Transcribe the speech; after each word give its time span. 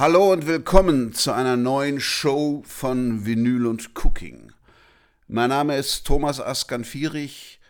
Hallo 0.00 0.32
und 0.32 0.46
willkommen 0.46 1.12
zu 1.12 1.30
einer 1.30 1.58
neuen 1.58 2.00
Show 2.00 2.62
von 2.66 3.26
Vinyl 3.26 3.66
und 3.66 3.90
Cooking. 4.02 4.50
Mein 5.28 5.50
Name 5.50 5.76
ist 5.76 6.06
Thomas 6.06 6.40
Askan-Fierich 6.40 7.60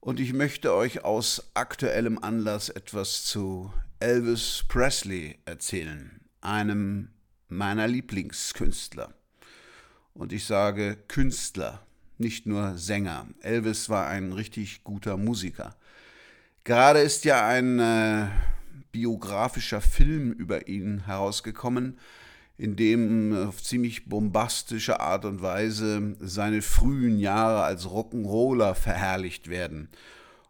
und 0.00 0.18
ich 0.18 0.32
möchte 0.32 0.74
euch 0.74 1.04
aus 1.04 1.52
aktuellem 1.54 2.18
Anlass 2.18 2.68
etwas 2.68 3.22
zu 3.26 3.72
Elvis 4.00 4.64
Presley 4.66 5.38
erzählen, 5.44 6.20
einem 6.40 7.10
meiner 7.46 7.86
Lieblingskünstler. 7.86 9.14
Und 10.14 10.32
ich 10.32 10.46
sage 10.46 10.98
Künstler, 11.06 11.86
nicht 12.16 12.44
nur 12.44 12.76
Sänger. 12.76 13.28
Elvis 13.40 13.88
war 13.88 14.08
ein 14.08 14.32
richtig 14.32 14.82
guter 14.82 15.16
Musiker. 15.16 15.76
Gerade 16.64 16.98
ist 16.98 17.24
ja 17.24 17.46
ein 17.46 17.78
äh, 17.78 18.26
biografischer 18.98 19.80
Film 19.80 20.32
über 20.32 20.66
ihn 20.66 21.06
herausgekommen, 21.06 21.98
in 22.56 22.74
dem 22.74 23.32
auf 23.32 23.62
ziemlich 23.62 24.06
bombastische 24.06 24.98
Art 24.98 25.24
und 25.24 25.40
Weise 25.40 26.16
seine 26.18 26.62
frühen 26.62 27.20
Jahre 27.20 27.62
als 27.62 27.86
Rock'n'Roller 27.86 28.74
verherrlicht 28.74 29.48
werden 29.48 29.88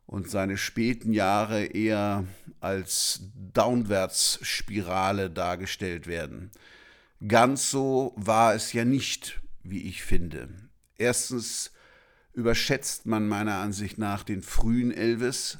und 0.06 0.30
seine 0.30 0.56
späten 0.56 1.12
Jahre 1.12 1.66
eher 1.66 2.24
als 2.60 3.20
Downwärtsspirale 3.52 5.28
dargestellt 5.28 6.06
werden. 6.06 6.50
Ganz 7.26 7.70
so 7.70 8.14
war 8.16 8.54
es 8.54 8.72
ja 8.72 8.86
nicht, 8.86 9.42
wie 9.62 9.82
ich 9.82 10.02
finde. 10.02 10.48
Erstens 10.96 11.72
überschätzt 12.32 13.04
man 13.04 13.28
meiner 13.28 13.56
Ansicht 13.56 13.98
nach 13.98 14.22
den 14.22 14.40
frühen 14.40 14.92
Elvis, 14.92 15.58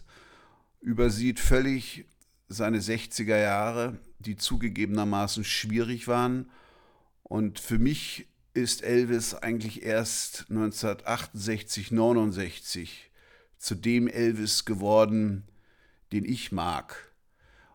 übersieht 0.80 1.40
völlig 1.40 2.06
seine 2.48 2.80
60er 2.80 3.38
Jahre, 3.38 3.98
die 4.18 4.36
zugegebenermaßen 4.36 5.44
schwierig 5.44 6.08
waren. 6.08 6.50
Und 7.22 7.58
für 7.58 7.78
mich 7.78 8.26
ist 8.54 8.82
Elvis 8.82 9.34
eigentlich 9.34 9.82
erst 9.82 10.46
1968, 10.48 11.92
69 11.92 13.10
zu 13.58 13.74
dem 13.74 14.08
Elvis 14.08 14.64
geworden, 14.64 15.44
den 16.12 16.24
ich 16.24 16.52
mag. 16.52 17.12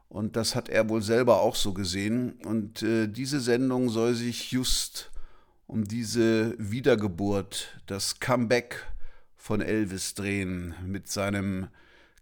Und 0.09 0.35
das 0.35 0.55
hat 0.55 0.69
er 0.69 0.89
wohl 0.89 1.01
selber 1.01 1.41
auch 1.41 1.55
so 1.55 1.73
gesehen. 1.73 2.33
Und 2.43 2.83
äh, 2.83 3.07
diese 3.07 3.39
Sendung 3.39 3.89
soll 3.89 4.13
sich 4.13 4.51
just 4.51 5.11
um 5.65 5.85
diese 5.85 6.55
Wiedergeburt, 6.59 7.79
das 7.87 8.19
Comeback 8.19 8.85
von 9.35 9.61
Elvis 9.61 10.13
drehen 10.13 10.75
mit 10.85 11.09
seinem 11.09 11.67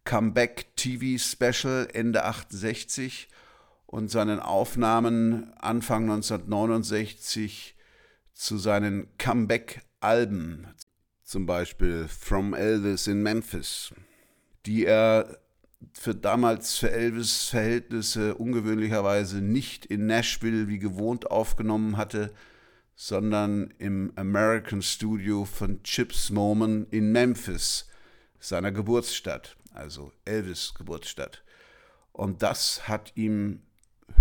Comeback 0.03 0.75
TV 0.75 1.17
Special 1.17 1.87
Ende 1.93 2.23
68 2.23 3.27
und 3.85 4.09
seinen 4.09 4.39
Aufnahmen 4.39 5.53
Anfang 5.59 6.03
1969 6.03 7.75
zu 8.33 8.57
seinen 8.57 9.07
Comeback-Alben, 9.17 10.67
zum 11.23 11.45
Beispiel 11.45 12.07
From 12.07 12.53
Elvis 12.53 13.07
in 13.07 13.21
Memphis, 13.21 13.93
die 14.65 14.85
er 14.85 15.37
für 15.93 16.15
damals 16.15 16.77
für 16.77 16.91
Elvis 16.91 17.49
Verhältnisse 17.49 18.35
ungewöhnlicherweise 18.35 19.41
nicht 19.41 19.85
in 19.85 20.07
Nashville 20.07 20.67
wie 20.67 20.79
gewohnt 20.79 21.29
aufgenommen 21.29 21.97
hatte, 21.97 22.33
sondern 22.95 23.73
im 23.77 24.13
American 24.15 24.81
Studio 24.81 25.45
von 25.45 25.83
Chips 25.83 26.29
Moman 26.29 26.87
in 26.91 27.11
Memphis, 27.11 27.87
seiner 28.39 28.71
Geburtsstadt 28.71 29.57
also 29.73 30.11
Elvis 30.25 30.73
Geburtsstadt. 30.75 31.43
Und 32.11 32.43
das 32.43 32.87
hat 32.87 33.13
ihm 33.15 33.61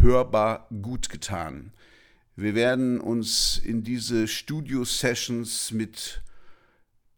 hörbar 0.01 0.69
gut 0.83 1.09
getan. 1.09 1.73
Wir 2.37 2.55
werden 2.55 3.01
uns 3.01 3.59
in 3.59 3.83
diese 3.85 4.29
Studio-Sessions 4.29 5.73
mit 5.73 6.23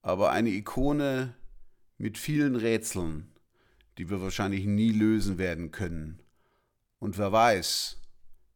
aber 0.00 0.30
eine 0.30 0.50
Ikone 0.50 1.34
mit 1.98 2.16
vielen 2.18 2.54
Rätseln, 2.54 3.32
die 3.98 4.10
wir 4.10 4.22
wahrscheinlich 4.22 4.64
nie 4.64 4.92
lösen 4.92 5.38
werden 5.38 5.72
können. 5.72 6.20
Und 7.00 7.18
wer 7.18 7.32
weiß, 7.32 8.00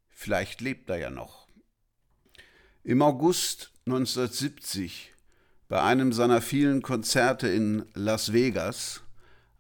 vielleicht 0.09 0.61
lebt 0.61 0.89
er 0.89 0.99
ja 0.99 1.11
noch. 1.11 1.49
Im 2.85 3.03
August 3.03 3.73
1970, 3.87 5.13
bei 5.67 5.83
einem 5.83 6.13
seiner 6.13 6.43
vielen 6.43 6.81
Konzerte 6.81 7.49
in 7.49 7.87
Las 7.93 8.33
Vegas, 8.33 9.03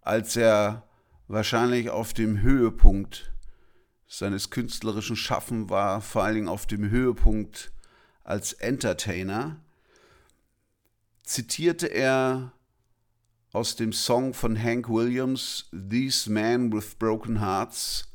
als 0.02 0.36
er 0.36 0.88
wahrscheinlich 1.26 1.90
auf 1.90 2.14
dem 2.14 2.42
Höhepunkt 2.42 3.32
seines 4.06 4.50
künstlerischen 4.50 5.16
Schaffens 5.16 5.68
war, 5.68 6.00
vor 6.00 6.22
allen 6.22 6.36
Dingen 6.36 6.48
auf 6.48 6.68
dem 6.68 6.90
Höhepunkt 6.90 7.72
als 8.22 8.52
Entertainer, 8.52 9.65
zitierte 11.26 11.88
er 11.88 12.52
aus 13.52 13.74
dem 13.74 13.92
Song 13.92 14.32
von 14.32 14.56
Hank 14.56 14.88
Williams 14.88 15.68
These 15.72 16.30
Men 16.30 16.72
with 16.72 16.98
Broken 16.98 17.40
Hearts 17.40 18.08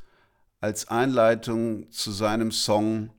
als 0.62 0.88
Einleitung 0.88 1.92
zu 1.92 2.12
seinem 2.12 2.52
Song 2.52 3.10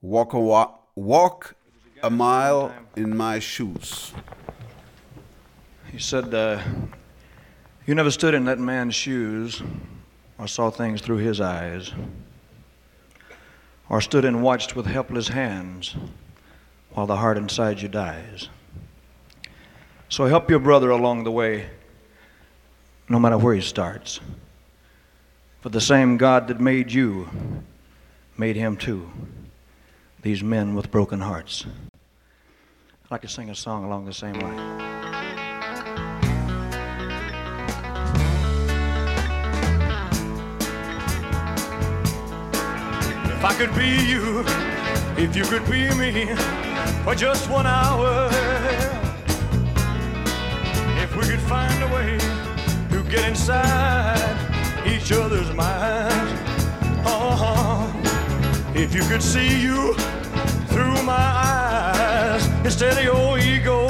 Walk 0.00 0.32
a, 0.34 0.78
Walk 0.94 1.56
a 2.02 2.10
Mile 2.10 2.70
in 2.94 3.16
My 3.16 3.40
Shoes. 3.40 4.12
He 5.90 5.98
said, 5.98 6.32
uh, 6.32 6.60
You 7.84 7.94
never 7.94 8.10
stood 8.10 8.34
in 8.34 8.44
that 8.44 8.58
man's 8.58 8.94
shoes 8.94 9.62
or 10.38 10.46
saw 10.46 10.70
things 10.70 11.00
through 11.00 11.18
his 11.18 11.40
eyes 11.40 11.92
or 13.88 14.00
stood 14.00 14.24
and 14.24 14.42
watched 14.42 14.76
with 14.76 14.86
helpless 14.86 15.28
hands 15.28 15.96
while 16.90 17.06
the 17.06 17.16
heart 17.16 17.38
inside 17.38 17.80
you 17.80 17.88
dies. 17.88 18.50
So 20.08 20.26
help 20.26 20.48
your 20.48 20.60
brother 20.60 20.90
along 20.90 21.24
the 21.24 21.32
way, 21.32 21.66
no 23.08 23.18
matter 23.18 23.36
where 23.36 23.54
he 23.54 23.60
starts. 23.60 24.20
For 25.60 25.68
the 25.68 25.80
same 25.80 26.16
God 26.16 26.46
that 26.48 26.60
made 26.60 26.92
you 26.92 27.28
made 28.38 28.56
him 28.56 28.76
too. 28.76 29.10
These 30.22 30.42
men 30.42 30.74
with 30.74 30.90
broken 30.90 31.20
hearts. 31.20 31.66
I'd 33.04 33.10
like 33.10 33.22
to 33.22 33.28
sing 33.28 33.50
a 33.50 33.54
song 33.54 33.84
along 33.84 34.06
the 34.06 34.12
same 34.12 34.34
line. 34.34 34.80
If 43.30 43.44
I 43.44 43.54
could 43.54 43.74
be 43.74 43.88
you, 44.06 44.44
if 45.16 45.36
you 45.36 45.44
could 45.44 45.64
be 45.70 45.92
me 45.94 46.34
for 47.04 47.14
just 47.14 47.50
one 47.50 47.66
hour 47.66 48.28
we 51.16 51.24
could 51.24 51.40
find 51.40 51.82
a 51.82 51.86
way 51.94 52.18
to 52.90 53.02
get 53.10 53.28
inside 53.30 54.36
each 54.86 55.12
other's 55.12 55.50
minds. 55.54 56.32
Uh-huh. 57.06 57.90
If 58.74 58.94
you 58.94 59.02
could 59.02 59.22
see 59.22 59.62
you 59.62 59.94
through 60.68 61.02
my 61.04 61.14
eyes 61.14 62.46
instead 62.64 62.98
of 62.98 63.04
your 63.04 63.38
ego, 63.38 63.86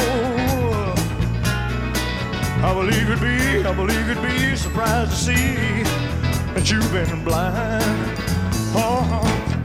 I 2.63 2.73
believe 2.73 3.11
it'd 3.11 3.21
be, 3.21 3.67
I 3.69 3.75
believe 3.75 4.09
it'd 4.09 4.23
be 4.23 4.55
surprised 4.55 5.11
to 5.11 5.17
see 5.17 5.83
that 6.55 6.71
you've 6.71 6.93
been 6.93 7.25
blind. 7.25 7.85
Oh, 8.79 9.03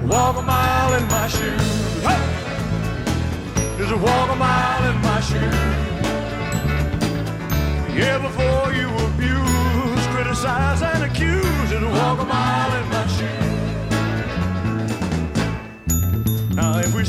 walk 0.09 0.37
a 0.37 0.41
mile 0.41 0.93
in 0.95 1.07
my 1.07 1.27
shoes. 1.27 2.03
Hey! 2.03 2.41
Just 3.77 3.93
walk 3.95 4.31
a 4.31 4.35
mile 4.35 4.89
in 4.89 5.01
my 5.01 5.21
shoes. 5.21 5.90
Yeah, 7.93 8.19
before 8.19 8.73
you 8.73 8.87
abuse, 8.87 10.07
criticize, 10.07 10.81
and 10.81 11.03
accuse, 11.03 11.69
just 11.69 11.85
walk 11.85 12.19
a 12.19 12.25
mile 12.25 12.73
in 12.81 12.89
my 12.89 13.07
shoes. 13.07 13.51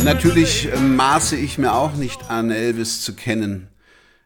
Natürlich 0.05 0.69
maße 0.76 1.37
ich 1.37 1.58
mir 1.58 1.73
auch 1.73 1.94
nicht 1.94 2.31
an, 2.31 2.50
Elvis 2.50 3.02
zu 3.02 3.14
kennen. 3.14 3.69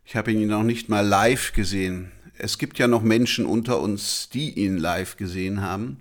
Ich 0.05 0.17
habe 0.17 0.32
ihn 0.32 0.49
noch 0.49 0.62
nicht 0.62 0.88
mal 0.88 1.06
live 1.06 1.53
gesehen. 1.53 2.12
Es 2.38 2.56
gibt 2.59 2.79
ja 2.79 2.87
noch 2.87 3.02
Menschen 3.02 3.44
unter 3.44 3.81
uns, 3.81 4.31
die 4.31 4.50
ihn 4.50 4.79
live 4.79 5.17
gesehen 5.17 5.61
haben. 5.61 6.00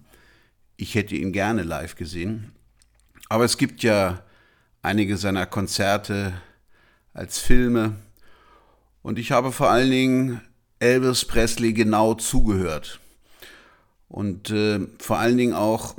Ich 0.78 0.96
hätte 0.96 1.16
ihn 1.16 1.34
gerne 1.34 1.64
live 1.64 1.96
gesehen. 1.96 2.52
Aber 3.28 3.44
es 3.44 3.58
gibt 3.58 3.84
ja 3.84 4.24
einige 4.82 5.18
seiner 5.18 5.46
Konzerte 5.46 6.34
als 7.14 7.40
Filme. 7.40 7.96
Und 9.02 9.20
ich 9.20 9.32
habe 9.32 9.52
vor 9.52 9.70
allen 9.70 9.92
Dingen 9.92 10.42
Elvis 10.80 11.26
Presley 11.26 11.74
genau 11.74 12.14
zugehört. 12.16 13.00
Und 14.08 14.50
äh, 14.52 14.80
vor 15.00 15.20
allen 15.20 15.38
Dingen 15.38 15.54
auch 15.54 15.96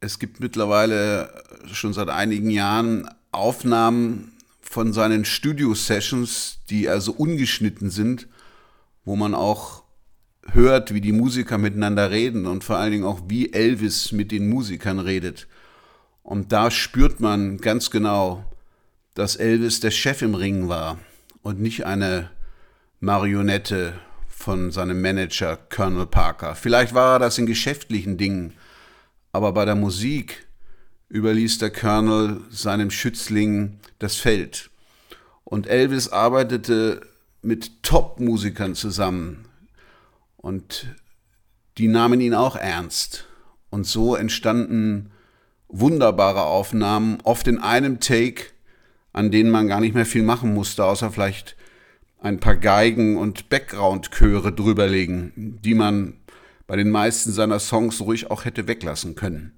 es 0.00 0.18
gibt 0.18 0.40
mittlerweile 0.40 1.42
schon 1.72 1.92
seit 1.92 2.08
einigen 2.08 2.50
Jahren 2.50 3.08
Aufnahmen 3.32 4.32
von 4.60 4.92
seinen 4.92 5.24
Studio-Sessions, 5.24 6.60
die 6.70 6.88
also 6.88 7.12
ungeschnitten 7.12 7.90
sind, 7.90 8.28
wo 9.04 9.16
man 9.16 9.34
auch 9.34 9.82
hört, 10.52 10.94
wie 10.94 11.00
die 11.00 11.12
Musiker 11.12 11.58
miteinander 11.58 12.10
reden 12.10 12.46
und 12.46 12.62
vor 12.62 12.76
allen 12.76 12.92
Dingen 12.92 13.04
auch, 13.04 13.20
wie 13.28 13.52
Elvis 13.52 14.12
mit 14.12 14.30
den 14.32 14.48
Musikern 14.48 15.00
redet. 15.00 15.48
Und 16.22 16.52
da 16.52 16.70
spürt 16.70 17.20
man 17.20 17.58
ganz 17.58 17.90
genau, 17.90 18.44
dass 19.14 19.36
Elvis 19.36 19.80
der 19.80 19.90
Chef 19.90 20.22
im 20.22 20.34
Ring 20.34 20.68
war 20.68 20.98
und 21.42 21.60
nicht 21.60 21.86
eine 21.86 22.30
Marionette 23.06 23.92
von 24.26 24.72
seinem 24.72 25.00
Manager 25.00 25.56
Colonel 25.56 26.06
Parker. 26.06 26.56
Vielleicht 26.56 26.92
war 26.92 27.14
er 27.14 27.18
das 27.20 27.38
in 27.38 27.46
geschäftlichen 27.46 28.16
Dingen, 28.16 28.54
aber 29.30 29.52
bei 29.52 29.64
der 29.64 29.76
Musik 29.76 30.44
überließ 31.08 31.58
der 31.58 31.70
Colonel 31.70 32.40
seinem 32.50 32.90
Schützling 32.90 33.78
das 34.00 34.16
Feld. 34.16 34.70
Und 35.44 35.68
Elvis 35.68 36.08
arbeitete 36.08 37.00
mit 37.42 37.84
Top-Musikern 37.84 38.74
zusammen 38.74 39.46
und 40.36 40.88
die 41.78 41.86
nahmen 41.86 42.20
ihn 42.20 42.34
auch 42.34 42.56
ernst. 42.56 43.28
Und 43.70 43.86
so 43.86 44.16
entstanden 44.16 45.12
wunderbare 45.68 46.42
Aufnahmen, 46.42 47.18
oft 47.22 47.46
in 47.46 47.60
einem 47.60 48.00
Take, 48.00 48.46
an 49.12 49.30
denen 49.30 49.50
man 49.50 49.68
gar 49.68 49.80
nicht 49.80 49.94
mehr 49.94 50.06
viel 50.06 50.24
machen 50.24 50.52
musste, 50.52 50.84
außer 50.84 51.12
vielleicht 51.12 51.56
ein 52.18 52.40
paar 52.40 52.56
Geigen 52.56 53.16
und 53.16 53.48
Background-Chöre 53.48 54.52
drüberlegen, 54.52 55.58
die 55.62 55.74
man 55.74 56.14
bei 56.66 56.76
den 56.76 56.90
meisten 56.90 57.32
seiner 57.32 57.58
Songs 57.58 58.00
ruhig 58.00 58.30
auch 58.30 58.44
hätte 58.44 58.66
weglassen 58.66 59.14
können. 59.14 59.52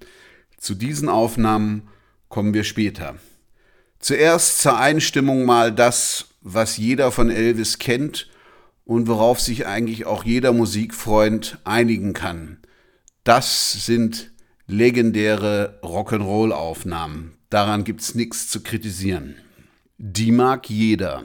Zu 0.59 0.75
diesen 0.75 1.09
Aufnahmen 1.09 1.89
kommen 2.29 2.53
wir 2.53 2.65
später. 2.65 3.17
Zuerst 3.99 4.61
zur 4.61 4.79
Einstimmung 4.79 5.45
mal 5.45 5.73
das, 5.73 6.27
was 6.41 6.77
jeder 6.77 7.11
von 7.11 7.31
Elvis 7.31 7.79
kennt 7.79 8.29
und 8.85 9.09
worauf 9.09 9.41
sich 9.41 9.67
eigentlich 9.67 10.07
auch 10.07 10.25
jeder 10.25 10.53
Musikfreund 10.53 11.59
einigen 11.65 12.13
kann. 12.13 12.59
Das 13.25 13.85
sind 13.85 14.31
legendäre 14.67 15.79
Rock'n'Roll-Aufnahmen. 15.83 17.35
Daran 17.51 17.85
gibt's 17.85 18.15
nichts 18.15 18.49
zu 18.49 18.63
kritisieren. 18.63 19.37
Die 19.97 20.31
mag 20.31 20.71
jeder. 20.71 21.25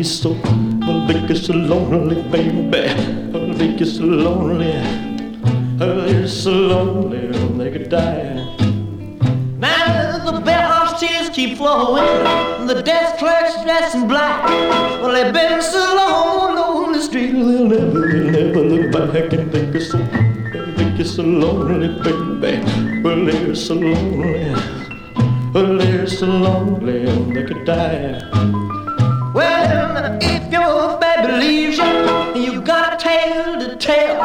Be 0.00 0.04
so, 0.04 0.30
well, 0.32 1.04
make 1.06 1.28
you 1.28 1.36
so 1.36 1.52
lonely, 1.52 2.22
baby. 2.32 3.30
Well, 3.30 3.48
make 3.48 3.78
you 3.80 3.84
so 3.84 4.02
lonely. 4.04 4.72
Oh, 5.78 6.06
you're 6.06 6.26
so 6.26 6.52
lonely, 6.52 7.26
they 7.58 7.70
could 7.70 7.90
die. 7.90 8.32
Now 9.58 10.24
the 10.24 10.40
bellhop's 10.40 11.00
tears 11.00 11.28
keep 11.28 11.58
flowing, 11.58 12.66
the 12.66 12.80
desk 12.82 13.18
clerk's 13.18 13.62
dressed 13.62 13.94
in 13.94 14.08
black. 14.08 14.48
Well, 15.02 15.12
they've 15.12 15.34
been 15.34 15.60
so 15.60 15.94
long 15.94 16.56
on 16.56 16.92
the 16.92 17.02
street, 17.02 17.32
they'll 17.32 17.68
never, 17.68 18.08
they'll 18.08 18.30
never 18.30 18.60
look 18.60 18.92
back 18.92 19.34
and 19.34 19.52
think 19.52 19.74
you're 19.74 19.82
so, 19.82 19.98
think 20.78 20.96
you're 20.96 21.04
so 21.04 21.24
lonely, 21.24 21.88
baby. 22.40 23.02
Well, 23.02 23.26
they're 23.26 23.54
so 23.54 23.74
lonely, 23.74 24.54
well, 25.52 25.76
they're 25.76 26.06
so 26.06 26.24
lonely, 26.24 27.04
they 27.34 27.44
could 27.44 27.66
die. 27.66 28.59
Well, 29.32 30.18
if 30.20 30.52
your 30.52 30.98
baby 30.98 31.32
leaves 31.32 31.78
you, 31.78 32.42
you 32.42 32.60
got 32.62 32.94
a 32.94 32.96
tale 32.96 33.60
to 33.60 33.76
tell. 33.76 34.18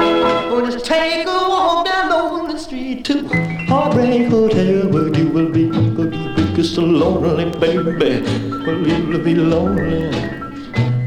Well, 0.52 0.66
just 0.72 0.84
take 0.86 1.28
a 1.28 1.30
walk 1.30 1.86
down 1.86 2.50
the 2.50 2.58
street 2.58 3.06
to 3.06 3.28
Heartbreak 3.68 4.30
Hotel, 4.30 4.90
where 4.90 5.16
you 5.16 5.28
will 5.28 5.52
be, 5.52 5.64
you 5.64 6.56
be 6.56 6.64
so 6.64 6.82
lonely, 6.82 7.52
baby. 7.60 8.24
Well, 8.66 8.88
you'll 8.88 9.20
be 9.20 9.36
lonely. 9.36 10.10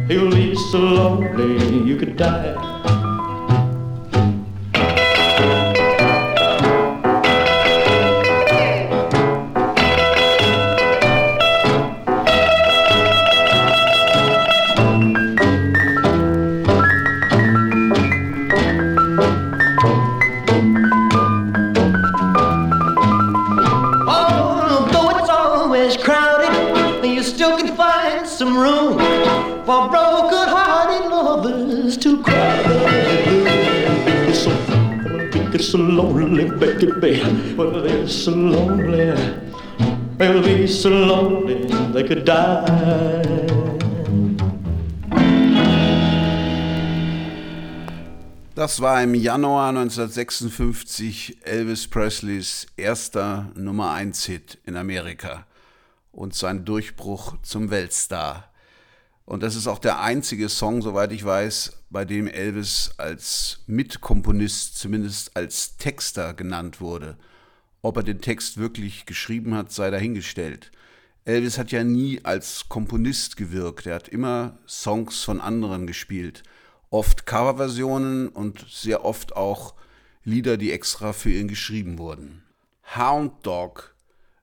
You'll 0.09 0.31
be 0.31 0.55
so 0.71 0.79
lonely, 0.79 1.85
you 1.85 1.97
could 1.97 2.17
die. 2.17 3.08
So 35.71 35.79
lonely, 35.79 36.49
baby. 36.49 37.21
Well, 37.57 37.83
they're 37.83 38.09
so 38.09 38.31
lonely. 38.31 39.13
They'll 40.17 40.43
be 40.43 40.67
so 40.67 40.89
lonely 40.89 41.67
they 41.93 42.05
could 42.05 42.25
die. 42.27 43.47
Das 48.55 48.81
war 48.81 49.03
im 49.03 49.15
Januar 49.15 49.69
1956 49.69 51.39
Elvis 51.45 51.87
Presleys 51.87 52.67
erster 52.77 53.53
Nummer 53.55 53.93
1 53.93 54.25
Hit 54.25 54.59
in 54.65 54.77
Amerika 54.77 55.47
und 56.13 56.35
sein 56.35 56.65
Durchbruch 56.65 57.37
zum 57.43 57.71
Weltstar. 57.71 58.48
Und 59.29 59.43
das 59.43 59.57
ist 59.57 59.67
auch 59.67 59.79
der 59.79 60.01
einzige 60.01 60.49
Song, 60.49 60.81
soweit 60.81 61.13
ich 61.13 61.23
weiß, 61.23 61.85
bei 61.91 62.07
dem 62.07 62.29
Elvis 62.29 62.95
als 62.97 63.61
Mitkomponist, 63.67 64.79
zumindest 64.79 65.37
als 65.37 65.77
Texter 65.77 66.33
genannt 66.33 66.81
wurde. 66.81 67.19
Ob 67.83 67.99
er 67.99 68.03
den 68.03 68.23
Text 68.23 68.57
wirklich 68.57 69.05
geschrieben 69.05 69.55
hat, 69.55 69.71
sei 69.71 69.91
dahingestellt. 69.91 70.73
Elvis 71.27 71.59
hat 71.59 71.73
ja 71.73 71.85
nie 71.85 72.25
als 72.25 72.71
Komponist 72.71 73.37
gewirkt, 73.37 73.85
er 73.85 73.97
hat 73.97 74.09
immer 74.09 74.59
Songs 74.67 75.23
von 75.23 75.43
anderen 75.43 75.87
gespielt 75.87 76.43
oft 76.91 77.27
Coverversionen 77.27 78.29
und 78.29 78.67
sehr 78.69 79.05
oft 79.05 79.37
auch 79.37 79.75
Lieder, 80.25 80.57
die 80.57 80.73
extra 80.73 81.13
für 81.13 81.31
ihn 81.31 81.49
geschrieben 81.49 81.99
wurden. 81.99 82.43
Hound 82.97 83.47
Dog 83.47 83.95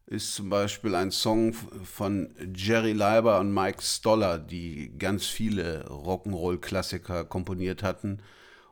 ist 0.07 0.35
zum 0.35 0.49
Beispiel 0.49 0.93
ein 0.95 1.11
Song 1.11 1.53
von 1.53 2.29
Jerry 2.55 2.93
Leiber 2.93 3.39
und 3.39 3.53
Mike 3.53 3.81
Stoller, 3.81 4.37
die 4.37 4.91
ganz 4.97 5.25
viele 5.25 5.85
Rock'n'Roll-Klassiker 5.87 7.25
komponiert 7.25 7.81
hatten. 7.81 8.19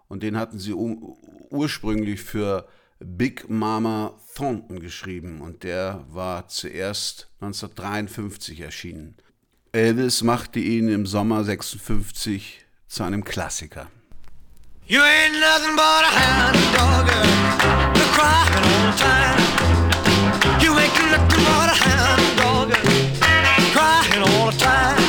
Und 0.08 0.22
den 0.22 0.38
hatten 0.38 0.60
sie 0.60 0.74
ursprünglich 0.74 2.22
für 2.22 2.68
Big 3.00 3.50
Mama 3.50 4.13
Thornton 4.36 4.80
geschrieben 4.80 5.42
und 5.42 5.63
der 5.63 6.06
war 6.10 6.48
zuerst 6.48 7.30
1953 7.42 8.62
erschienen. 8.62 9.16
Elvis 9.72 10.22
machte 10.22 10.60
ihn 10.60 10.88
im 10.88 11.06
Sommer 11.06 11.44
56 11.44 12.66
zu 12.88 13.04
einem 13.04 13.24
Klassiker. 13.24 13.88
You 14.86 15.00
ain't 15.00 15.40
nothing 15.40 15.75
but 15.75 16.04
a 16.04 16.12
hound 16.12 16.58
dog, 16.75 17.08
crying 18.13 18.54
all 18.54 18.92
the 18.92 18.98
time. 18.98 19.62
You 20.62 20.78
ain't 20.80 20.94
nothing 21.12 21.44
but 21.46 21.70
a 21.70 21.78
hound 21.84 22.38
dog, 22.38 22.72
crying 23.74 24.22
all 24.22 24.52
the 24.52 24.58
time. 24.58 25.02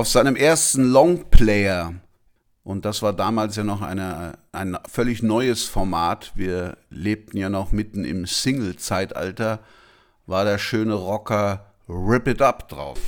Auf 0.00 0.08
seinem 0.08 0.34
ersten 0.34 0.90
Longplayer, 0.90 1.92
und 2.64 2.86
das 2.86 3.02
war 3.02 3.12
damals 3.12 3.56
ja 3.56 3.64
noch 3.64 3.82
eine, 3.82 4.38
ein 4.50 4.78
völlig 4.90 5.22
neues 5.22 5.64
Format, 5.64 6.32
wir 6.34 6.78
lebten 6.88 7.36
ja 7.36 7.50
noch 7.50 7.72
mitten 7.72 8.06
im 8.06 8.24
Single-Zeitalter, 8.24 9.58
war 10.24 10.46
der 10.46 10.56
schöne 10.56 10.94
Rocker 10.94 11.66
Rip 11.86 12.28
It 12.28 12.40
Up 12.40 12.66
drauf. 12.70 12.98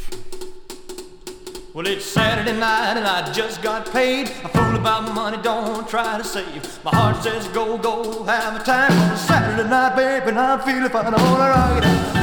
Well, 1.73 1.87
it's 1.87 2.05
Saturday 2.05 2.53
night 2.53 2.99
and 2.99 3.07
I 3.07 3.33
just 3.33 3.63
got 3.63 3.91
paid. 3.91 4.29
I 4.45 4.49
fool 4.49 4.77
about 4.77 5.15
money, 5.15 5.39
don't 5.43 5.89
try 5.89 6.19
to 6.19 6.25
save. 6.25 6.45
My 6.85 6.91
heart 6.91 7.23
says 7.23 7.49
go, 7.55 7.79
go, 7.79 8.23
have 8.25 8.61
a 8.61 8.63
time. 8.63 8.93
It's 9.13 9.23
Saturday 9.23 9.67
night, 9.67 9.97
baby, 9.97 10.29
and 10.29 10.39
I'm 10.39 10.61
feeling 10.61 10.91
fine. 10.91 11.07
I 11.07 11.23
wanna 11.23 11.49
rock 11.49 11.79
it 11.79 11.87
out. 11.87 12.17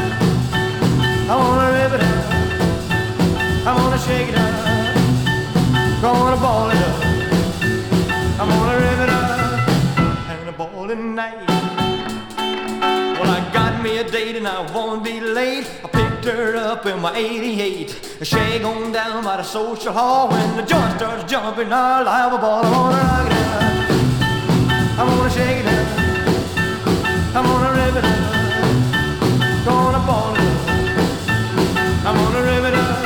I 1.27 1.35
wanna 1.35 1.71
rip 1.71 1.93
it 1.99 2.05
out. 2.05 2.38
I'm 3.67 3.75
gonna 3.75 3.99
shake 3.99 4.29
it 4.29 4.35
up, 4.35 6.01
gonna 6.01 6.37
ball 6.37 6.69
it 6.71 6.77
up. 6.77 7.03
I'm 8.39 8.47
gonna 8.47 8.77
rip 8.79 8.99
it 8.99 9.09
up 9.09 9.69
and 10.29 10.49
a 10.49 10.51
ball 10.53 10.87
tonight. 10.87 11.45
Well, 13.19 13.29
I 13.29 13.49
got 13.53 13.83
me 13.83 13.97
a 13.97 14.09
date 14.09 14.37
and 14.37 14.47
I 14.47 14.61
won't 14.71 15.03
be 15.03 15.19
late. 15.19 15.69
I 15.83 15.87
picked 15.87 16.23
her 16.25 16.55
up 16.55 16.85
in 16.85 17.01
my 17.01 17.13
88. 17.15 18.17
She 18.23 18.63
on 18.63 18.93
down 18.93 19.25
by 19.25 19.37
the 19.37 19.43
social 19.43 19.91
hall 19.91 20.29
when 20.29 20.55
the 20.55 20.63
joint 20.63 20.95
starts 20.95 21.29
jumping. 21.29 21.71
I'll 21.73 22.05
have 22.05 22.33
a 22.33 22.37
ball. 22.37 22.63
I'm 22.65 22.71
gonna 22.71 22.95
rock 22.95 23.27
it 23.27 23.33
up. 23.33 23.63
I'm 24.99 25.07
gonna 25.17 25.29
shake 25.29 25.59
it 25.59 25.67
up. 25.67 25.87
I'm 27.35 27.45
gonna 27.45 27.71
rip 27.77 27.95
it 27.97 28.05
up. 28.05 29.65
Gonna 29.65 29.99
ball 30.07 30.33
it 30.33 30.39
up. 30.39 30.67
I'm 32.07 32.15
gonna 32.15 32.41
rip 32.41 32.63
it 32.63 32.73
up 32.73 32.98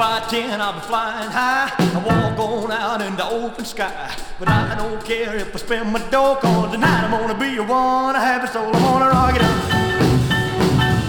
about 0.00 0.30
ten, 0.30 0.60
I'll 0.60 0.72
be 0.72 0.80
flying 0.80 1.30
high. 1.30 1.70
I 1.78 1.98
walk 2.06 2.38
on 2.38 2.70
out 2.70 3.02
in 3.02 3.16
the 3.16 3.28
open 3.28 3.64
sky. 3.64 4.14
But 4.38 4.48
I 4.48 4.74
don't 4.76 5.04
care 5.04 5.36
if 5.36 5.54
I 5.54 5.58
spend 5.58 5.92
my 5.92 5.98
dough, 6.10 6.38
cause 6.40 6.70
tonight 6.70 7.04
I'm 7.04 7.10
gonna 7.10 7.38
be 7.38 7.56
a 7.56 7.62
one. 7.62 8.14
I 8.14 8.20
have 8.20 8.44
it, 8.44 8.52
so 8.52 8.64
I'm 8.64 8.72
gonna 8.72 9.08
rock 9.08 9.34
it 9.34 9.42
up. 9.42 9.74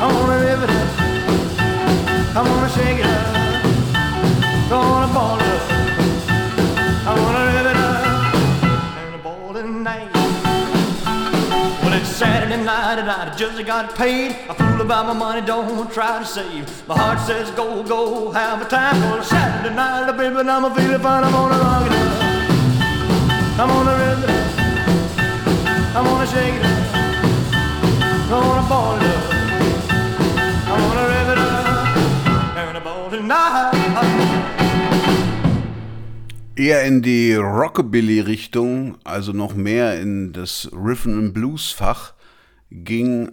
I'm 0.01 0.11
gonna 0.11 0.39
live 0.39 0.63
it 0.63 0.69
up. 0.69 1.00
I 2.33 2.41
wanna 2.47 2.69
shake 2.69 2.99
it 2.99 3.05
up, 3.05 4.69
gonna 4.69 5.13
ball 5.13 5.37
it 5.37 5.43
up. 5.43 5.63
I 7.05 7.13
wanna 7.19 7.59
it 7.59 7.65
up 7.65 8.01
a 9.13 9.17
ball 9.17 9.53
tonight. 9.53 10.09
Well, 11.83 11.93
it's 11.93 12.07
Saturday 12.07 12.63
night 12.63 12.99
and 12.99 13.11
I 13.11 13.35
just 13.35 13.65
got 13.65 13.95
paid. 13.95 14.31
I 14.49 14.53
fool 14.53 14.79
about 14.79 15.07
my 15.07 15.13
money, 15.13 15.41
don't 15.45 15.91
try 15.91 16.19
to 16.19 16.25
save. 16.25 16.87
My 16.87 16.97
heart 16.97 17.19
says 17.19 17.51
go, 17.51 17.83
go, 17.83 18.31
have 18.31 18.61
a 18.61 18.65
time. 18.65 19.01
Well, 19.01 19.19
it's 19.19 19.27
Saturday 19.27 19.75
night, 19.75 20.09
baby, 20.15 20.39
and 20.39 20.49
I'm 20.49 20.73
feeling 20.73 21.01
fine. 21.01 21.25
I'm 21.25 21.33
gonna 21.33 21.57
rock 21.59 21.85
it 21.85 21.91
up. 21.91 22.21
I'm 23.59 23.67
gonna 23.67 23.95
rip 24.01 24.23
it 24.23 24.29
up. 24.29 24.47
I'm 25.97 26.05
gonna 26.05 26.27
shake 26.27 26.55
it 26.55 26.65
up. 26.65 28.29
Gonna 28.29 28.69
ball 28.69 28.95
it 28.95 29.03
up. 29.03 29.33
I'm 30.71 30.79
gonna 30.79 31.07
rip 31.09 31.27
it 31.27 31.37
up. 31.37 31.40
Eher 36.55 36.83
in 36.83 37.01
die 37.01 37.33
Rockabilly-Richtung, 37.33 38.97
also 39.03 39.31
noch 39.31 39.53
mehr 39.55 39.99
in 39.99 40.33
das 40.33 40.69
Rhythm 40.73 41.19
and 41.19 41.33
Blues-Fach, 41.33 42.13
ging 42.71 43.31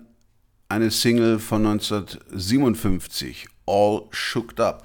eine 0.68 0.90
Single 0.90 1.38
von 1.38 1.66
1957, 1.66 3.46
All 3.66 4.02
Shooked 4.10 4.60
Up. 4.60 4.84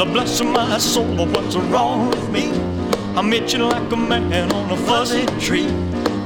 Lord 0.00 0.12
bless 0.14 0.42
my 0.42 0.78
soul, 0.78 1.26
what's 1.26 1.56
wrong 1.56 2.08
with 2.08 2.30
me? 2.30 2.50
I'm 3.14 3.30
itching 3.34 3.60
like 3.60 3.92
a 3.92 3.96
man 3.96 4.50
on 4.50 4.70
a 4.70 4.76
fuzzy 4.76 5.26
tree. 5.38 5.68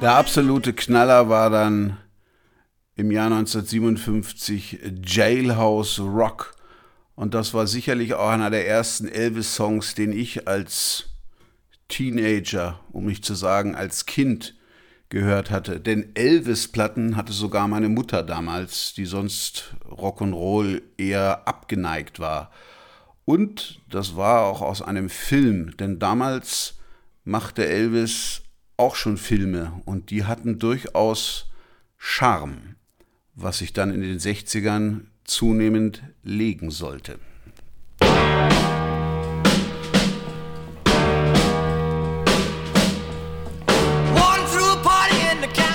Der 0.00 0.16
absolute 0.16 0.72
Knaller 0.72 1.28
war 1.28 1.50
dann 1.50 1.98
im 2.96 3.12
Jahr 3.12 3.26
1957 3.26 4.80
Jailhouse 5.04 6.00
Rock. 6.00 6.56
Und 7.14 7.34
das 7.34 7.54
war 7.54 7.68
sicherlich 7.68 8.14
auch 8.14 8.28
einer 8.30 8.50
der 8.50 8.66
ersten 8.66 9.06
Elvis-Songs, 9.06 9.94
den 9.94 10.12
ich 10.12 10.48
als 10.48 11.10
Teenager, 11.86 12.80
um 12.90 13.06
nicht 13.06 13.24
zu 13.24 13.34
sagen 13.34 13.76
als 13.76 14.04
Kind, 14.04 14.56
gehört 15.08 15.52
hatte. 15.52 15.78
Denn 15.78 16.10
Elvis-Platten 16.14 17.16
hatte 17.16 17.32
sogar 17.32 17.68
meine 17.68 17.88
Mutter 17.88 18.24
damals, 18.24 18.94
die 18.94 19.04
sonst 19.04 19.76
Rock'n'Roll 19.88 20.82
eher 20.96 21.46
abgeneigt 21.46 22.18
war. 22.18 22.50
Und 23.24 23.80
das 23.88 24.16
war 24.16 24.42
auch 24.46 24.60
aus 24.60 24.82
einem 24.82 25.08
Film, 25.08 25.76
denn 25.76 26.00
damals 26.00 26.81
machte 27.24 27.66
Elvis 27.66 28.42
auch 28.76 28.96
schon 28.96 29.16
Filme 29.16 29.80
und 29.84 30.10
die 30.10 30.24
hatten 30.24 30.58
durchaus 30.58 31.46
Charme, 31.98 32.76
was 33.34 33.58
sich 33.58 33.72
dann 33.72 33.92
in 33.92 34.00
den 34.02 34.18
60ern 34.18 35.02
zunehmend 35.24 36.02
legen 36.22 36.70
sollte. 36.70 37.18
Walking 44.14 44.46
through 44.46 44.72
a 44.72 44.82
party 44.82 45.16
in 45.30 45.40
the 45.40 45.48
county 45.48 45.72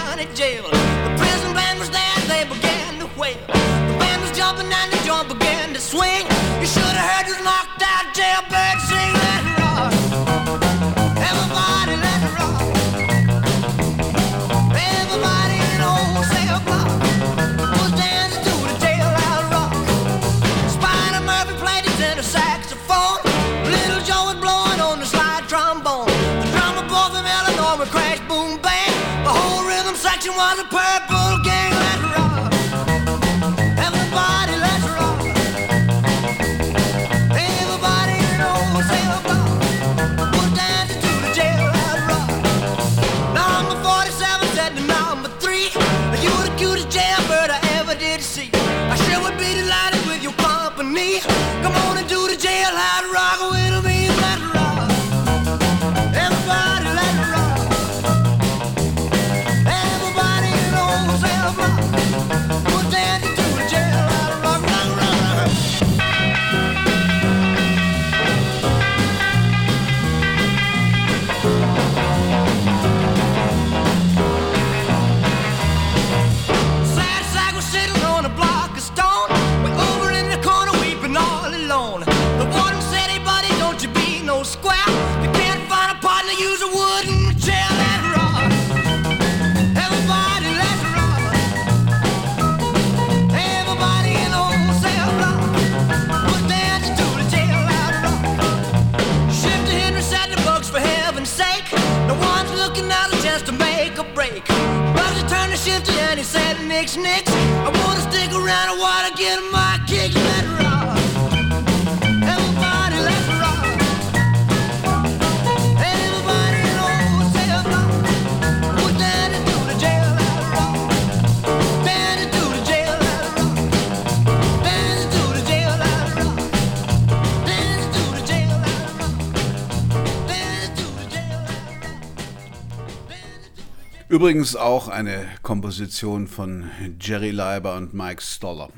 Übrigens 134.09 134.55
auch 134.55 134.87
eine 134.87 135.27
Komposition 135.41 136.27
von 136.27 136.71
Jerry 136.97 137.31
Leiber 137.31 137.75
und 137.75 137.93
Mike 137.93 138.21
Stoller. 138.21 138.69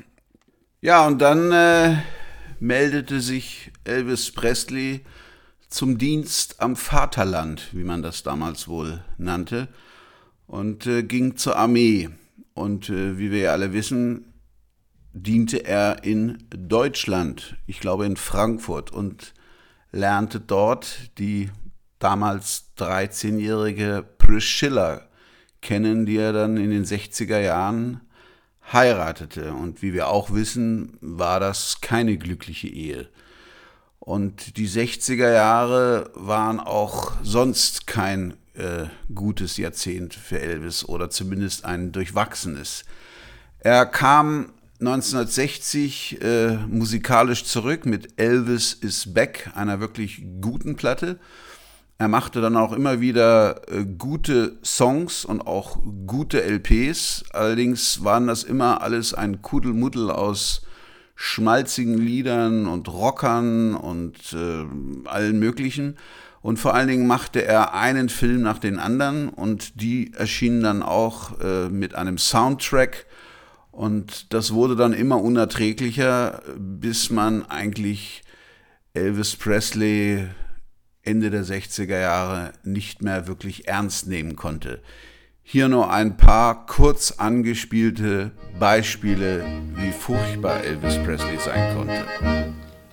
Ja, 0.80 1.06
und 1.06 1.20
dann 1.20 1.52
äh, 1.52 1.98
meldete 2.58 3.20
sich 3.20 3.70
Elvis 3.84 4.32
Presley 4.32 5.04
zum 5.68 5.98
Dienst 5.98 6.60
am 6.60 6.74
Vaterland, 6.74 7.68
wie 7.70 7.84
man 7.84 8.02
das 8.02 8.24
damals 8.24 8.66
wohl 8.66 9.04
nannte, 9.18 9.68
und 10.48 10.88
äh, 10.88 11.04
ging 11.04 11.36
zur 11.36 11.56
Armee. 11.56 12.08
Und 12.54 12.90
äh, 12.90 13.16
wie 13.16 13.30
wir 13.30 13.38
ja 13.42 13.52
alle 13.52 13.72
wissen, 13.72 14.32
diente 15.12 15.58
er 15.58 16.02
in 16.02 16.38
Deutschland, 16.50 17.56
ich 17.68 17.78
glaube 17.78 18.04
in 18.04 18.16
Frankfurt, 18.16 18.90
und 18.90 19.32
lernte 19.92 20.40
dort 20.40 21.16
die 21.18 21.50
damals 22.00 22.72
13-jährige 22.78 24.04
Priscilla 24.18 25.06
kennen, 25.62 26.06
die 26.06 26.16
er 26.16 26.32
dann 26.32 26.56
in 26.56 26.70
den 26.70 26.84
60er 26.84 27.40
Jahren 27.40 28.00
heiratete. 28.72 29.52
Und 29.52 29.82
wie 29.82 29.92
wir 29.92 30.08
auch 30.08 30.32
wissen, 30.32 30.96
war 31.00 31.40
das 31.40 31.80
keine 31.80 32.16
glückliche 32.16 32.68
Ehe. 32.68 33.08
Und 33.98 34.56
die 34.56 34.68
60er 34.68 35.32
Jahre 35.32 36.10
waren 36.14 36.58
auch 36.58 37.12
sonst 37.22 37.86
kein 37.86 38.34
äh, 38.54 38.86
gutes 39.14 39.56
Jahrzehnt 39.56 40.14
für 40.14 40.40
Elvis 40.40 40.84
oder 40.84 41.10
zumindest 41.10 41.64
ein 41.64 41.92
durchwachsenes. 41.92 42.84
Er 43.58 43.84
kam 43.86 44.52
1960 44.80 46.22
äh, 46.22 46.56
musikalisch 46.66 47.44
zurück 47.44 47.84
mit 47.84 48.18
Elvis 48.18 48.72
is 48.72 49.12
Back, 49.12 49.50
einer 49.54 49.78
wirklich 49.80 50.24
guten 50.40 50.76
Platte. 50.76 51.18
Er 52.00 52.08
machte 52.08 52.40
dann 52.40 52.56
auch 52.56 52.72
immer 52.72 53.02
wieder 53.02 53.60
äh, 53.70 53.84
gute 53.84 54.56
Songs 54.64 55.26
und 55.26 55.42
auch 55.42 55.76
gute 56.06 56.42
LPs. 56.42 57.24
Allerdings 57.34 58.02
waren 58.02 58.26
das 58.26 58.42
immer 58.42 58.80
alles 58.80 59.12
ein 59.12 59.42
Kuddelmuddel 59.42 60.10
aus 60.10 60.62
schmalzigen 61.14 61.98
Liedern 61.98 62.66
und 62.66 62.88
Rockern 62.88 63.74
und 63.74 64.16
äh, 64.32 65.08
allen 65.10 65.38
möglichen. 65.38 65.98
Und 66.40 66.58
vor 66.58 66.72
allen 66.72 66.88
Dingen 66.88 67.06
machte 67.06 67.44
er 67.44 67.74
einen 67.74 68.08
Film 68.08 68.40
nach 68.40 68.58
den 68.58 68.78
anderen 68.78 69.28
und 69.28 69.82
die 69.82 70.14
erschienen 70.14 70.62
dann 70.62 70.82
auch 70.82 71.38
äh, 71.40 71.68
mit 71.68 71.94
einem 71.96 72.16
Soundtrack. 72.16 73.04
Und 73.72 74.32
das 74.32 74.54
wurde 74.54 74.74
dann 74.74 74.94
immer 74.94 75.20
unerträglicher, 75.20 76.40
bis 76.56 77.10
man 77.10 77.44
eigentlich 77.44 78.22
Elvis 78.94 79.36
Presley 79.36 80.28
Ende 81.02 81.30
der 81.30 81.44
60er 81.44 81.98
Jahre 81.98 82.52
nicht 82.62 83.02
mehr 83.02 83.26
wirklich 83.26 83.68
ernst 83.68 84.06
nehmen 84.06 84.36
konnte. 84.36 84.80
Hier 85.42 85.68
nur 85.68 85.90
ein 85.90 86.16
paar 86.16 86.66
kurz 86.66 87.12
angespielte 87.12 88.30
Beispiele, 88.58 89.44
wie 89.74 89.90
furchtbar 89.90 90.62
Elvis 90.62 90.96
Presley 91.02 91.38
sein 91.38 91.76
konnte. 91.76 92.04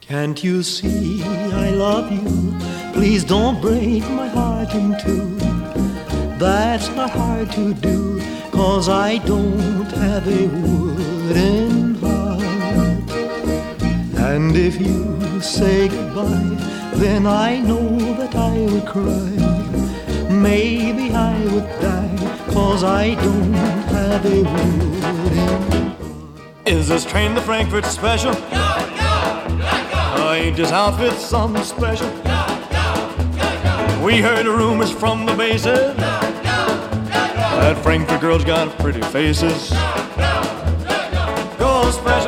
Can't 0.07 0.41
you 0.43 0.61
see 0.63 1.21
I 1.51 1.71
love 1.75 2.09
you? 2.11 2.53
Please 2.93 3.25
don't 3.25 3.61
break 3.61 4.03
my 4.09 4.27
heart 4.29 4.73
in 4.73 4.95
two. 5.03 5.37
That's 6.39 6.89
not 6.95 7.11
hard 7.11 7.51
to 7.51 7.73
do, 7.73 8.21
cause 8.51 8.89
I 8.89 9.19
don't 9.19 9.91
have 9.91 10.25
a 10.27 10.47
wooden 10.47 11.95
heart. 11.95 12.41
And 14.17 14.55
if 14.55 14.79
you 14.79 15.41
say 15.41 15.89
goodbye, 15.89 16.76
then 16.97 17.27
I 17.27 17.59
know 17.59 17.97
that 18.15 18.35
I 18.35 18.59
would 18.71 18.85
cry. 18.85 19.29
Maybe 20.29 21.11
I 21.11 21.39
would 21.45 21.69
die, 21.79 22.43
cause 22.51 22.83
I 22.83 23.15
don't 23.15 23.53
have 23.53 24.25
a 24.25 24.43
wooden 24.43 25.95
Is 26.65 26.87
this 26.87 27.05
train 27.05 27.35
the 27.35 27.41
Frankfurt 27.41 27.85
special? 27.85 28.33
I 30.29 30.41
ain't 30.41 30.57
this 30.57 30.71
outfit 30.71 31.13
something 31.13 31.63
special? 31.63 32.09
We 34.03 34.21
heard 34.21 34.45
the 34.45 34.51
rumors 34.51 34.91
from 34.91 35.25
the 35.25 35.33
bases 35.33 35.95
that 37.57 37.77
Frankfurt 37.83 38.21
girls 38.21 38.43
got 38.43 38.69
pretty 38.79 39.01
faces. 39.01 39.69
Go 41.57 41.91
special, 41.91 42.26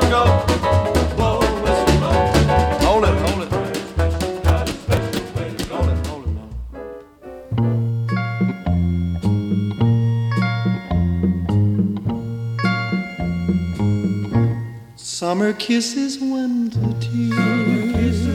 Summer 15.20 15.52
kisses, 15.52 16.18
winter 16.18 16.94
tears 17.02 18.26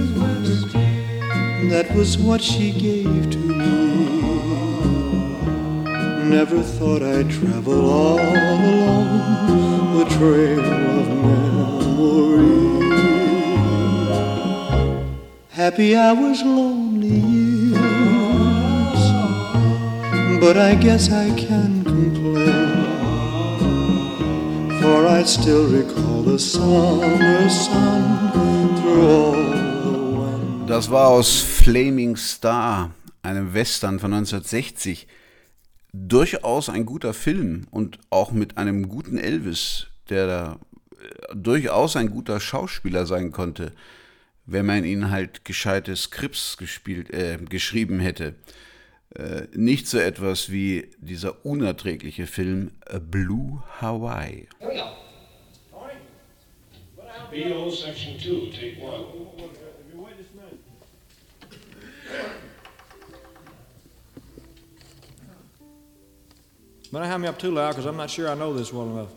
that 1.70 1.90
was 1.96 2.18
what 2.18 2.42
she 2.42 2.72
gave 2.72 3.30
to 3.30 3.38
me. 3.38 3.86
Never 6.28 6.60
thought 6.60 7.02
I'd 7.02 7.30
travel 7.30 7.90
all 7.90 8.18
along 8.18 9.98
the 9.98 10.04
trail 10.18 10.60
of 11.00 11.08
memory. 11.24 12.52
Happy 15.52 15.96
was 15.96 16.42
lonely 16.42 17.20
years, 17.38 19.02
but 20.38 20.58
I 20.58 20.74
guess 20.74 21.10
I 21.10 21.30
can 21.34 21.82
complain. 21.82 22.84
For 24.82 25.06
I 25.06 25.22
still 25.22 25.66
recall 25.66 26.13
Das 30.66 30.90
war 30.90 31.08
aus 31.08 31.40
Flaming 31.40 32.16
Star, 32.16 32.94
einem 33.22 33.52
Western 33.52 33.98
von 33.98 34.14
1960. 34.14 35.06
Durchaus 35.92 36.70
ein 36.70 36.86
guter 36.86 37.12
Film 37.12 37.66
und 37.70 37.98
auch 38.08 38.32
mit 38.32 38.56
einem 38.56 38.88
guten 38.88 39.18
Elvis, 39.18 39.88
der 40.08 40.26
da 40.26 40.58
äh, 40.92 41.36
durchaus 41.36 41.94
ein 41.94 42.08
guter 42.08 42.40
Schauspieler 42.40 43.04
sein 43.04 43.30
konnte, 43.30 43.72
wenn 44.46 44.64
man 44.64 44.84
ihn 44.84 45.10
halt 45.10 45.44
gescheite 45.44 45.94
Skripts 45.94 46.56
gespielt, 46.56 47.10
äh, 47.10 47.36
geschrieben 47.48 48.00
hätte. 48.00 48.34
Äh, 49.14 49.42
nicht 49.52 49.86
so 49.86 49.98
etwas 49.98 50.50
wie 50.50 50.90
dieser 50.98 51.44
unerträgliche 51.44 52.26
Film 52.26 52.70
Blue 53.10 53.62
Hawaii. 53.80 54.48
BO 57.34 57.68
Section 57.70 58.16
2, 58.16 58.52
Take 58.52 58.80
1. 58.80 59.04
But 66.92 67.02
I 67.02 67.08
have 67.08 67.20
me 67.20 67.26
up 67.26 67.36
too 67.40 67.50
loud 67.50 67.70
because 67.70 67.86
I'm 67.86 67.96
not 67.96 68.08
sure 68.08 68.28
I 68.28 68.34
know 68.34 68.54
this 68.54 68.72
well 68.72 68.88
enough. 68.88 69.08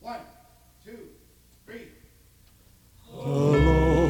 One, 0.00 0.18
two, 0.84 0.98
three. 1.64 1.82
Aloha, 3.12 4.07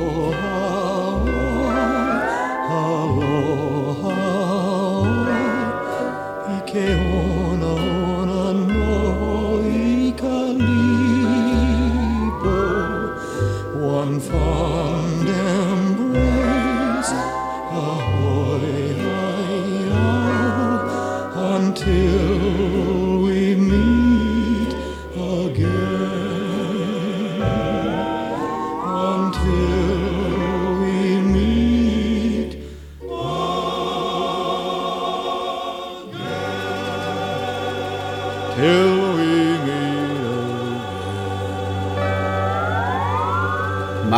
one 14.31 14.78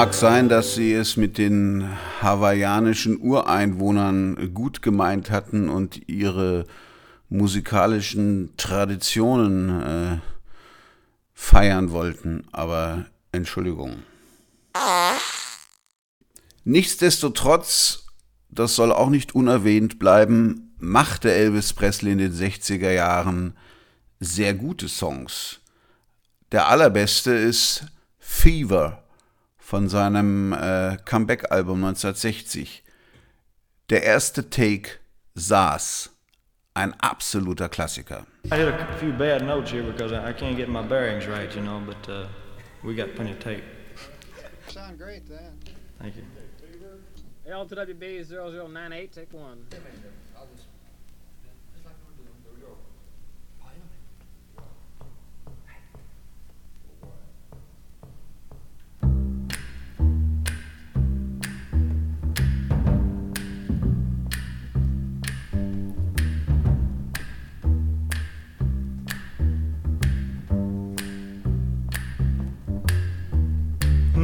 Mag 0.01 0.15
sein, 0.15 0.49
dass 0.49 0.77
sie 0.77 0.95
es 0.95 1.19
mit 1.19 1.37
den 1.37 1.87
hawaiianischen 2.23 3.21
Ureinwohnern 3.21 4.55
gut 4.55 4.81
gemeint 4.81 5.31
hatten 5.31 5.69
und 5.69 6.09
ihre 6.09 6.65
musikalischen 7.29 8.55
Traditionen 8.57 9.83
äh, 9.83 10.19
feiern 11.35 11.91
wollten, 11.91 12.45
aber 12.51 13.05
Entschuldigung. 13.33 13.97
Nichtsdestotrotz, 16.65 18.07
das 18.49 18.75
soll 18.77 18.93
auch 18.93 19.11
nicht 19.11 19.35
unerwähnt 19.35 19.99
bleiben, 19.99 20.75
machte 20.79 21.31
Elvis 21.31 21.75
Presley 21.75 22.13
in 22.13 22.19
den 22.19 22.33
60er 22.33 22.91
Jahren 22.91 23.55
sehr 24.19 24.55
gute 24.55 24.89
Songs. 24.89 25.61
Der 26.53 26.69
allerbeste 26.69 27.33
ist 27.33 27.85
Fever 28.19 29.03
von 29.71 29.89
seinem 29.89 30.53
äh, 30.53 30.97
Comeback-Album 31.05 31.85
1960. 31.85 32.83
Der 33.89 34.03
erste 34.03 34.51
Take 34.51 34.99
saß. 35.37 36.11
Ein 36.75 36.93
absoluter 37.01 37.69
Klassiker. 37.69 38.27
I 38.47 38.57
hit 38.57 38.69
a 38.69 38.99
few 38.99 39.13
bad 39.13 39.43
notes 39.43 39.71
here 39.71 39.85
because 39.85 40.13
I 40.13 40.33
can't 40.33 40.57
get 40.57 40.69
my 40.69 40.83
bearings 40.83 41.29
right, 41.29 41.55
you 41.55 41.63
know, 41.63 41.81
but 41.87 42.09
uh, 42.09 42.27
we 42.83 42.97
got 42.97 43.15
plenty 43.15 43.31
of 43.31 43.39
tape. 43.39 43.63
Sound 44.67 44.99
great 44.99 45.29
then. 45.29 45.59
Thank 46.01 46.17
you. 46.17 46.25
L2WB 47.49 48.27
0098, 48.27 49.13
take 49.13 49.33
one. 49.33 49.67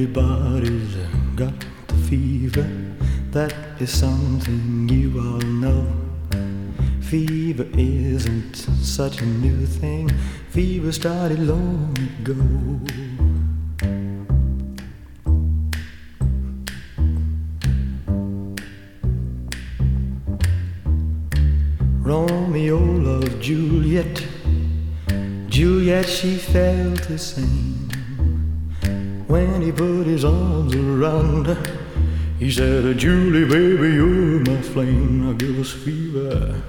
Everybody's 0.00 0.96
got 1.36 1.52
the 1.88 1.94
fever, 2.08 2.66
that 3.32 3.52
is 3.78 3.90
something 3.92 4.88
you 4.88 5.20
all 5.20 5.42
know. 5.42 5.86
Fever 7.02 7.66
isn't 7.74 8.56
such 8.56 9.20
a 9.20 9.26
new 9.26 9.66
thing, 9.66 10.08
fever 10.48 10.90
started 10.90 11.40
long 11.40 11.94
ago. 12.22 12.34
Romeo 22.00 22.78
loved 22.78 23.42
Juliet. 23.42 24.26
Juliet, 25.50 26.08
she 26.08 26.36
felt 26.38 27.02
the 27.02 27.18
same. 27.18 27.69
When 29.30 29.62
he 29.62 29.70
put 29.70 30.08
his 30.08 30.24
arms 30.24 30.74
around 30.74 31.46
her, 31.46 31.78
he 32.40 32.50
said, 32.50 32.98
Julie, 32.98 33.44
baby, 33.44 33.94
you're 33.94 34.40
my 34.40 34.60
flame. 34.60 35.24
Now 35.24 35.34
give 35.34 35.56
us 35.60 35.70
fever. 35.70 36.60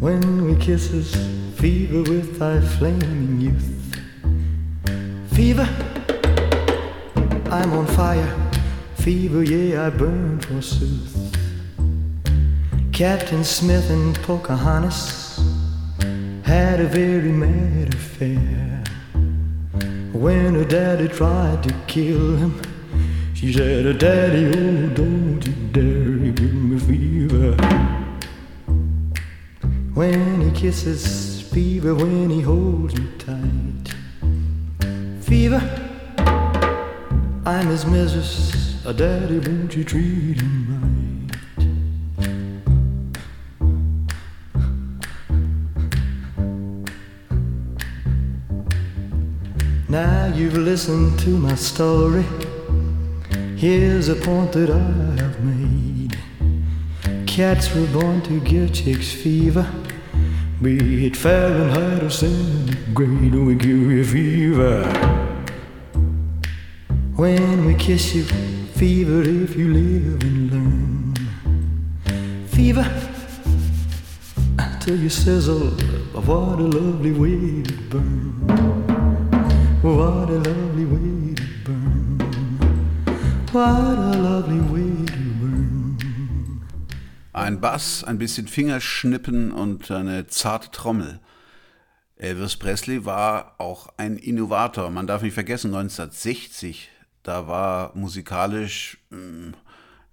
When 0.00 0.46
we 0.46 0.56
kisses, 0.56 1.14
fever 1.60 2.10
with 2.10 2.38
thy 2.38 2.62
flaming 2.62 3.42
youth. 3.42 3.94
Fever, 5.34 5.68
I'm 7.50 7.74
on 7.74 7.86
fire. 7.88 8.34
Fever, 8.94 9.42
yeah, 9.42 9.88
I 9.88 9.90
burn 9.90 10.40
forsooth. 10.40 11.36
Captain 12.90 13.44
Smith 13.44 13.90
and 13.90 14.14
Pocahontas 14.22 15.44
had 16.42 16.80
a 16.80 16.86
very 16.86 17.32
mad 17.32 17.92
affair. 17.92 18.71
When 20.22 20.54
her 20.54 20.64
daddy 20.64 21.08
tried 21.08 21.64
to 21.64 21.74
kill 21.88 22.36
him, 22.36 22.62
she 23.34 23.52
said, 23.52 23.98
Daddy, 23.98 24.46
oh, 24.56 24.86
don't 24.94 25.44
you 25.44 25.52
dare 25.72 26.30
give 26.30 26.54
me 26.54 26.78
fever. 26.78 27.56
When 29.94 30.42
he 30.42 30.50
kisses, 30.52 31.42
fever, 31.52 31.96
when 31.96 32.30
he 32.30 32.40
holds 32.40 32.96
me 32.96 33.08
tight. 33.18 33.96
Fever, 35.22 35.60
I'm 37.44 37.66
his 37.66 37.84
mistress. 37.84 38.76
missus. 38.84 38.96
Daddy, 38.96 39.40
won't 39.40 39.74
you 39.74 39.82
treat 39.82 40.40
him 40.40 40.61
you've 50.52 50.64
listened 50.64 51.18
to 51.18 51.30
my 51.30 51.54
story. 51.54 52.24
Here's 53.56 54.08
a 54.08 54.14
point 54.14 54.52
that 54.52 54.70
I 54.70 55.20
have 55.20 55.42
made. 55.42 56.18
Cats 57.26 57.74
were 57.74 57.86
born 57.86 58.20
to 58.22 58.40
give 58.40 58.72
chicks 58.72 59.12
fever. 59.12 59.66
Be 60.60 61.06
it 61.06 61.16
Fahrenheit 61.16 62.02
or 62.02 62.10
centigrade, 62.10 63.34
we 63.34 63.54
give 63.54 63.90
you 63.92 64.04
fever. 64.04 64.84
When 67.16 67.64
we 67.64 67.74
kiss 67.74 68.14
you, 68.14 68.24
fever 68.24 69.22
if 69.22 69.56
you 69.56 69.72
live 69.72 70.22
and 70.22 70.50
learn. 70.52 71.14
Fever 72.48 72.86
till 74.80 74.96
you 74.96 75.08
sizzle. 75.08 75.68
Of 76.14 76.28
what 76.28 76.58
a 76.58 76.62
lovely 76.62 77.12
way 77.12 77.62
to 77.62 77.72
burn. 77.88 78.71
What 79.82 80.30
a 80.30 80.38
lovely 80.38 80.86
way 80.86 81.34
to 81.34 81.42
burn. 81.64 82.18
What 83.50 83.98
a 83.98 84.16
lovely 84.16 84.60
way 84.70 85.06
to 85.06 85.12
burn. 85.40 86.62
Ein 87.32 87.60
Bass, 87.60 88.04
ein 88.04 88.16
bisschen 88.16 88.46
Fingerschnippen 88.46 89.50
und 89.50 89.90
eine 89.90 90.28
zarte 90.28 90.70
Trommel. 90.70 91.18
Elvis 92.14 92.56
Presley 92.56 93.04
war 93.04 93.56
auch 93.58 93.88
ein 93.96 94.18
Innovator. 94.18 94.88
Man 94.90 95.08
darf 95.08 95.22
nicht 95.22 95.34
vergessen, 95.34 95.74
1960, 95.74 96.88
da 97.24 97.48
war 97.48 97.90
musikalisch 97.96 98.98
mh, 99.10 99.54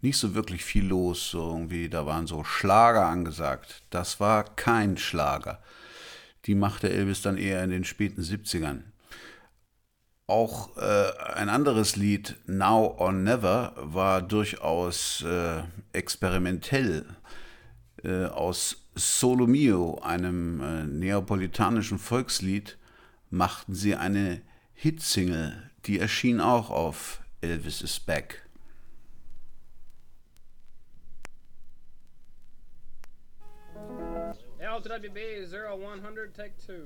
nicht 0.02 0.18
so 0.18 0.34
wirklich 0.34 0.66
viel 0.66 0.88
los. 0.88 1.36
Irgendwie, 1.36 1.90
da 1.90 2.08
waren 2.08 2.26
so 2.26 2.44
Schlager 2.44 3.06
angesagt. 3.06 3.84
Das 3.92 4.20
war 4.20 4.46
kein 4.46 4.98
Schlager. 4.98 5.60
Die 6.48 6.56
machte 6.56 6.90
Elvis 6.90 7.22
dann 7.22 7.38
eher 7.38 7.64
in 7.64 7.70
den 7.70 7.84
späten 7.84 8.24
70ern. 8.24 8.89
Auch 10.30 10.78
äh, 10.78 11.12
ein 11.34 11.50
anderes 11.50 11.96
Lied, 11.96 12.36
Now 12.46 12.96
or 13.00 13.12
Never, 13.12 13.74
war 13.78 14.22
durchaus 14.22 15.24
äh, 15.24 15.64
experimentell. 15.92 17.04
Äh, 18.04 18.26
aus 18.26 18.86
Solo 18.94 19.48
Mio, 19.48 20.00
einem 20.04 20.62
äh, 20.62 20.84
neapolitanischen 20.84 21.98
Volkslied, 21.98 22.78
machten 23.32 23.74
sie 23.74 23.96
eine 23.96 24.44
Hitsingle, 24.76 25.72
die 25.88 25.98
erschien 25.98 26.42
auch 26.42 26.70
auf 26.70 27.22
Elvis 27.42 27.82
is 27.82 28.00
Back. 28.00 28.44
L 34.60 34.82
to 34.84 34.90
WB 34.90 35.48
0100, 35.48 36.36
take 36.36 36.54
two. 36.64 36.86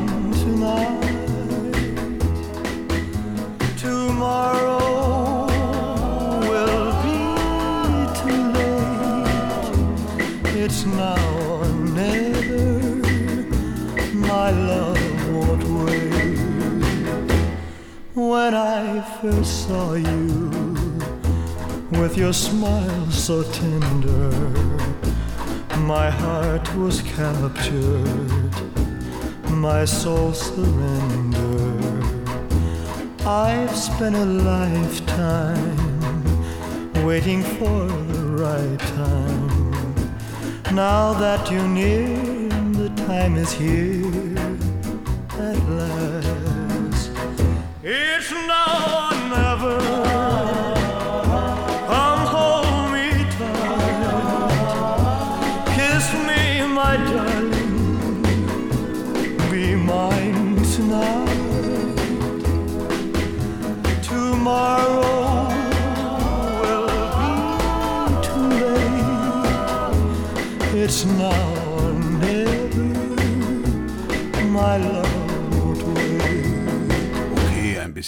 Tomorrow 4.41 5.45
will 6.49 6.89
be 7.05 7.19
too 8.19 8.41
late. 8.57 9.69
It's 10.63 10.81
now 10.85 11.25
or 11.47 11.67
never. 11.67 12.65
My 14.15 14.49
love. 14.49 14.97
When 18.13 18.53
I 18.55 19.01
first 19.21 19.67
saw 19.67 19.93
you, 19.93 20.49
with 21.91 22.17
your 22.17 22.33
smile 22.33 23.11
so 23.11 23.43
tender, 23.43 24.31
my 25.93 26.09
heart 26.09 26.75
was 26.75 27.01
captured, 27.03 28.51
my 29.49 29.85
soul 29.85 30.33
surrendered. 30.33 31.90
I've 33.25 33.75
spent 33.75 34.15
a 34.15 34.25
lifetime 34.25 35.77
waiting 37.05 37.43
for 37.43 37.85
the 37.85 38.25
right 38.43 38.79
time. 38.79 40.75
Now 40.75 41.13
that 41.13 41.51
you're 41.51 41.67
near, 41.67 42.07
the 42.73 42.89
time 43.05 43.35
is 43.35 43.51
here 43.51 44.37
at 45.39 45.69
last. 45.69 46.40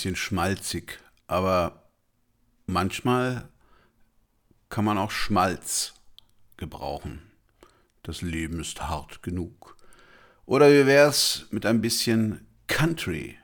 Bisschen 0.04 0.16
schmalzig, 0.18 1.00
aber 1.28 1.88
manchmal 2.66 3.48
kann 4.68 4.84
man 4.84 4.98
auch 4.98 5.12
Schmalz 5.12 5.94
gebrauchen. 6.58 7.32
Das 8.02 8.22
Leben 8.22 8.60
ist 8.60 8.82
hart 8.82 9.24
genug. 9.24 9.78
Oder 10.46 10.70
wie 10.70 10.86
wär's 10.86 11.46
mit 11.52 11.66
ein 11.66 11.80
bisschen 11.80 12.46
Country 12.68 13.38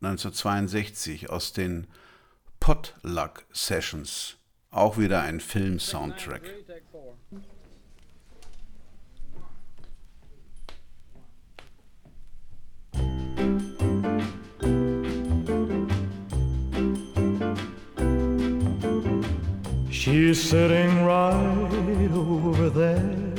1962 0.00 1.30
aus 1.30 1.52
den 1.52 1.86
Potluck 2.58 3.46
Sessions? 3.52 4.36
Auch 4.72 4.98
wieder 4.98 5.22
ein 5.22 5.38
Film-Soundtrack. 5.38 6.42
She's 20.00 20.42
sitting 20.42 21.04
right 21.04 22.10
over 22.14 22.70
there. 22.70 23.34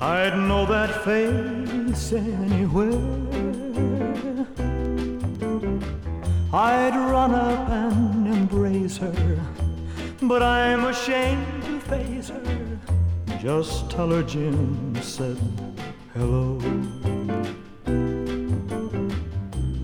I'd 0.00 0.38
know 0.38 0.64
that 0.66 1.02
face 1.02 2.12
anywhere. 2.12 2.92
I'd 6.52 6.94
run 6.94 7.34
up 7.34 7.68
and 7.70 8.28
embrace 8.28 8.98
her, 8.98 9.40
but 10.22 10.40
I'm 10.40 10.84
ashamed 10.84 11.64
to 11.64 11.80
face 11.80 12.28
her. 12.28 12.78
Just 13.40 13.90
tell 13.90 14.10
her 14.10 14.22
Jim 14.22 14.94
said 15.02 15.38
hello. 16.12 16.60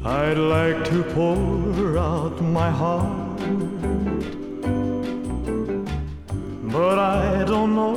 I'd 0.05 0.39
like 0.39 0.85
to 0.91 1.03
pour 1.15 1.99
out 1.99 2.41
my 2.41 2.71
heart, 2.71 3.30
but 6.73 6.99
I 6.99 7.45
don't 7.45 7.75
know 7.75 7.97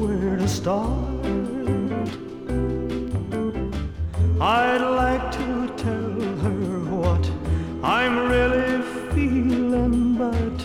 where 0.00 0.36
to 0.36 0.48
start. 0.48 1.24
I'd 4.40 4.84
like 5.02 5.30
to 5.32 5.68
tell 5.76 6.20
her 6.44 6.80
what 6.96 7.24
I'm 7.82 8.28
really 8.28 8.82
feeling, 9.12 10.16
but 10.16 10.58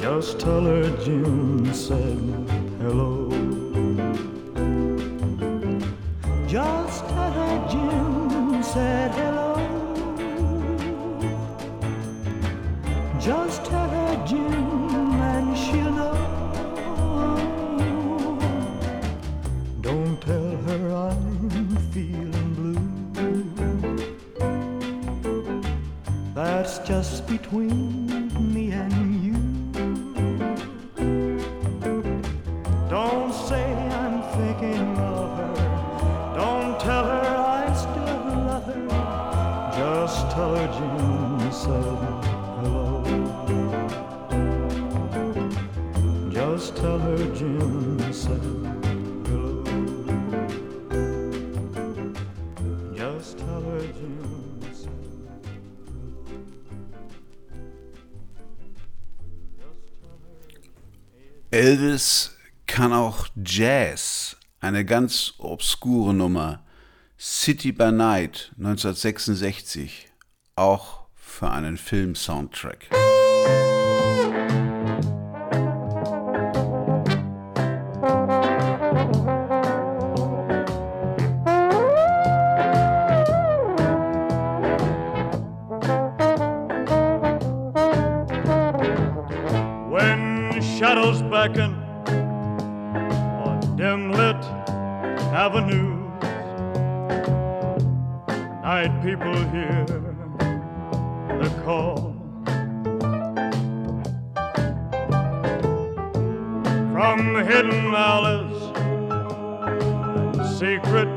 just 0.00 0.38
tell 0.40 0.62
her 0.62 0.88
Jim 1.04 1.72
said 1.74 2.18
hello. 2.80 3.28
Just 6.46 7.08
tell 7.08 7.32
her 7.32 7.68
Jim 7.68 8.62
said 8.62 9.10
hello. 9.10 9.47
Just 13.28 13.62
tell 13.66 13.90
her 13.90 14.24
Jim 14.26 15.12
and 15.20 15.54
she'll 15.54 15.92
know. 15.92 16.16
Don't 19.82 20.18
tell 20.22 20.56
her 20.68 20.90
I'm 20.94 21.76
feeling 21.92 22.54
blue. 22.54 23.58
That's 26.34 26.78
just 26.78 27.26
between 27.26 27.97
Elvis 61.98 62.36
kann 62.68 62.92
auch 62.92 63.26
Jazz, 63.44 64.36
eine 64.60 64.84
ganz 64.84 65.34
obskure 65.38 66.14
Nummer. 66.14 66.62
City 67.18 67.72
by 67.72 67.90
Night 67.90 68.52
1966, 68.56 70.06
auch 70.54 71.08
für 71.16 71.50
einen 71.50 71.76
Film-Soundtrack. 71.76 72.90
shadows 90.78 91.22
beckon 91.28 91.77
avenues. 95.48 96.22
Night 98.62 98.92
people 99.02 99.34
hear 99.48 99.86
the 101.40 101.48
call 101.64 102.14
from 106.92 107.32
the 107.32 107.42
hidden 107.50 107.94
alleys 107.94 108.60
and 110.36 110.46
secret 110.58 111.08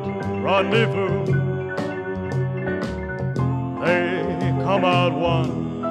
rendezvous. 0.45 1.25
They 3.83 4.53
come 4.63 4.85
out 4.85 5.13
one 5.13 5.83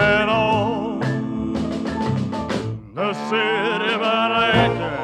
and 0.00 0.30
all 0.30 0.98
the 2.94 3.12
city 3.28 3.96
by 3.98 4.28
night 4.34 4.99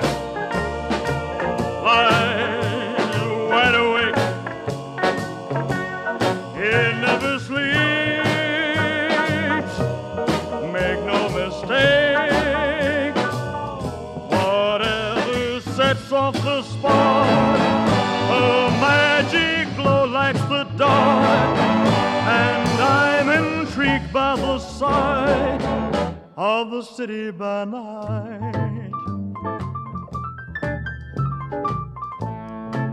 of 26.56 26.70
the 26.70 26.80
city 26.80 27.30
by 27.30 27.66
night. 27.66 28.90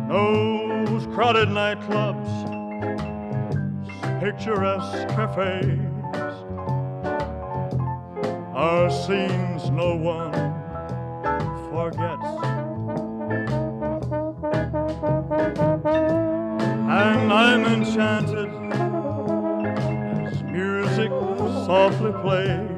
Those 0.10 1.06
crowded 1.16 1.48
nightclubs, 1.48 2.28
picturesque 4.20 5.08
cafes, 5.16 5.80
are 8.54 8.90
scenes 8.90 9.70
no 9.70 9.96
one 9.96 10.34
forgets. 11.70 12.32
And 17.00 17.32
I'm 17.32 17.64
enchanted 17.64 18.50
as 20.28 20.44
music 20.44 21.12
softly 21.66 22.12
plays 22.22 22.73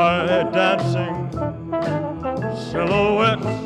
by 0.00 0.44
dancing 0.50 1.28
silhouettes. 2.70 3.59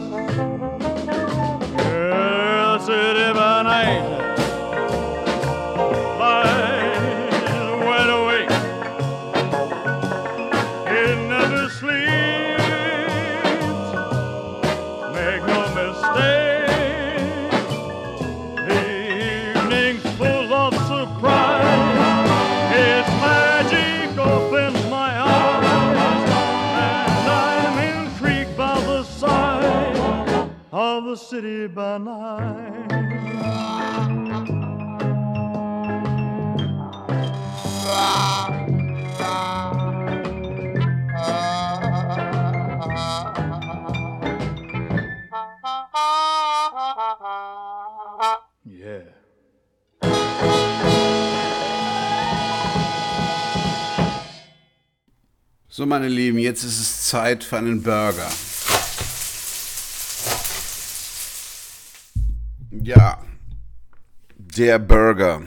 Night. 31.41 32.91
Yeah. 48.64 49.01
So, 55.68 55.87
meine 55.87 56.07
Lieben, 56.09 56.39
jetzt 56.39 56.62
ist 56.62 56.80
es 56.80 57.09
Zeit 57.09 57.43
für 57.43 57.59
einen 57.59 57.82
Burger. 57.82 58.30
Ja, 62.87 63.18
der 64.37 64.78
Burger. 64.78 65.41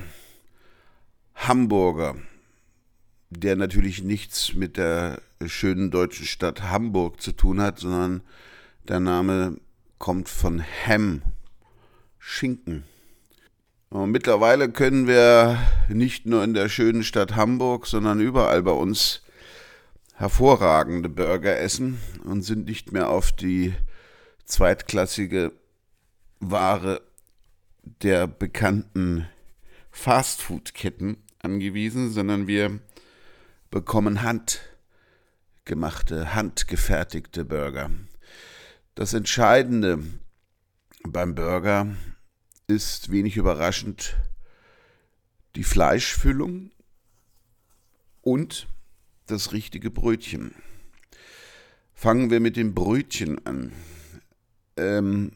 Hamburger. 1.35 2.15
Der 3.29 3.55
natürlich 3.55 4.01
nichts 4.01 4.55
mit 4.55 4.75
der 4.75 5.21
schönen 5.45 5.91
deutschen 5.91 6.25
Stadt 6.25 6.63
Hamburg 6.63 7.21
zu 7.21 7.33
tun 7.33 7.61
hat, 7.61 7.77
sondern 7.77 8.21
der 8.87 8.99
Name 8.99 9.59
kommt 9.99 10.29
von 10.29 10.63
Ham, 10.87 11.21
Schinken. 12.17 12.85
Und 13.89 14.09
mittlerweile 14.09 14.71
können 14.71 15.05
wir 15.05 15.59
nicht 15.89 16.25
nur 16.25 16.43
in 16.43 16.55
der 16.55 16.69
schönen 16.69 17.03
Stadt 17.03 17.35
Hamburg, 17.35 17.85
sondern 17.85 18.19
überall 18.19 18.63
bei 18.63 18.71
uns 18.71 19.21
hervorragende 20.15 21.07
Burger 21.07 21.59
essen 21.59 22.01
und 22.23 22.41
sind 22.41 22.65
nicht 22.65 22.93
mehr 22.93 23.11
auf 23.11 23.31
die 23.31 23.75
zweitklassige 24.45 25.51
Ware 26.39 27.06
der 28.01 28.27
bekannten 28.27 29.27
Fastfood-Ketten 29.91 31.17
angewiesen, 31.39 32.11
sondern 32.11 32.47
wir 32.47 32.79
bekommen 33.71 34.21
handgemachte, 34.21 36.33
handgefertigte 36.33 37.45
Burger. 37.45 37.89
Das 38.95 39.13
Entscheidende 39.13 40.03
beim 41.03 41.35
Burger 41.35 41.95
ist 42.67 43.11
wenig 43.11 43.37
überraschend 43.37 44.17
die 45.55 45.63
Fleischfüllung 45.63 46.71
und 48.21 48.67
das 49.25 49.53
richtige 49.53 49.89
Brötchen. 49.89 50.53
Fangen 51.93 52.29
wir 52.29 52.39
mit 52.39 52.57
dem 52.57 52.73
Brötchen 52.73 53.45
an. 53.45 53.71
Ähm, 54.75 55.31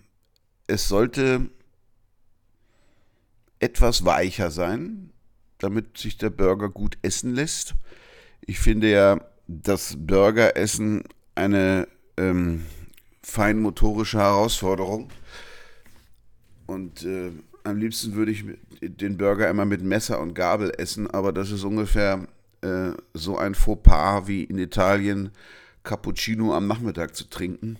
es 0.68 0.88
sollte 0.88 1.50
etwas 3.62 4.04
weicher 4.04 4.52
sein, 4.52 5.12
damit 5.60 5.98
sich 5.98 6.18
der 6.18 6.32
Burger 6.32 6.70
gut 6.70 6.98
essen 7.02 7.34
lässt. 7.34 7.76
Ich 8.42 8.60
finde 8.60 8.92
ja, 8.92 9.22
dass 9.48 9.96
Burgeressen 9.98 11.04
eine 11.36 11.88
ähm, 12.18 12.66
feinmotorische 13.22 14.18
Herausforderung 14.18 15.10
und 16.66 17.04
äh, 17.04 17.32
am 17.64 17.78
liebsten 17.78 18.16
würde 18.16 18.32
ich 18.32 18.44
den 18.82 19.18
Burger 19.18 19.50
immer 19.50 19.66
mit 19.66 19.84
Messer 19.84 20.20
und 20.20 20.34
Gabel 20.34 20.74
essen, 20.78 21.10
aber 21.10 21.32
das 21.32 21.52
ist 21.52 21.64
ungefähr 21.64 22.28
äh, 22.62 22.92
so 23.14 23.38
ein 23.38 23.56
Fauxpas 23.56 24.28
wie 24.28 24.44
in 24.44 24.58
Italien 24.58 25.32
Cappuccino 25.84 26.56
am 26.56 26.68
Nachmittag 26.68 27.16
zu 27.16 27.30
trinken. 27.30 27.78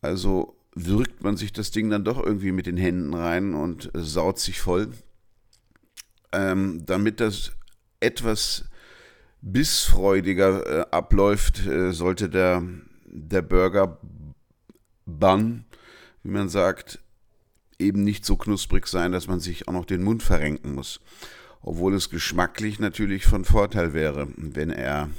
Also 0.00 0.57
wirkt 0.86 1.22
man 1.22 1.36
sich 1.36 1.52
das 1.52 1.70
Ding 1.70 1.90
dann 1.90 2.04
doch 2.04 2.22
irgendwie 2.22 2.52
mit 2.52 2.66
den 2.66 2.76
Händen 2.76 3.14
rein 3.14 3.54
und 3.54 3.94
äh, 3.94 4.02
saut 4.02 4.38
sich 4.38 4.60
voll. 4.60 4.92
Ähm, 6.32 6.84
damit 6.84 7.20
das 7.20 7.52
etwas 8.00 8.66
bissfreudiger 9.40 10.66
äh, 10.66 10.86
abläuft, 10.90 11.66
äh, 11.66 11.92
sollte 11.92 12.28
der, 12.28 12.62
der 13.06 13.42
Burger 13.42 13.98
Bun, 15.06 15.64
wie 16.22 16.30
man 16.30 16.48
sagt, 16.48 17.00
eben 17.78 18.02
nicht 18.04 18.24
so 18.24 18.36
knusprig 18.36 18.86
sein, 18.86 19.12
dass 19.12 19.28
man 19.28 19.40
sich 19.40 19.68
auch 19.68 19.72
noch 19.72 19.86
den 19.86 20.02
Mund 20.02 20.22
verrenken 20.22 20.74
muss. 20.74 21.00
Obwohl 21.60 21.94
es 21.94 22.10
geschmacklich 22.10 22.78
natürlich 22.78 23.24
von 23.24 23.44
Vorteil 23.44 23.94
wäre, 23.94 24.28
wenn 24.36 24.70
er, 24.70 25.10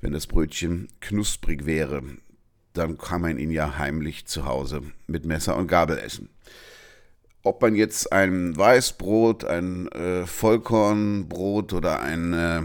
wenn 0.00 0.12
das 0.12 0.26
Brötchen 0.26 0.88
knusprig 1.00 1.66
wäre. 1.66 2.02
Dann 2.74 2.98
kann 2.98 3.22
man 3.22 3.38
ihn 3.38 3.50
ja 3.50 3.78
heimlich 3.78 4.26
zu 4.26 4.44
Hause 4.44 4.82
mit 5.06 5.24
Messer 5.24 5.56
und 5.56 5.68
Gabel 5.68 5.98
essen. 5.98 6.28
Ob 7.42 7.62
man 7.62 7.74
jetzt 7.74 8.12
ein 8.12 8.56
Weißbrot, 8.56 9.44
ein 9.44 9.88
äh, 9.88 10.26
Vollkornbrot 10.26 11.72
oder 11.72 12.00
ein 12.00 12.32
äh, 12.32 12.62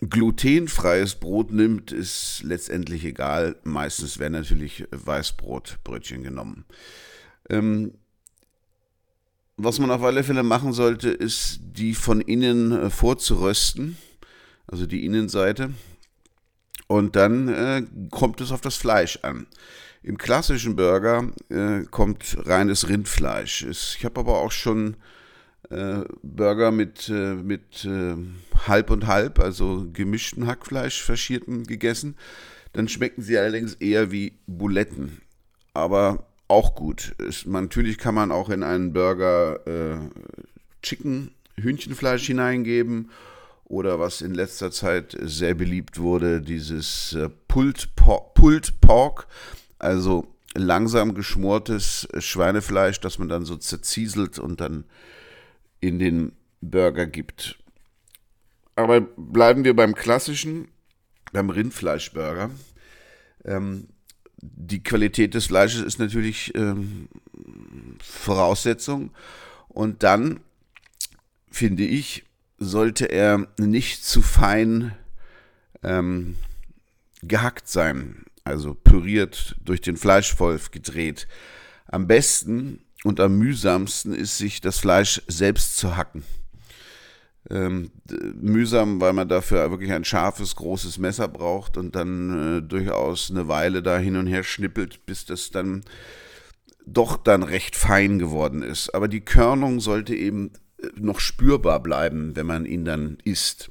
glutenfreies 0.00 1.16
Brot 1.16 1.52
nimmt, 1.52 1.92
ist 1.92 2.42
letztendlich 2.42 3.04
egal. 3.04 3.56
Meistens 3.64 4.18
werden 4.18 4.32
natürlich 4.32 4.86
Weißbrotbrötchen 4.90 6.22
genommen. 6.22 6.64
Ähm, 7.48 7.94
was 9.56 9.78
man 9.78 9.90
auf 9.90 10.02
alle 10.02 10.24
Fälle 10.24 10.42
machen 10.42 10.72
sollte, 10.72 11.10
ist, 11.10 11.60
die 11.62 11.94
von 11.94 12.20
innen 12.20 12.72
äh, 12.72 12.90
vorzurösten, 12.90 13.96
also 14.66 14.86
die 14.86 15.04
Innenseite. 15.04 15.70
Und 16.86 17.16
dann 17.16 17.48
äh, 17.48 17.82
kommt 18.10 18.40
es 18.40 18.52
auf 18.52 18.60
das 18.60 18.76
Fleisch 18.76 19.18
an. 19.22 19.46
Im 20.02 20.18
klassischen 20.18 20.74
Burger 20.76 21.30
äh, 21.48 21.84
kommt 21.90 22.36
reines 22.44 22.88
Rindfleisch. 22.88 23.62
Ich 23.62 24.04
habe 24.04 24.20
aber 24.20 24.40
auch 24.40 24.50
schon 24.50 24.96
äh, 25.70 26.00
Burger 26.22 26.72
mit, 26.72 27.08
äh, 27.08 27.34
mit 27.34 27.84
äh, 27.84 28.16
halb 28.66 28.90
und 28.90 29.06
halb, 29.06 29.38
also 29.38 29.86
gemischten 29.92 30.46
Hackfleisch, 30.46 31.02
verschierten 31.02 31.64
gegessen. 31.64 32.16
Dann 32.72 32.88
schmecken 32.88 33.22
sie 33.22 33.38
allerdings 33.38 33.74
eher 33.74 34.10
wie 34.10 34.38
Buletten. 34.46 35.20
Aber 35.74 36.26
auch 36.48 36.74
gut. 36.74 37.14
Ist, 37.18 37.46
natürlich 37.46 37.96
kann 37.96 38.14
man 38.14 38.32
auch 38.32 38.50
in 38.50 38.62
einen 38.62 38.92
Burger 38.92 39.66
äh, 39.66 39.98
Chicken, 40.82 41.30
Hühnchenfleisch 41.56 42.26
hineingeben 42.26 43.10
oder 43.72 43.98
was 43.98 44.20
in 44.20 44.34
letzter 44.34 44.70
Zeit 44.70 45.16
sehr 45.18 45.54
beliebt 45.54 45.98
wurde, 45.98 46.42
dieses 46.42 47.14
äh, 47.14 47.30
Pulled, 47.48 47.88
Pork, 47.96 49.26
also 49.78 50.26
langsam 50.54 51.14
geschmortes 51.14 52.06
Schweinefleisch, 52.18 53.00
das 53.00 53.18
man 53.18 53.30
dann 53.30 53.46
so 53.46 53.56
zerzieselt 53.56 54.38
und 54.38 54.60
dann 54.60 54.84
in 55.80 55.98
den 55.98 56.32
Burger 56.60 57.06
gibt. 57.06 57.58
Aber 58.76 59.00
bleiben 59.00 59.64
wir 59.64 59.74
beim 59.74 59.94
klassischen, 59.94 60.68
beim 61.32 61.48
Rindfleischburger. 61.48 62.50
Ähm, 63.46 63.88
die 64.36 64.82
Qualität 64.82 65.32
des 65.32 65.46
Fleisches 65.46 65.80
ist 65.80 65.98
natürlich 65.98 66.54
ähm, 66.54 67.08
Voraussetzung. 68.02 69.12
Und 69.68 70.02
dann, 70.02 70.40
finde 71.50 71.84
ich, 71.84 72.24
sollte 72.62 73.06
er 73.06 73.46
nicht 73.58 74.04
zu 74.04 74.22
fein 74.22 74.94
ähm, 75.82 76.36
gehackt 77.22 77.68
sein, 77.68 78.24
also 78.44 78.74
püriert, 78.74 79.56
durch 79.64 79.80
den 79.80 79.96
Fleischwolf 79.96 80.70
gedreht. 80.70 81.28
Am 81.86 82.06
besten 82.06 82.80
und 83.04 83.20
am 83.20 83.38
mühsamsten 83.38 84.14
ist, 84.14 84.38
sich 84.38 84.60
das 84.60 84.78
Fleisch 84.78 85.22
selbst 85.26 85.76
zu 85.76 85.96
hacken 85.96 86.24
ähm, 87.50 87.90
mühsam, 88.40 89.00
weil 89.00 89.12
man 89.12 89.28
dafür 89.28 89.70
wirklich 89.70 89.92
ein 89.92 90.04
scharfes, 90.04 90.56
großes 90.56 90.98
Messer 90.98 91.28
braucht 91.28 91.76
und 91.76 91.94
dann 91.94 92.58
äh, 92.58 92.62
durchaus 92.62 93.30
eine 93.30 93.48
Weile 93.48 93.82
da 93.82 93.98
hin 93.98 94.16
und 94.16 94.26
her 94.26 94.44
schnippelt, 94.44 95.06
bis 95.06 95.26
das 95.26 95.50
dann 95.50 95.82
doch 96.86 97.16
dann 97.16 97.42
recht 97.42 97.76
fein 97.76 98.18
geworden 98.18 98.62
ist. 98.62 98.94
Aber 98.94 99.08
die 99.08 99.20
Körnung 99.20 99.80
sollte 99.80 100.14
eben 100.14 100.52
noch 100.96 101.20
spürbar 101.20 101.82
bleiben, 101.82 102.36
wenn 102.36 102.46
man 102.46 102.66
ihn 102.66 102.84
dann 102.84 103.18
isst. 103.24 103.70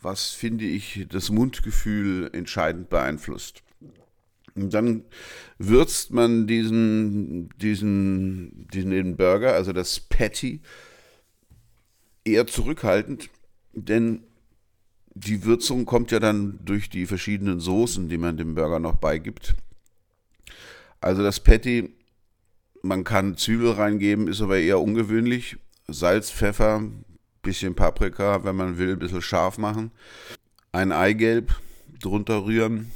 Was, 0.00 0.30
finde 0.30 0.64
ich, 0.64 1.06
das 1.10 1.30
Mundgefühl 1.30 2.30
entscheidend 2.32 2.90
beeinflusst. 2.90 3.62
Und 4.54 4.74
dann 4.74 5.04
würzt 5.58 6.12
man 6.12 6.46
diesen, 6.46 7.50
diesen, 7.58 8.68
diesen 8.68 9.16
Burger, 9.16 9.54
also 9.54 9.72
das 9.72 10.00
Patty, 10.00 10.60
eher 12.24 12.46
zurückhaltend, 12.46 13.30
denn 13.72 14.24
die 15.14 15.44
Würzung 15.44 15.84
kommt 15.84 16.10
ja 16.10 16.20
dann 16.20 16.58
durch 16.64 16.88
die 16.88 17.06
verschiedenen 17.06 17.60
Soßen, 17.60 18.08
die 18.08 18.18
man 18.18 18.36
dem 18.36 18.54
Burger 18.54 18.78
noch 18.78 18.96
beigibt. 18.96 19.54
Also 21.00 21.22
das 21.22 21.40
Patty, 21.40 21.94
man 22.82 23.04
kann 23.04 23.36
Zwiebel 23.36 23.72
reingeben, 23.72 24.28
ist 24.28 24.40
aber 24.40 24.58
eher 24.58 24.80
ungewöhnlich. 24.80 25.56
Salz, 25.88 26.30
Pfeffer, 26.30 26.82
bisschen 27.42 27.74
Paprika, 27.74 28.44
wenn 28.44 28.56
man 28.56 28.78
will, 28.78 28.92
ein 28.92 28.98
bisschen 28.98 29.22
scharf 29.22 29.58
machen. 29.58 29.90
Ein 30.70 30.92
Eigelb 30.92 31.60
drunter 32.00 32.44
rühren. 32.44 32.90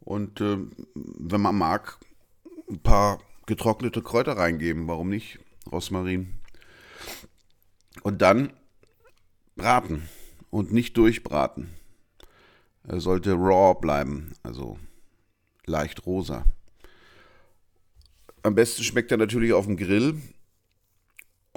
Und 0.00 0.40
äh, 0.40 0.58
wenn 0.94 1.40
man 1.40 1.56
mag, 1.56 1.98
ein 2.68 2.80
paar 2.80 3.20
getrocknete 3.46 4.02
Kräuter 4.02 4.36
reingeben, 4.36 4.88
warum 4.88 5.08
nicht? 5.08 5.38
Rosmarin. 5.70 6.34
Und 8.02 8.22
dann 8.22 8.52
braten 9.56 10.08
und 10.50 10.72
nicht 10.72 10.96
durchbraten. 10.96 11.70
Er 12.84 13.00
sollte 13.00 13.32
raw 13.34 13.78
bleiben, 13.78 14.32
also 14.42 14.78
leicht 15.66 16.06
rosa. 16.06 16.44
Am 18.42 18.54
besten 18.54 18.82
schmeckt 18.82 19.10
er 19.10 19.18
natürlich 19.18 19.52
auf 19.52 19.66
dem 19.66 19.76
Grill. 19.76 20.20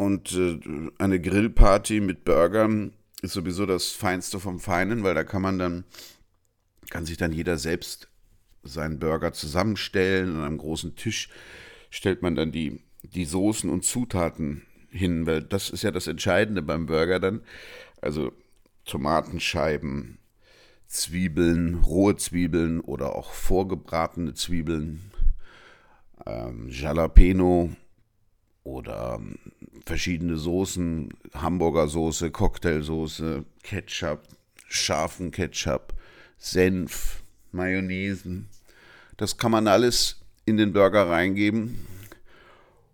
Und 0.01 0.31
äh, 0.31 0.59
eine 0.97 1.21
Grillparty 1.21 1.99
mit 1.99 2.25
Burgern 2.25 2.91
ist 3.21 3.33
sowieso 3.33 3.67
das 3.67 3.91
Feinste 3.91 4.39
vom 4.39 4.59
Feinen, 4.59 5.03
weil 5.03 5.13
da 5.13 5.23
kann 5.23 5.43
man 5.43 5.59
dann, 5.59 5.83
kann 6.89 7.05
sich 7.05 7.17
dann 7.17 7.31
jeder 7.31 7.59
selbst 7.59 8.09
seinen 8.63 8.97
Burger 8.97 9.31
zusammenstellen. 9.31 10.37
An 10.37 10.43
einem 10.43 10.57
großen 10.57 10.95
Tisch 10.95 11.29
stellt 11.91 12.23
man 12.23 12.33
dann 12.33 12.51
die, 12.51 12.81
die 13.03 13.25
Soßen 13.25 13.69
und 13.69 13.85
Zutaten 13.85 14.63
hin, 14.89 15.27
weil 15.27 15.43
das 15.43 15.69
ist 15.69 15.83
ja 15.83 15.91
das 15.91 16.07
Entscheidende 16.07 16.63
beim 16.63 16.87
Burger 16.87 17.19
dann. 17.19 17.41
Also 18.01 18.31
Tomatenscheiben, 18.85 20.17
Zwiebeln, 20.87 21.75
rohe 21.75 22.15
Zwiebeln 22.15 22.79
oder 22.79 23.15
auch 23.15 23.33
vorgebratene 23.33 24.33
Zwiebeln, 24.33 25.11
ähm, 26.25 26.69
Jalapeno 26.69 27.75
oder 28.63 29.19
ähm, 29.19 29.37
verschiedene 29.85 30.37
Soßen, 30.37 31.09
Hamburger 31.33 31.87
Soße, 31.87 32.31
Cocktailsoße, 32.31 33.45
Ketchup, 33.63 34.21
scharfen 34.67 35.31
Ketchup, 35.31 35.93
Senf, 36.37 37.23
Mayonnaise. 37.51 38.43
Das 39.17 39.37
kann 39.37 39.51
man 39.51 39.67
alles 39.67 40.21
in 40.45 40.57
den 40.57 40.73
Burger 40.73 41.09
reingeben 41.09 41.85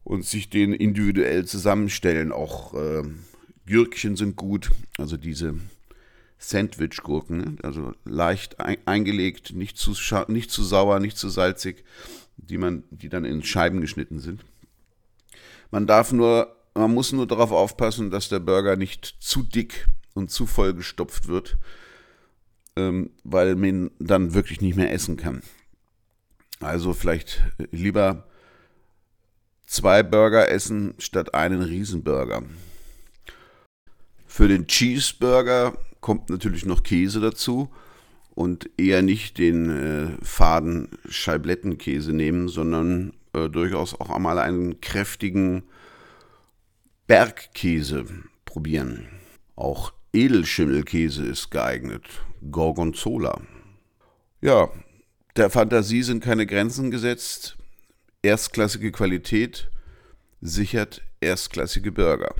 und 0.04 0.26
sich 0.26 0.50
den 0.50 0.74
individuell 0.74 1.46
zusammenstellen. 1.46 2.32
Auch 2.32 2.74
äh, 2.74 3.04
Gürkchen 3.66 4.16
sind 4.16 4.36
gut, 4.36 4.72
also 4.98 5.18
diese 5.18 5.56
Sandwich-Gurken, 6.40 7.38
ne? 7.38 7.56
also 7.64 7.94
leicht 8.06 8.60
ein, 8.60 8.78
eingelegt, 8.86 9.54
nicht 9.54 9.78
zu, 9.78 9.94
nicht 10.28 10.52
zu 10.52 10.64
sauer, 10.64 11.00
nicht 11.00 11.18
zu 11.18 11.30
salzig, 11.30 11.84
die, 12.38 12.58
man, 12.58 12.84
die 12.90 13.10
dann 13.10 13.26
in 13.26 13.44
Scheiben 13.44 13.82
geschnitten 13.82 14.20
sind. 14.20 14.46
Man 15.72 15.88
darf 15.88 16.12
nur, 16.12 16.56
man 16.74 16.94
muss 16.94 17.12
nur 17.12 17.28
darauf 17.28 17.52
aufpassen, 17.52 18.12
dass 18.12 18.30
der 18.30 18.40
Burger 18.40 18.76
nicht 18.76 19.18
zu 19.20 19.44
dick 19.44 19.88
und 20.14 20.32
zu 20.32 20.46
voll 20.46 20.74
gestopft 20.74 21.28
wird, 21.28 21.58
ähm, 22.76 23.12
weil 23.24 23.56
man 23.56 23.92
dann 24.00 24.34
wirklich 24.34 24.62
nicht 24.62 24.76
mehr 24.76 24.92
essen 24.92 25.18
kann. 25.18 25.42
Also 26.60 26.94
vielleicht 26.94 27.44
lieber 27.72 28.28
zwei 29.66 30.02
Burger 30.02 30.50
essen 30.50 30.96
statt 30.98 31.34
einen 31.34 31.62
Riesenburger. 31.62 32.44
Für 34.26 34.48
den 34.48 34.68
Cheeseburger 34.68 35.78
kommt 36.00 36.30
natürlich 36.30 36.66
noch 36.66 36.84
Käse 36.84 37.20
dazu 37.20 37.70
und 38.34 38.70
eher 38.78 39.02
nicht 39.02 39.38
den 39.40 39.70
äh, 39.70 40.26
faden 40.26 40.90
Scheiblettenkäse 41.10 42.14
nehmen, 42.14 42.48
sondern 42.48 43.14
äh, 43.46 43.50
durchaus 43.50 43.94
auch 44.00 44.10
einmal 44.10 44.40
einen 44.40 44.82
kräftigen 44.82 45.64
Bergkäse 47.08 48.06
probieren. 48.46 49.08
Auch 49.56 49.94
Edelschimmelkäse 50.14 51.26
ist 51.26 51.52
geeignet. 51.52 52.04
Gorgonzola. 52.52 53.42
Ja, 54.42 54.70
der 55.36 55.50
Fantasie 55.50 56.04
sind 56.04 56.24
keine 56.24 56.46
Grenzen 56.46 56.92
gesetzt. 56.92 57.58
Erstklassige 58.22 58.92
Qualität 58.92 59.70
sichert 60.42 61.02
erstklassige 61.22 61.92
Burger. 61.92 62.34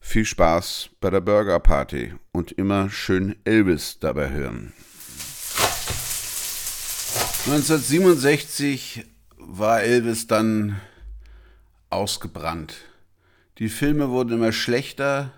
Viel 0.00 0.24
Spaß 0.24 0.90
bei 1.00 1.10
der 1.10 1.20
Burger 1.20 1.58
Party 1.60 2.12
und 2.32 2.52
immer 2.52 2.90
schön 2.90 3.36
Elvis 3.44 3.98
dabei 4.00 4.30
hören. 4.30 4.72
1967 7.46 9.04
war 9.46 9.82
Elvis 9.82 10.26
dann 10.26 10.80
ausgebrannt. 11.90 12.76
Die 13.58 13.68
Filme 13.68 14.10
wurden 14.10 14.34
immer 14.34 14.52
schlechter, 14.52 15.32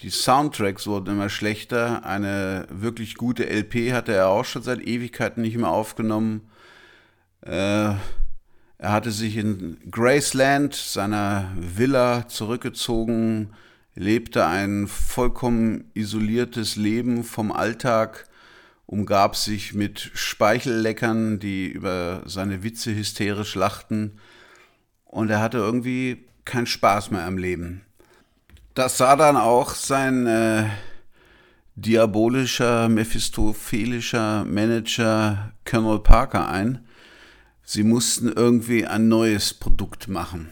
die 0.00 0.10
Soundtracks 0.10 0.86
wurden 0.86 1.14
immer 1.14 1.28
schlechter. 1.28 2.04
Eine 2.04 2.66
wirklich 2.68 3.14
gute 3.14 3.48
LP 3.48 3.92
hatte 3.92 4.12
er 4.12 4.28
auch 4.28 4.44
schon 4.44 4.62
seit 4.62 4.80
Ewigkeiten 4.80 5.42
nicht 5.42 5.56
mehr 5.56 5.68
aufgenommen. 5.68 6.42
Äh, 7.42 7.94
er 8.78 8.92
hatte 8.92 9.12
sich 9.12 9.36
in 9.36 9.78
Graceland, 9.90 10.74
seiner 10.74 11.50
Villa, 11.56 12.26
zurückgezogen, 12.28 13.54
lebte 13.94 14.44
ein 14.46 14.88
vollkommen 14.88 15.90
isoliertes 15.94 16.76
Leben 16.76 17.22
vom 17.22 17.52
Alltag, 17.52 18.26
umgab 18.94 19.34
sich 19.34 19.74
mit 19.74 20.12
Speichelleckern, 20.14 21.40
die 21.40 21.66
über 21.66 22.22
seine 22.26 22.62
Witze 22.62 22.94
hysterisch 22.94 23.56
lachten, 23.56 24.20
und 25.04 25.30
er 25.30 25.40
hatte 25.40 25.58
irgendwie 25.58 26.24
keinen 26.44 26.66
Spaß 26.68 27.10
mehr 27.10 27.24
am 27.24 27.36
Leben. 27.36 27.82
Das 28.74 28.96
sah 28.96 29.16
dann 29.16 29.36
auch 29.36 29.74
sein 29.74 30.28
äh, 30.28 30.66
diabolischer, 31.74 32.88
mephistophelischer 32.88 34.44
Manager 34.44 35.52
Colonel 35.64 35.98
Parker 35.98 36.48
ein. 36.48 36.86
Sie 37.64 37.82
mussten 37.82 38.28
irgendwie 38.28 38.86
ein 38.86 39.08
neues 39.08 39.54
Produkt 39.54 40.06
machen. 40.06 40.50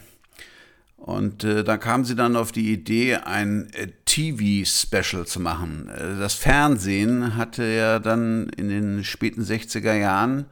Und 1.03 1.43
äh, 1.43 1.65
da 1.65 1.75
kam 1.75 2.05
sie 2.05 2.15
dann 2.15 2.37
auf 2.37 2.53
die 2.53 2.71
Idee, 2.71 3.15
ein 3.15 3.69
äh, 3.73 3.89
TV-Special 4.05 5.27
zu 5.27 5.41
machen. 5.41 5.89
Äh, 5.89 6.17
das 6.17 6.33
Fernsehen 6.33 7.35
hatte 7.35 7.65
ja 7.65 7.99
dann 7.99 8.47
in 8.55 8.69
den 8.69 9.03
späten 9.03 9.41
60er 9.41 9.95
Jahren, 9.95 10.45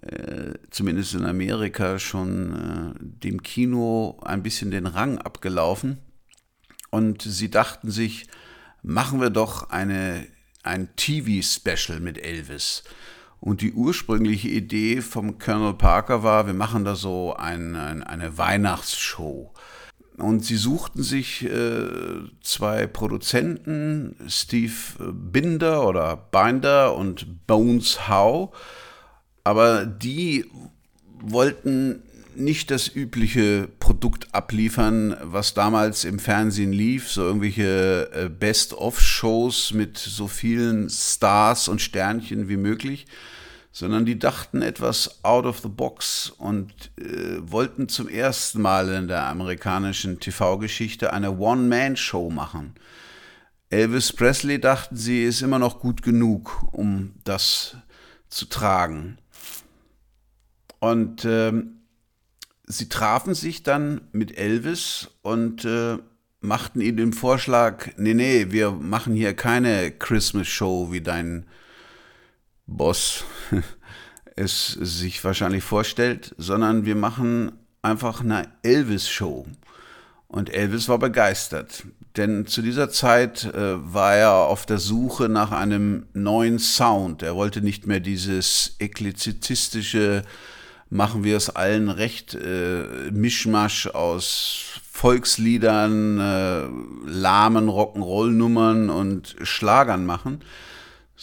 äh, 0.00 0.52
zumindest 0.70 1.14
in 1.14 1.24
Amerika, 1.24 1.98
schon 1.98 2.94
äh, 2.94 3.26
dem 3.26 3.42
Kino 3.42 4.20
ein 4.22 4.44
bisschen 4.44 4.70
den 4.70 4.86
Rang 4.86 5.18
abgelaufen. 5.18 5.98
Und 6.90 7.22
sie 7.22 7.50
dachten 7.50 7.90
sich, 7.90 8.28
machen 8.84 9.20
wir 9.20 9.30
doch 9.30 9.70
eine, 9.70 10.28
ein 10.62 10.90
TV-Special 10.94 11.98
mit 11.98 12.24
Elvis. 12.24 12.84
Und 13.42 13.60
die 13.60 13.72
ursprüngliche 13.72 14.48
Idee 14.48 15.00
vom 15.00 15.36
Colonel 15.36 15.74
Parker 15.74 16.22
war, 16.22 16.46
wir 16.46 16.54
machen 16.54 16.84
da 16.84 16.94
so 16.94 17.34
ein, 17.34 17.74
ein, 17.74 18.04
eine 18.04 18.38
Weihnachtsshow. 18.38 19.52
Und 20.16 20.44
sie 20.44 20.54
suchten 20.54 21.02
sich 21.02 21.44
äh, 21.44 22.20
zwei 22.40 22.86
Produzenten, 22.86 24.14
Steve 24.28 24.72
Binder 25.12 25.88
oder 25.88 26.16
Binder 26.16 26.94
und 26.94 27.48
Bones 27.48 28.08
Howe, 28.08 28.52
aber 29.42 29.86
die 29.86 30.44
wollten 31.20 32.04
nicht 32.36 32.70
das 32.70 32.86
übliche 32.94 33.68
Produkt 33.80 34.32
abliefern, 34.32 35.16
was 35.20 35.52
damals 35.52 36.04
im 36.04 36.20
Fernsehen 36.20 36.72
lief, 36.72 37.10
so 37.10 37.22
irgendwelche 37.22 38.08
äh, 38.12 38.28
Best-of-Shows 38.28 39.72
mit 39.72 39.98
so 39.98 40.28
vielen 40.28 40.88
Stars 40.88 41.66
und 41.66 41.80
Sternchen 41.80 42.48
wie 42.48 42.56
möglich, 42.56 43.06
sondern 43.72 44.04
die 44.04 44.18
dachten 44.18 44.60
etwas 44.60 45.24
out 45.24 45.46
of 45.46 45.60
the 45.60 45.68
box 45.68 46.28
und 46.28 46.92
äh, 46.98 47.38
wollten 47.40 47.88
zum 47.88 48.06
ersten 48.06 48.60
Mal 48.60 48.88
in 48.90 49.08
der 49.08 49.26
amerikanischen 49.26 50.20
TV-Geschichte 50.20 51.12
eine 51.12 51.38
One-Man-Show 51.38 52.30
machen. 52.30 52.74
Elvis 53.70 54.12
Presley 54.12 54.60
dachten 54.60 54.96
sie, 54.96 55.24
ist 55.24 55.40
immer 55.40 55.58
noch 55.58 55.80
gut 55.80 56.02
genug, 56.02 56.62
um 56.72 57.14
das 57.24 57.76
zu 58.28 58.44
tragen. 58.44 59.16
Und 60.78 61.24
äh, 61.24 61.52
sie 62.66 62.88
trafen 62.90 63.34
sich 63.34 63.62
dann 63.62 64.02
mit 64.12 64.36
Elvis 64.36 65.08
und 65.22 65.64
äh, 65.64 65.96
machten 66.40 66.82
ihm 66.82 66.98
den 66.98 67.14
Vorschlag, 67.14 67.88
nee, 67.96 68.12
nee, 68.12 68.48
wir 68.50 68.72
machen 68.72 69.14
hier 69.14 69.32
keine 69.32 69.92
Christmas-Show 69.92 70.92
wie 70.92 71.00
dein 71.00 71.46
Boss 72.76 73.24
es 74.36 74.72
sich 74.72 75.22
wahrscheinlich 75.24 75.64
vorstellt, 75.64 76.34
sondern 76.38 76.84
wir 76.84 76.96
machen 76.96 77.52
einfach 77.82 78.20
eine 78.20 78.48
Elvis-Show. 78.62 79.46
Und 80.28 80.54
Elvis 80.54 80.88
war 80.88 80.98
begeistert, 80.98 81.84
denn 82.16 82.46
zu 82.46 82.62
dieser 82.62 82.88
Zeit 82.88 83.44
äh, 83.44 83.92
war 83.92 84.14
er 84.14 84.32
auf 84.32 84.64
der 84.64 84.78
Suche 84.78 85.28
nach 85.28 85.52
einem 85.52 86.06
neuen 86.14 86.58
Sound. 86.58 87.22
Er 87.22 87.36
wollte 87.36 87.60
nicht 87.60 87.86
mehr 87.86 88.00
dieses 88.00 88.76
eklezitistische, 88.78 90.22
machen 90.88 91.22
wir 91.22 91.36
es 91.36 91.50
allen 91.50 91.90
recht, 91.90 92.34
äh, 92.34 93.10
Mischmasch 93.10 93.88
aus 93.88 94.80
Volksliedern, 94.90 96.18
äh, 96.18 96.62
lahmen 97.10 97.68
Rock'n'Roll-Nummern 97.68 98.88
und 98.88 99.36
Schlagern 99.42 100.06
machen, 100.06 100.40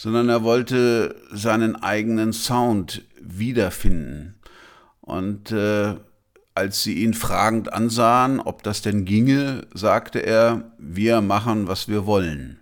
sondern 0.00 0.30
er 0.30 0.42
wollte 0.42 1.14
seinen 1.30 1.76
eigenen 1.76 2.32
Sound 2.32 3.02
wiederfinden. 3.20 4.40
Und 5.02 5.52
äh, 5.52 5.94
als 6.54 6.82
sie 6.82 6.94
ihn 7.02 7.12
fragend 7.12 7.74
ansahen, 7.74 8.40
ob 8.40 8.62
das 8.62 8.80
denn 8.80 9.04
ginge, 9.04 9.66
sagte 9.74 10.20
er, 10.20 10.72
wir 10.78 11.20
machen, 11.20 11.68
was 11.68 11.86
wir 11.86 12.06
wollen. 12.06 12.60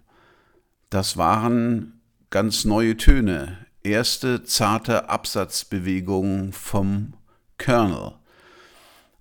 Das 0.91 1.17
waren 1.17 2.01
ganz 2.31 2.65
neue 2.65 2.97
Töne, 2.97 3.59
erste 3.85 4.43
zarte 4.43 5.09
Absatzbewegungen 5.09 6.53
vom 6.53 7.13
Colonel. 7.57 8.18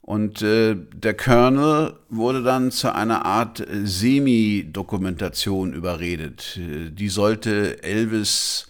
Und 0.07 0.41
äh, 0.41 0.75
der 0.93 1.15
Colonel 1.15 1.93
wurde 2.07 2.41
dann 2.41 2.71
zu 2.71 2.95
einer 2.95 3.25
Art 3.25 3.61
Semi-Dokumentation 3.69 5.73
überredet. 5.73 6.57
Die 6.57 7.09
sollte 7.09 7.83
Elvis 7.83 8.69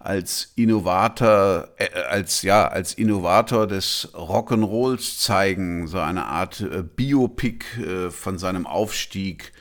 als 0.00 0.50
Innovator, 0.56 1.68
äh, 1.76 1.86
als 2.10 2.42
ja, 2.42 2.66
als 2.66 2.94
Innovator 2.94 3.68
des 3.68 4.08
Rock'n'Rolls 4.12 5.20
zeigen, 5.20 5.86
so 5.86 6.00
eine 6.00 6.26
Art 6.26 6.62
äh, 6.62 6.82
Biopic 6.82 7.64
äh, 7.80 8.10
von 8.10 8.38
seinem 8.38 8.66
Aufstieg 8.66 9.52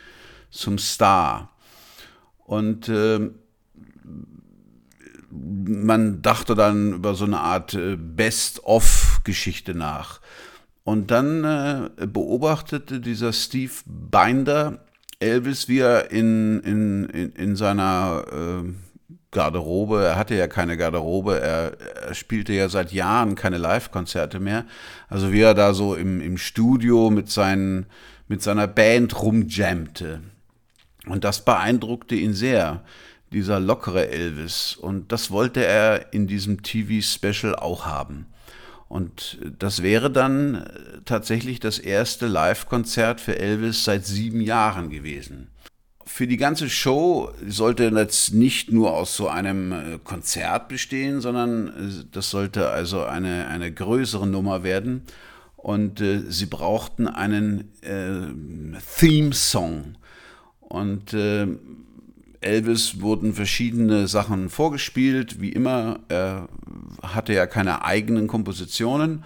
zum 0.49 0.79
Star. 0.79 1.51
Und 2.47 2.89
äh, 2.89 3.29
man 5.29 6.23
dachte 6.23 6.55
dann 6.55 6.93
über 6.93 7.13
so 7.13 7.25
eine 7.25 7.41
Art 7.41 7.75
äh, 7.75 7.95
Best-of-Geschichte 7.95 9.75
nach. 9.75 10.19
Und 10.91 11.09
dann 11.09 11.45
äh, 11.45 12.05
beobachtete 12.05 12.99
dieser 12.99 13.31
Steve 13.31 13.71
Binder 13.85 14.79
Elvis, 15.21 15.69
wie 15.69 15.79
er 15.79 16.11
in, 16.11 16.59
in, 16.59 17.05
in, 17.05 17.31
in 17.31 17.55
seiner 17.55 18.25
äh, 18.29 18.73
Garderobe, 19.31 20.03
er 20.03 20.17
hatte 20.17 20.35
ja 20.35 20.47
keine 20.47 20.75
Garderobe, 20.75 21.39
er, 21.39 21.79
er 21.79 22.13
spielte 22.13 22.51
ja 22.51 22.67
seit 22.67 22.91
Jahren 22.91 23.35
keine 23.35 23.57
Live-Konzerte 23.57 24.41
mehr. 24.41 24.65
Also 25.07 25.31
wie 25.31 25.39
er 25.39 25.53
da 25.53 25.73
so 25.73 25.95
im, 25.95 26.19
im 26.19 26.37
Studio 26.37 27.09
mit, 27.09 27.29
seinen, 27.29 27.85
mit 28.27 28.41
seiner 28.41 28.67
Band 28.67 29.21
rumjammte. 29.21 30.19
Und 31.07 31.23
das 31.23 31.45
beeindruckte 31.45 32.15
ihn 32.15 32.33
sehr, 32.33 32.83
dieser 33.31 33.61
lockere 33.61 34.09
Elvis. 34.09 34.75
Und 34.75 35.13
das 35.13 35.31
wollte 35.31 35.63
er 35.63 36.11
in 36.11 36.27
diesem 36.27 36.63
TV-Special 36.63 37.55
auch 37.55 37.85
haben. 37.85 38.25
Und 38.91 39.37
das 39.57 39.83
wäre 39.83 40.11
dann 40.11 40.55
äh, 40.55 40.67
tatsächlich 41.05 41.61
das 41.61 41.79
erste 41.79 42.27
Live-Konzert 42.27 43.21
für 43.21 43.39
Elvis 43.39 43.85
seit 43.85 44.05
sieben 44.05 44.41
Jahren 44.41 44.89
gewesen. 44.89 45.47
Für 46.05 46.27
die 46.27 46.35
ganze 46.35 46.69
Show 46.69 47.31
sollte 47.47 47.89
das 47.89 48.31
nicht 48.31 48.69
nur 48.69 48.93
aus 48.93 49.15
so 49.15 49.29
einem 49.29 49.71
äh, 49.71 49.99
Konzert 50.03 50.67
bestehen, 50.67 51.21
sondern 51.21 51.67
äh, 51.69 52.03
das 52.11 52.31
sollte 52.31 52.67
also 52.67 53.05
eine, 53.05 53.47
eine 53.47 53.71
größere 53.71 54.27
Nummer 54.27 54.63
werden. 54.63 55.03
Und 55.55 56.01
äh, 56.01 56.23
sie 56.27 56.47
brauchten 56.47 57.07
einen 57.07 57.71
äh, 57.83 58.77
Theme-Song. 58.99 59.95
Und 60.59 61.13
äh, 61.13 61.47
Elvis 62.41 63.01
wurden 63.01 63.33
verschiedene 63.33 64.07
Sachen 64.07 64.49
vorgespielt, 64.49 65.39
wie 65.39 65.51
immer. 65.51 65.99
Er 66.09 66.49
hatte 67.03 67.33
ja 67.33 67.45
keine 67.45 67.85
eigenen 67.85 68.27
Kompositionen. 68.27 69.23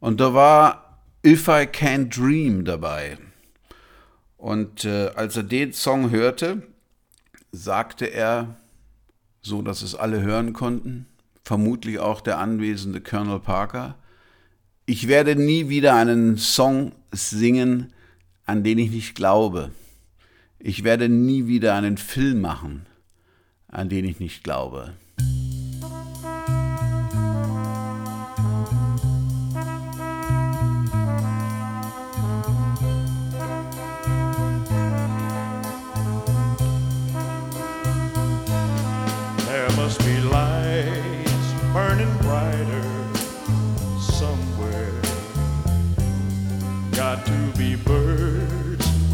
Und 0.00 0.20
da 0.20 0.34
war 0.34 0.98
If 1.24 1.46
I 1.46 1.66
Can't 1.66 2.14
Dream 2.14 2.64
dabei. 2.64 3.16
Und 4.36 4.84
äh, 4.84 5.10
als 5.14 5.36
er 5.36 5.44
den 5.44 5.72
Song 5.72 6.10
hörte, 6.10 6.62
sagte 7.52 8.06
er, 8.06 8.56
so 9.40 9.62
dass 9.62 9.82
es 9.82 9.94
alle 9.94 10.20
hören 10.20 10.52
konnten, 10.52 11.06
vermutlich 11.44 12.00
auch 12.00 12.20
der 12.20 12.38
anwesende 12.38 13.00
Colonel 13.00 13.38
Parker, 13.38 13.96
ich 14.84 15.06
werde 15.06 15.36
nie 15.36 15.68
wieder 15.68 15.94
einen 15.94 16.38
Song 16.38 16.92
singen, 17.12 17.92
an 18.44 18.64
den 18.64 18.78
ich 18.78 18.90
nicht 18.90 19.14
glaube. 19.14 19.70
Ich 20.64 20.84
werde 20.84 21.08
nie 21.08 21.48
wieder 21.48 21.74
einen 21.74 21.96
Film 21.96 22.40
machen, 22.40 22.86
an 23.66 23.88
den 23.88 24.04
ich 24.04 24.20
nicht 24.20 24.44
glaube. 24.44 24.94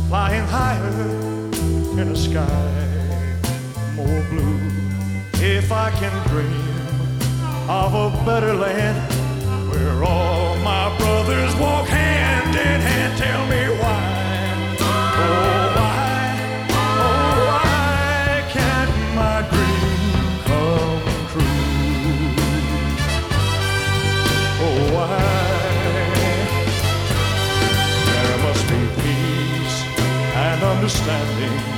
Flying 0.08 0.46
higher 0.46 1.27
in 1.98 2.08
a 2.10 2.16
sky 2.16 2.88
more 3.96 4.22
blue. 4.30 4.60
If 5.34 5.72
I 5.72 5.90
can 5.90 6.14
dream 6.28 6.76
of 7.68 7.92
a 7.92 8.24
better 8.24 8.54
land 8.54 8.98
where 9.68 10.04
all 10.04 10.56
my 10.58 10.96
brothers 10.98 11.56
walk 11.56 11.88
hand 11.88 12.54
in 12.54 12.80
hand, 12.80 13.18
tell 13.18 13.44
me 13.48 13.62
why. 13.80 14.02
Oh, 14.80 15.72
why, 15.76 15.98
oh, 16.70 17.34
why 17.48 18.44
can't 18.56 18.94
my 19.16 19.42
dream 19.50 20.22
come 20.46 21.02
true? 21.32 21.66
Oh, 24.66 24.80
why? 24.94 25.18
There 28.06 28.38
must 28.46 28.64
be 28.68 28.80
peace 29.02 29.76
and 30.36 30.62
understanding 30.62 31.77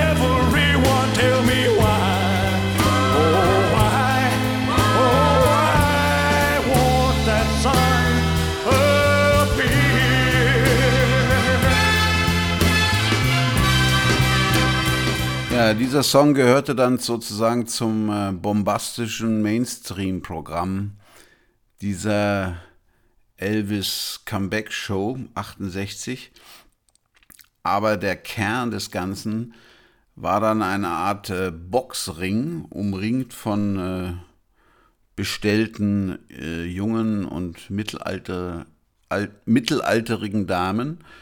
Ja, 15.71 15.77
dieser 15.77 16.03
Song 16.03 16.33
gehörte 16.33 16.75
dann 16.75 16.97
sozusagen 16.97 17.65
zum 17.65 18.09
äh, 18.09 18.33
bombastischen 18.33 19.41
Mainstream-Programm 19.41 20.97
dieser 21.79 22.57
Elvis 23.37 24.23
Comeback 24.25 24.73
Show 24.73 25.17
68. 25.33 26.33
Aber 27.63 27.95
der 27.95 28.17
Kern 28.17 28.71
des 28.71 28.91
Ganzen 28.91 29.53
war 30.17 30.41
dann 30.41 30.61
eine 30.61 30.89
Art 30.89 31.29
äh, 31.29 31.51
Boxring, 31.51 32.65
umringt 32.65 33.33
von 33.33 33.79
äh, 33.79 34.13
bestellten 35.15 36.19
äh, 36.31 36.65
jungen 36.65 37.23
und 37.23 37.69
Mittelalter, 37.69 38.65
al 39.07 39.31
mittelalterigen 39.45 40.47
Damen, 40.47 40.97
äh, 40.97 41.20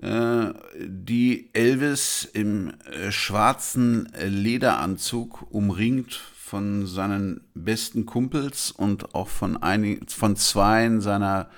die 0.00 1.50
Elvis 1.54 2.28
im 2.32 2.72
äh, 2.84 3.10
schwarzen 3.10 4.08
Lederanzug 4.24 5.50
umringt 5.50 6.14
von 6.14 6.86
seinen 6.86 7.40
besten 7.54 8.06
Kumpels 8.06 8.70
und 8.70 9.14
auch 9.14 9.28
von, 9.28 9.56
einigen, 9.56 10.06
von 10.06 10.36
zweien 10.36 11.00
seiner 11.00 11.50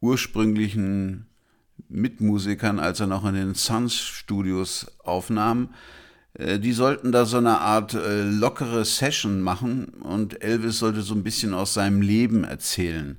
ursprünglichen 0.00 1.26
Mitmusikern, 1.88 2.78
als 2.80 3.00
er 3.00 3.06
noch 3.06 3.26
in 3.26 3.34
den 3.34 3.54
Suns 3.54 3.96
Studios 3.96 4.86
aufnahm. 5.04 5.68
Äh, 6.34 6.58
Die 6.58 6.72
sollten 6.72 7.12
da 7.12 7.26
so 7.26 7.36
eine 7.36 7.60
Art 7.60 7.92
äh, 7.92 8.22
lockere 8.22 8.84
Session 8.86 9.42
machen 9.42 9.88
und 10.00 10.42
Elvis 10.42 10.78
sollte 10.78 11.02
so 11.02 11.14
ein 11.14 11.22
bisschen 11.22 11.52
aus 11.52 11.74
seinem 11.74 12.00
Leben 12.00 12.44
erzählen. 12.44 13.18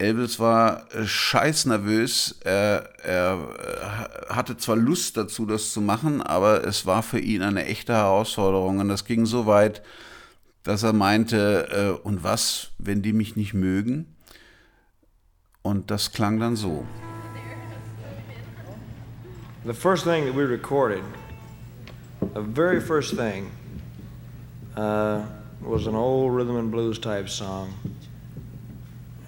Elvis 0.00 0.40
war 0.40 0.86
äh, 0.94 1.04
scheißnervös. 1.04 2.40
Er, 2.42 2.88
er 3.04 3.38
äh, 4.28 4.32
hatte 4.32 4.56
zwar 4.56 4.76
Lust 4.76 5.16
dazu, 5.16 5.44
das 5.44 5.72
zu 5.72 5.80
machen, 5.80 6.22
aber 6.22 6.64
es 6.64 6.86
war 6.86 7.02
für 7.02 7.20
ihn 7.20 7.42
eine 7.42 7.66
echte 7.66 7.92
Herausforderung. 7.92 8.78
Und 8.78 8.88
das 8.88 9.04
ging 9.04 9.26
so 9.26 9.46
weit, 9.46 9.82
dass 10.62 10.82
er 10.82 10.94
meinte, 10.94 11.98
äh, 12.02 12.06
und 12.06 12.24
was, 12.24 12.70
wenn 12.78 13.02
die 13.02 13.12
mich 13.12 13.36
nicht 13.36 13.52
mögen? 13.52 14.16
Und 15.62 15.90
das 15.90 16.12
klang 16.12 16.40
dann 16.40 16.56
so. 16.56 16.86
The 19.66 19.74
first 19.74 20.04
thing 20.04 20.24
that 20.24 20.34
we 20.34 20.48
recorded, 20.48 21.02
the 22.34 22.40
very 22.40 22.80
first 22.80 23.14
thing, 23.14 23.50
uh, 24.74 25.20
was 25.60 25.86
an 25.86 25.94
old 25.94 26.34
rhythm 26.34 26.56
and 26.56 26.70
blues 26.70 26.98
type 26.98 27.28
song. 27.28 27.74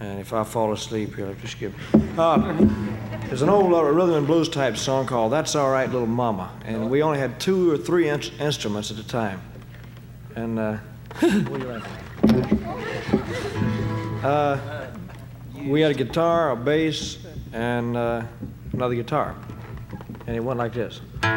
And 0.03 0.19
if 0.19 0.33
I 0.33 0.43
fall 0.43 0.73
asleep 0.73 1.15
here, 1.15 1.33
just 1.41 1.61
give. 1.61 1.73
Uh, 2.19 2.39
there's 3.27 3.43
an 3.43 3.49
old 3.49 3.73
uh, 3.73 3.85
rhythm 3.85 4.17
and 4.17 4.27
blues 4.27 4.49
type 4.49 4.77
song 4.77 5.07
called 5.07 5.33
"That's 5.33 5.55
All 5.55 5.71
Right, 5.71 5.89
Little 5.89 6.09
Mama," 6.09 6.51
and 6.65 6.91
we 6.91 7.03
only 7.03 7.21
had 7.21 7.39
two 7.39 7.71
or 7.71 7.79
three 7.79 8.09
in- 8.09 8.21
instruments 8.41 8.91
at 8.91 8.99
a 8.99 9.07
time. 9.07 9.41
And 10.35 10.59
uh, 10.59 10.79
uh, 14.25 14.89
we 15.67 15.83
had 15.83 15.93
a 15.93 15.95
guitar, 15.95 16.51
a 16.51 16.57
bass, 16.57 17.19
and 17.53 17.97
uh, 17.97 18.25
another 18.73 18.97
guitar, 18.97 19.37
and 20.27 20.35
it 20.35 20.41
went 20.41 20.59
like 20.59 20.73
this. 20.73 21.01
Well, 21.23 21.31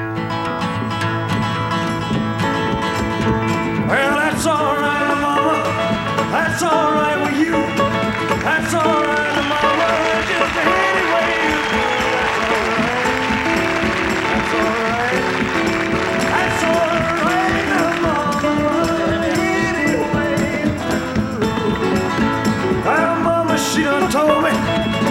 that's 4.17 4.47
all 4.47 4.75
right, 4.75 5.17
Mama. 5.21 5.63
That's 6.31 6.63
all 6.63 6.93
right 6.93 7.31
with 7.31 7.47
you. 7.47 7.64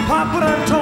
Papa 0.07 0.74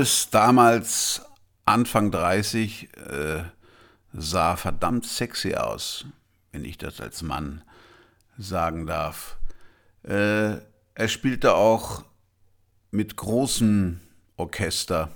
Elvis, 0.00 0.30
damals 0.30 1.20
Anfang 1.66 2.10
30, 2.10 2.88
äh, 2.96 3.42
sah 4.14 4.56
verdammt 4.56 5.04
sexy 5.04 5.56
aus, 5.56 6.06
wenn 6.52 6.64
ich 6.64 6.78
das 6.78 7.02
als 7.02 7.20
Mann 7.20 7.62
sagen 8.38 8.86
darf. 8.86 9.36
Äh, 10.02 10.56
er 10.94 11.08
spielte 11.08 11.54
auch 11.54 12.02
mit 12.90 13.16
großem 13.16 14.00
Orchester. 14.38 15.10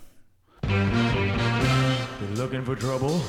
You're 0.69 2.37
looking 2.37 2.63
for 2.63 2.77
trouble? 2.77 3.23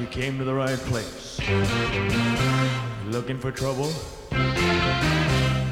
You 0.00 0.06
came 0.10 0.38
to 0.38 0.44
the 0.44 0.54
right 0.54 0.82
place. 0.86 1.38
You're 1.46 3.12
looking 3.12 3.38
for 3.38 3.52
trouble? 3.52 3.90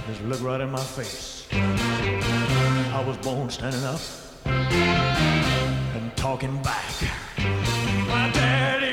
Just 0.06 0.20
look 0.28 0.42
right 0.42 0.60
in 0.60 0.70
my 0.70 0.82
face. 0.82 1.46
I 2.94 3.02
was 3.02 3.16
born 3.16 3.50
standing 3.50 3.82
up 3.82 4.00
and 4.46 6.16
talking 6.16 6.62
back. 6.62 6.94
My 8.06 8.30
daddy 8.32 8.83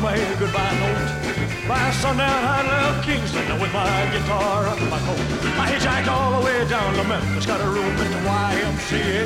mama 0.00 0.12
a 0.12 0.36
goodbye 0.38 0.76
note. 0.80 1.68
By 1.68 1.90
sundown, 1.90 2.42
I 2.44 2.60
left 2.68 3.06
Kingston 3.06 3.60
with 3.60 3.72
my 3.72 3.88
guitar 4.12 4.66
under 4.68 4.88
my 4.92 5.00
coat. 5.06 5.20
I 5.56 5.64
hitchhiked 5.72 6.08
all 6.08 6.38
the 6.38 6.44
way 6.44 6.68
down 6.68 6.92
to 6.94 7.04
Memphis, 7.04 7.46
got 7.46 7.60
a 7.60 7.68
room 7.68 7.94
at 8.04 8.10
the 8.14 8.20
YMCA. 8.28 9.24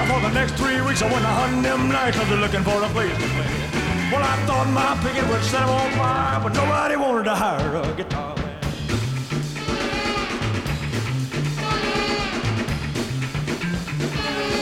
And 0.00 0.06
for 0.10 0.20
the 0.26 0.32
next 0.32 0.52
three 0.54 0.80
weeks, 0.80 1.02
I 1.02 1.12
went 1.12 1.24
to 1.28 1.32
hunting 1.40 1.62
them 1.62 1.90
nightclubs 1.92 2.40
looking 2.40 2.64
for 2.64 2.82
a 2.82 2.88
place 2.96 3.12
to 3.12 3.28
play. 3.36 3.50
Well, 4.10 4.24
I 4.24 4.36
thought 4.46 4.68
my 4.72 4.96
picket 5.04 5.28
would 5.30 5.44
set 5.44 5.62
'em 5.62 5.68
on 5.68 5.90
fire, 6.00 6.40
but 6.42 6.52
nobody 6.54 6.96
wanted 6.96 7.24
to 7.24 7.34
hire 7.34 7.76
a 7.76 7.92
guitar 7.92 8.09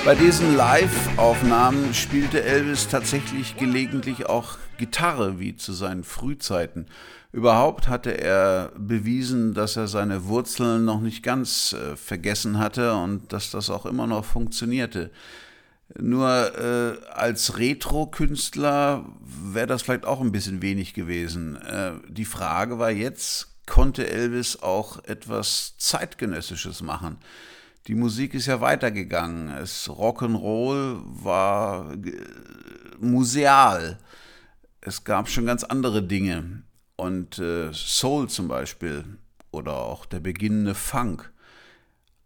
Bei 0.08 0.14
diesen 0.14 0.56
Live-Aufnahmen 0.56 1.92
spielte 1.92 2.42
Elvis 2.42 2.88
tatsächlich 2.88 3.58
gelegentlich 3.58 4.24
auch 4.24 4.56
Gitarre, 4.78 5.38
wie 5.38 5.54
zu 5.54 5.74
seinen 5.74 6.02
Frühzeiten. 6.02 6.86
Überhaupt 7.30 7.88
hatte 7.88 8.18
er 8.18 8.72
bewiesen, 8.78 9.52
dass 9.52 9.76
er 9.76 9.86
seine 9.86 10.24
Wurzeln 10.24 10.86
noch 10.86 11.02
nicht 11.02 11.22
ganz 11.22 11.74
äh, 11.74 11.94
vergessen 11.94 12.58
hatte 12.58 12.94
und 12.94 13.34
dass 13.34 13.50
das 13.50 13.68
auch 13.68 13.84
immer 13.84 14.06
noch 14.06 14.24
funktionierte. 14.24 15.10
Nur 15.98 16.58
äh, 16.58 17.12
als 17.12 17.58
Retro-Künstler 17.58 19.04
wäre 19.20 19.66
das 19.66 19.82
vielleicht 19.82 20.06
auch 20.06 20.22
ein 20.22 20.32
bisschen 20.32 20.62
wenig 20.62 20.94
gewesen. 20.94 21.56
Äh, 21.56 21.92
die 22.08 22.24
Frage 22.24 22.78
war 22.78 22.90
jetzt, 22.90 23.48
konnte 23.66 24.08
Elvis 24.08 24.62
auch 24.62 25.04
etwas 25.04 25.74
Zeitgenössisches 25.76 26.80
machen? 26.80 27.18
Die 27.88 27.94
Musik 27.94 28.34
ist 28.34 28.44
ja 28.44 28.60
weitergegangen. 28.60 29.48
Es 29.48 29.88
Rock'n'Roll 29.88 31.00
war 31.04 31.90
äh, 31.94 32.20
museal. 33.00 33.98
Es 34.82 35.04
gab 35.04 35.30
schon 35.30 35.46
ganz 35.46 35.64
andere 35.64 36.02
Dinge. 36.02 36.64
Und 36.96 37.38
äh, 37.38 37.72
Soul 37.72 38.28
zum 38.28 38.46
Beispiel 38.46 39.06
oder 39.52 39.76
auch 39.76 40.04
der 40.04 40.20
beginnende 40.20 40.74
Funk 40.74 41.32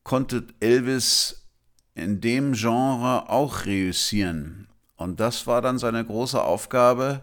konnte 0.03 0.49
Elvis 0.59 1.47
in 1.95 2.21
dem 2.21 2.55
Genre 2.55 3.31
auch 3.31 3.65
reüssieren. 3.65 4.67
Und 4.97 5.21
das 5.21 5.47
war 5.47 5.63
dann 5.63 5.79
seine 5.79 6.05
große 6.05 6.43
Aufgabe 6.43 7.23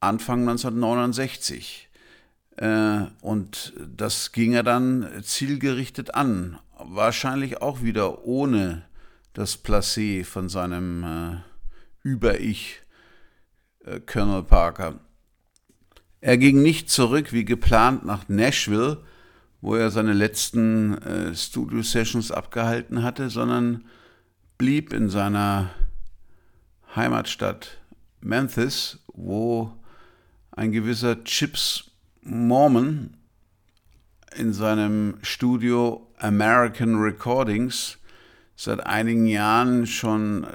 Anfang 0.00 0.40
1969. 0.40 1.88
Äh, 2.56 3.06
und 3.22 3.72
das 3.96 4.32
ging 4.32 4.52
er 4.52 4.62
dann 4.62 5.08
zielgerichtet 5.22 6.14
an. 6.14 6.58
Wahrscheinlich 6.78 7.62
auch 7.62 7.82
wieder 7.82 8.24
ohne 8.24 8.84
das 9.32 9.62
Placé 9.62 10.24
von 10.24 10.48
seinem 10.48 11.04
äh, 11.04 11.36
Über-Ich, 12.02 12.82
äh, 13.84 14.00
Colonel 14.00 14.42
Parker. 14.42 15.00
Er 16.20 16.38
ging 16.38 16.62
nicht 16.62 16.90
zurück 16.90 17.32
wie 17.32 17.44
geplant 17.44 18.04
nach 18.04 18.28
Nashville, 18.28 19.04
wo 19.60 19.74
er 19.76 19.90
seine 19.90 20.12
letzten 20.12 20.98
äh, 20.98 21.34
Studio-Sessions 21.34 22.30
abgehalten 22.30 23.02
hatte, 23.02 23.30
sondern 23.30 23.84
blieb 24.58 24.92
in 24.92 25.08
seiner 25.08 25.70
Heimatstadt 26.94 27.78
Memphis, 28.20 28.98
wo 29.06 29.72
ein 30.52 30.72
gewisser 30.72 31.24
Chips 31.24 31.90
Mormon 32.22 33.16
in 34.36 34.52
seinem 34.52 35.14
Studio 35.22 36.06
American 36.18 36.96
Recordings 36.96 37.98
seit 38.56 38.84
einigen 38.86 39.26
Jahren 39.26 39.86
schon 39.86 40.44
äh, 40.44 40.48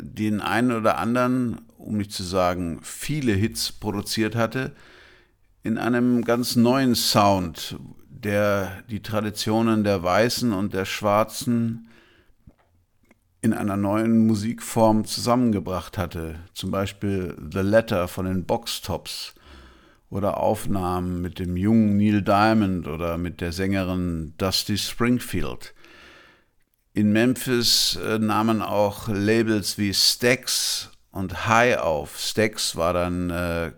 den 0.00 0.40
einen 0.40 0.72
oder 0.72 0.98
anderen, 0.98 1.60
um 1.78 1.96
nicht 1.96 2.12
zu 2.12 2.22
sagen 2.22 2.80
viele 2.82 3.32
Hits 3.32 3.72
produziert 3.72 4.34
hatte, 4.34 4.72
in 5.62 5.78
einem 5.78 6.24
ganz 6.24 6.56
neuen 6.56 6.94
Sound, 6.94 7.76
der 8.08 8.82
die 8.90 9.02
Traditionen 9.02 9.84
der 9.84 10.02
Weißen 10.02 10.52
und 10.52 10.74
der 10.74 10.84
Schwarzen 10.84 11.88
in 13.42 13.52
einer 13.52 13.76
neuen 13.76 14.26
Musikform 14.26 15.04
zusammengebracht 15.04 15.98
hatte. 15.98 16.36
Zum 16.54 16.70
Beispiel 16.70 17.36
The 17.52 17.60
Letter 17.60 18.06
von 18.08 18.24
den 18.24 18.44
Boxtops 18.44 19.34
oder 20.12 20.36
Aufnahmen 20.36 21.22
mit 21.22 21.38
dem 21.38 21.56
jungen 21.56 21.96
Neil 21.96 22.20
Diamond 22.20 22.86
oder 22.86 23.16
mit 23.16 23.40
der 23.40 23.50
Sängerin 23.50 24.34
Dusty 24.36 24.76
Springfield. 24.76 25.74
In 26.92 27.12
Memphis 27.12 27.96
äh, 27.96 28.18
nahmen 28.18 28.60
auch 28.60 29.08
Labels 29.08 29.78
wie 29.78 29.94
Stax 29.94 30.90
und 31.12 31.46
High 31.48 31.78
auf. 31.78 32.18
Stax 32.18 32.76
war 32.76 32.92
dann 32.92 33.30
äh, 33.30 33.72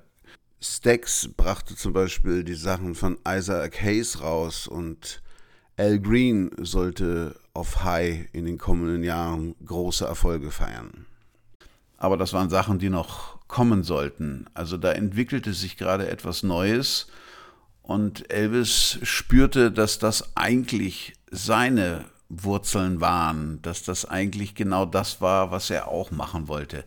Stax 0.60 1.28
brachte 1.36 1.76
zum 1.76 1.92
Beispiel 1.92 2.42
die 2.42 2.54
Sachen 2.54 2.96
von 2.96 3.16
Isaac 3.28 3.80
Hayes 3.80 4.20
raus 4.20 4.66
und 4.66 5.22
Al 5.76 6.00
Green 6.00 6.50
sollte 6.58 7.38
auf 7.52 7.84
High 7.84 8.28
in 8.32 8.46
den 8.46 8.58
kommenden 8.58 9.04
Jahren 9.04 9.54
große 9.64 10.04
Erfolge 10.04 10.50
feiern. 10.50 11.06
Aber 11.96 12.16
das 12.16 12.32
waren 12.32 12.50
Sachen, 12.50 12.80
die 12.80 12.90
noch 12.90 13.33
kommen 13.48 13.82
sollten. 13.82 14.46
Also 14.54 14.76
da 14.76 14.92
entwickelte 14.92 15.52
sich 15.52 15.76
gerade 15.76 16.08
etwas 16.08 16.42
Neues 16.42 17.08
und 17.82 18.30
Elvis 18.32 18.98
spürte, 19.02 19.70
dass 19.70 19.98
das 19.98 20.36
eigentlich 20.36 21.14
seine 21.30 22.06
Wurzeln 22.28 23.00
waren, 23.00 23.60
dass 23.62 23.82
das 23.82 24.04
eigentlich 24.06 24.54
genau 24.54 24.86
das 24.86 25.20
war, 25.20 25.50
was 25.50 25.70
er 25.70 25.88
auch 25.88 26.10
machen 26.10 26.48
wollte. 26.48 26.84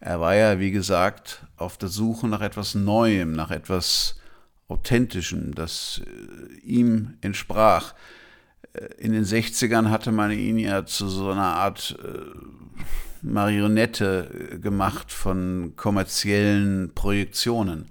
Er 0.00 0.20
war 0.20 0.34
ja, 0.34 0.60
wie 0.60 0.70
gesagt, 0.70 1.42
auf 1.56 1.76
der 1.76 1.88
Suche 1.88 2.28
nach 2.28 2.40
etwas 2.40 2.74
Neuem, 2.74 3.32
nach 3.32 3.50
etwas 3.50 4.16
Authentischem, 4.68 5.54
das 5.54 6.02
äh, 6.04 6.54
ihm 6.60 7.16
entsprach. 7.20 7.94
Äh, 8.74 8.84
in 8.98 9.12
den 9.12 9.24
60ern 9.24 9.90
hatte 9.90 10.12
man 10.12 10.30
ihn 10.30 10.58
ja 10.58 10.86
zu 10.86 11.08
so 11.08 11.30
einer 11.30 11.56
Art 11.56 11.98
äh, 12.02 12.78
Marionette 13.22 14.58
gemacht 14.62 15.12
von 15.12 15.74
kommerziellen 15.76 16.92
Projektionen. 16.94 17.86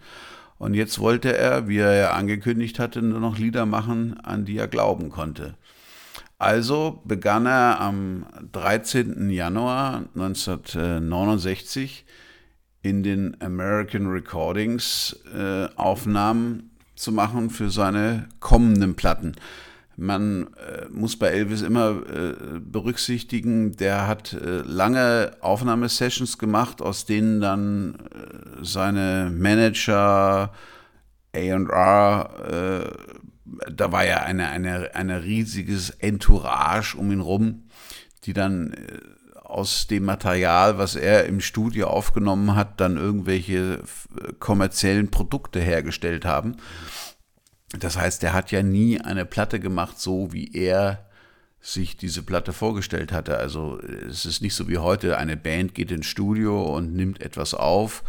Und 0.58 0.74
jetzt 0.74 1.00
wollte 1.00 1.38
er, 1.38 1.68
wie 1.68 1.78
er 1.78 1.94
ja 1.96 2.12
angekündigt 2.12 2.80
hatte, 2.80 3.02
nur 3.02 3.20
noch 3.20 3.38
Lieder 3.38 3.66
machen, 3.66 4.20
an 4.22 4.46
die 4.46 4.58
er 4.58 4.68
glauben 4.68 5.10
konnte. 5.10 5.56
Also 6.40 7.02
begann 7.04 7.46
er 7.46 7.80
am 7.80 8.26
13. 8.52 9.30
Januar 9.30 10.04
1969 10.16 12.06
in 12.82 13.04
den 13.04 13.36
American 13.42 14.08
Recordings 14.08 15.20
äh, 15.36 15.68
Aufnahmen 15.76 16.72
zu 16.96 17.12
machen 17.12 17.50
für 17.50 17.70
seine 17.70 18.30
kommenden 18.40 18.96
Platten. 18.96 19.36
Man 20.00 20.54
äh, 20.54 20.88
muss 20.92 21.18
bei 21.18 21.30
Elvis 21.30 21.64
immer 21.64 22.04
äh, 22.08 22.60
berücksichtigen, 22.60 23.76
der 23.78 24.08
hat 24.08 24.32
äh, 24.34 24.62
lange 24.62 25.32
Aufnahmesessions 25.42 26.38
gemacht, 26.38 26.84
aus 26.84 27.06
denen 27.06 27.42
dann 27.42 27.96
äh, 27.96 28.64
seine 28.64 29.32
Manager, 29.36 30.54
AR, 31.34 32.30
äh, 32.48 32.92
da 33.72 33.92
war 33.92 34.06
ja 34.06 34.18
eine, 34.18 34.50
eine, 34.50 34.94
eine 34.94 35.24
riesiges 35.24 35.90
Entourage 35.90 36.96
um 36.96 37.12
ihn 37.12 37.22
rum, 37.22 37.64
die 38.26 38.34
dann 38.34 38.74
äh, 38.74 39.00
aus 39.44 39.88
dem 39.88 40.06
Material, 40.06 40.78
was 40.78 40.96
er 40.96 41.26
im 41.26 41.40
Studio 41.40 41.88
aufgenommen 41.88 42.56
hat, 42.56 42.80
dann 42.82 42.98
irgendwelche 42.98 43.82
kommerziellen 44.40 45.10
Produkte 45.10 45.60
hergestellt 45.60 46.26
haben. 46.26 46.58
Das 47.72 47.98
heißt, 47.98 48.24
er 48.24 48.34
hat 48.34 48.52
ja 48.52 48.64
nie 48.64 49.02
eine 49.02 49.26
Platte 49.26 49.60
gemacht, 49.60 50.00
so 50.00 50.32
wie 50.32 50.54
er 50.54 51.06
sich 51.60 51.98
diese 51.98 52.24
Platte 52.24 52.54
vorgestellt 52.54 53.12
hatte. 53.12 53.38
Also 53.38 53.80
es 53.80 54.26
ist 54.26 54.42
nicht 54.42 54.56
so 54.56 54.70
wie 54.70 54.78
heute, 54.78 55.18
eine 55.18 55.36
Band 55.36 55.74
geht 55.76 55.92
ins 55.92 56.06
Studio 56.06 56.64
und 56.64 56.96
nimmt 56.96 57.22
etwas 57.22 57.54
auf 57.54 58.04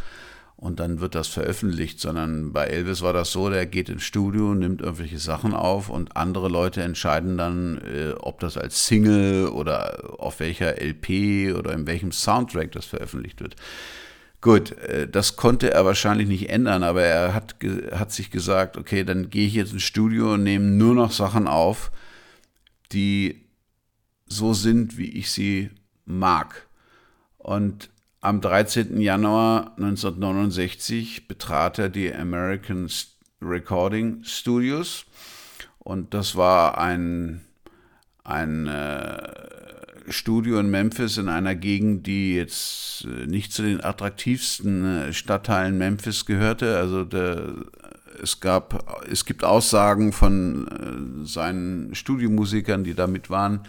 und 0.56 0.80
dann 0.80 1.00
wird 1.00 1.14
das 1.14 1.28
veröffentlicht, 1.28 2.00
sondern 2.00 2.52
bei 2.52 2.66
Elvis 2.66 3.02
war 3.02 3.12
das 3.12 3.32
so, 3.32 3.48
der 3.48 3.66
geht 3.66 3.88
ins 3.88 4.02
Studio, 4.02 4.54
nimmt 4.54 4.80
irgendwelche 4.80 5.18
Sachen 5.18 5.54
auf 5.54 5.88
und 5.88 6.16
andere 6.16 6.48
Leute 6.48 6.82
entscheiden 6.82 7.36
dann, 7.36 7.78
äh, 7.78 8.12
ob 8.18 8.40
das 8.40 8.56
als 8.56 8.86
Single 8.86 9.48
oder 9.48 10.20
auf 10.20 10.40
welcher 10.40 10.80
LP 10.80 11.56
oder 11.56 11.72
in 11.72 11.86
welchem 11.86 12.12
Soundtrack 12.12 12.72
das 12.72 12.86
veröffentlicht 12.86 13.40
wird. 13.40 13.56
Gut, 14.40 14.72
äh, 14.72 15.08
das 15.08 15.36
konnte 15.36 15.72
er 15.72 15.84
wahrscheinlich 15.84 16.28
nicht 16.28 16.48
ändern, 16.50 16.82
aber 16.82 17.02
er 17.02 17.34
hat, 17.34 17.56
hat 17.92 18.12
sich 18.12 18.30
gesagt, 18.30 18.76
okay, 18.76 19.04
dann 19.04 19.30
gehe 19.30 19.46
ich 19.46 19.54
jetzt 19.54 19.72
ins 19.72 19.82
Studio 19.82 20.34
und 20.34 20.44
nehme 20.44 20.66
nur 20.66 20.94
noch 20.94 21.10
Sachen 21.10 21.48
auf, 21.48 21.90
die 22.92 23.44
so 24.26 24.54
sind, 24.54 24.96
wie 24.96 25.10
ich 25.10 25.32
sie 25.32 25.70
mag. 26.04 26.66
Und 27.38 27.90
am 28.20 28.40
13. 28.40 29.00
Januar 29.00 29.72
1969 29.76 31.28
betrat 31.28 31.78
er 31.78 31.88
die 31.88 32.12
American 32.14 32.88
Recording 33.40 34.22
Studios 34.24 35.06
und 35.78 36.14
das 36.14 36.36
war 36.36 36.78
ein, 36.78 37.40
ein 38.24 38.66
äh, 38.66 39.57
Studio 40.10 40.58
in 40.58 40.70
Memphis 40.70 41.16
in 41.16 41.28
einer 41.28 41.54
Gegend, 41.54 42.06
die 42.06 42.34
jetzt 42.34 43.04
äh, 43.04 43.26
nicht 43.26 43.52
zu 43.52 43.62
den 43.62 43.82
attraktivsten 43.82 44.84
äh, 44.84 45.12
Stadtteilen 45.12 45.78
Memphis 45.78 46.26
gehörte. 46.26 46.76
Also 46.76 47.04
der, 47.04 47.54
es 48.22 48.40
gab, 48.40 49.06
es 49.10 49.24
gibt 49.24 49.44
Aussagen 49.44 50.12
von 50.12 51.22
äh, 51.22 51.26
seinen 51.26 51.94
Studiomusikern, 51.94 52.84
die 52.84 52.94
damit 52.94 53.30
waren, 53.30 53.62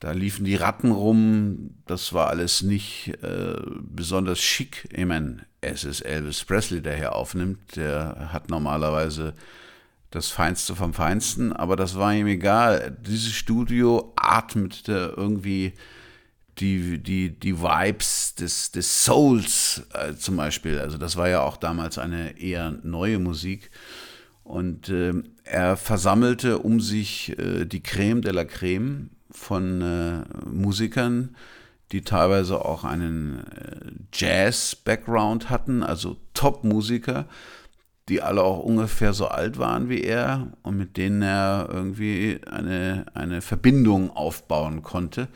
da 0.00 0.12
liefen 0.12 0.44
die 0.44 0.56
Ratten 0.56 0.92
rum, 0.92 1.70
das 1.86 2.12
war 2.12 2.28
alles 2.28 2.62
nicht 2.62 3.14
äh, 3.22 3.56
besonders 3.80 4.40
schick. 4.40 4.88
Ich 4.92 5.06
meine, 5.06 5.46
es 5.62 5.84
ist 5.84 6.02
Elvis 6.02 6.44
Presley, 6.44 6.82
der 6.82 6.96
hier 6.96 7.14
aufnimmt, 7.14 7.76
der 7.76 8.30
hat 8.32 8.50
normalerweise 8.50 9.32
das 10.10 10.28
Feinste 10.28 10.74
vom 10.74 10.94
Feinsten, 10.94 11.52
aber 11.52 11.76
das 11.76 11.96
war 11.96 12.14
ihm 12.14 12.26
egal. 12.26 12.96
Dieses 13.06 13.32
Studio 13.32 14.12
atmete 14.16 15.14
irgendwie 15.16 15.74
die, 16.58 16.98
die, 17.02 17.38
die 17.38 17.60
Vibes 17.60 18.34
des, 18.34 18.70
des 18.72 19.04
Souls 19.04 19.82
äh, 19.92 20.14
zum 20.14 20.36
Beispiel. 20.36 20.78
Also 20.78 20.96
das 20.96 21.16
war 21.16 21.28
ja 21.28 21.42
auch 21.42 21.56
damals 21.56 21.98
eine 21.98 22.38
eher 22.40 22.70
neue 22.82 23.18
Musik. 23.18 23.70
Und 24.42 24.88
äh, 24.88 25.12
er 25.44 25.76
versammelte 25.76 26.58
um 26.58 26.80
sich 26.80 27.36
äh, 27.38 27.64
die 27.66 27.82
Creme 27.82 28.22
de 28.22 28.32
la 28.32 28.44
Creme 28.44 29.10
von 29.30 29.82
äh, 29.82 30.48
Musikern, 30.48 31.36
die 31.92 32.02
teilweise 32.02 32.64
auch 32.64 32.84
einen 32.84 33.40
äh, 33.40 33.90
Jazz-Background 34.12 35.50
hatten, 35.50 35.82
also 35.82 36.16
Top-Musiker, 36.32 37.26
die 38.08 38.22
alle 38.22 38.42
auch 38.42 38.60
ungefähr 38.60 39.12
so 39.12 39.26
alt 39.26 39.58
waren 39.58 39.88
wie 39.88 40.02
er 40.02 40.52
und 40.62 40.76
mit 40.76 40.96
denen 40.96 41.22
er 41.22 41.68
irgendwie 41.70 42.40
eine, 42.46 43.06
eine 43.14 43.42
Verbindung 43.42 44.10
aufbauen 44.10 44.82
konnte. 44.82 45.28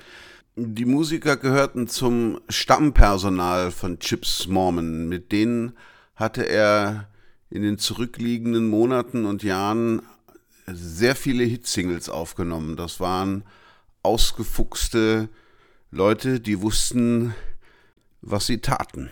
Die 0.56 0.84
Musiker 0.84 1.36
gehörten 1.36 1.88
zum 1.88 2.40
Stammpersonal 2.48 3.70
von 3.70 3.98
Chips 3.98 4.46
Mormon. 4.46 5.08
Mit 5.08 5.32
denen 5.32 5.72
hatte 6.14 6.42
er 6.42 7.08
in 7.50 7.62
den 7.62 7.78
zurückliegenden 7.78 8.68
Monaten 8.68 9.24
und 9.24 9.42
Jahren 9.42 10.02
sehr 10.66 11.16
viele 11.16 11.44
Hitsingles 11.44 12.08
aufgenommen. 12.08 12.76
Das 12.76 13.00
waren 13.00 13.44
ausgefuchste 14.02 15.28
Leute, 15.90 16.40
die 16.40 16.60
wussten, 16.60 17.34
was 18.20 18.46
sie 18.46 18.58
taten. 18.58 19.10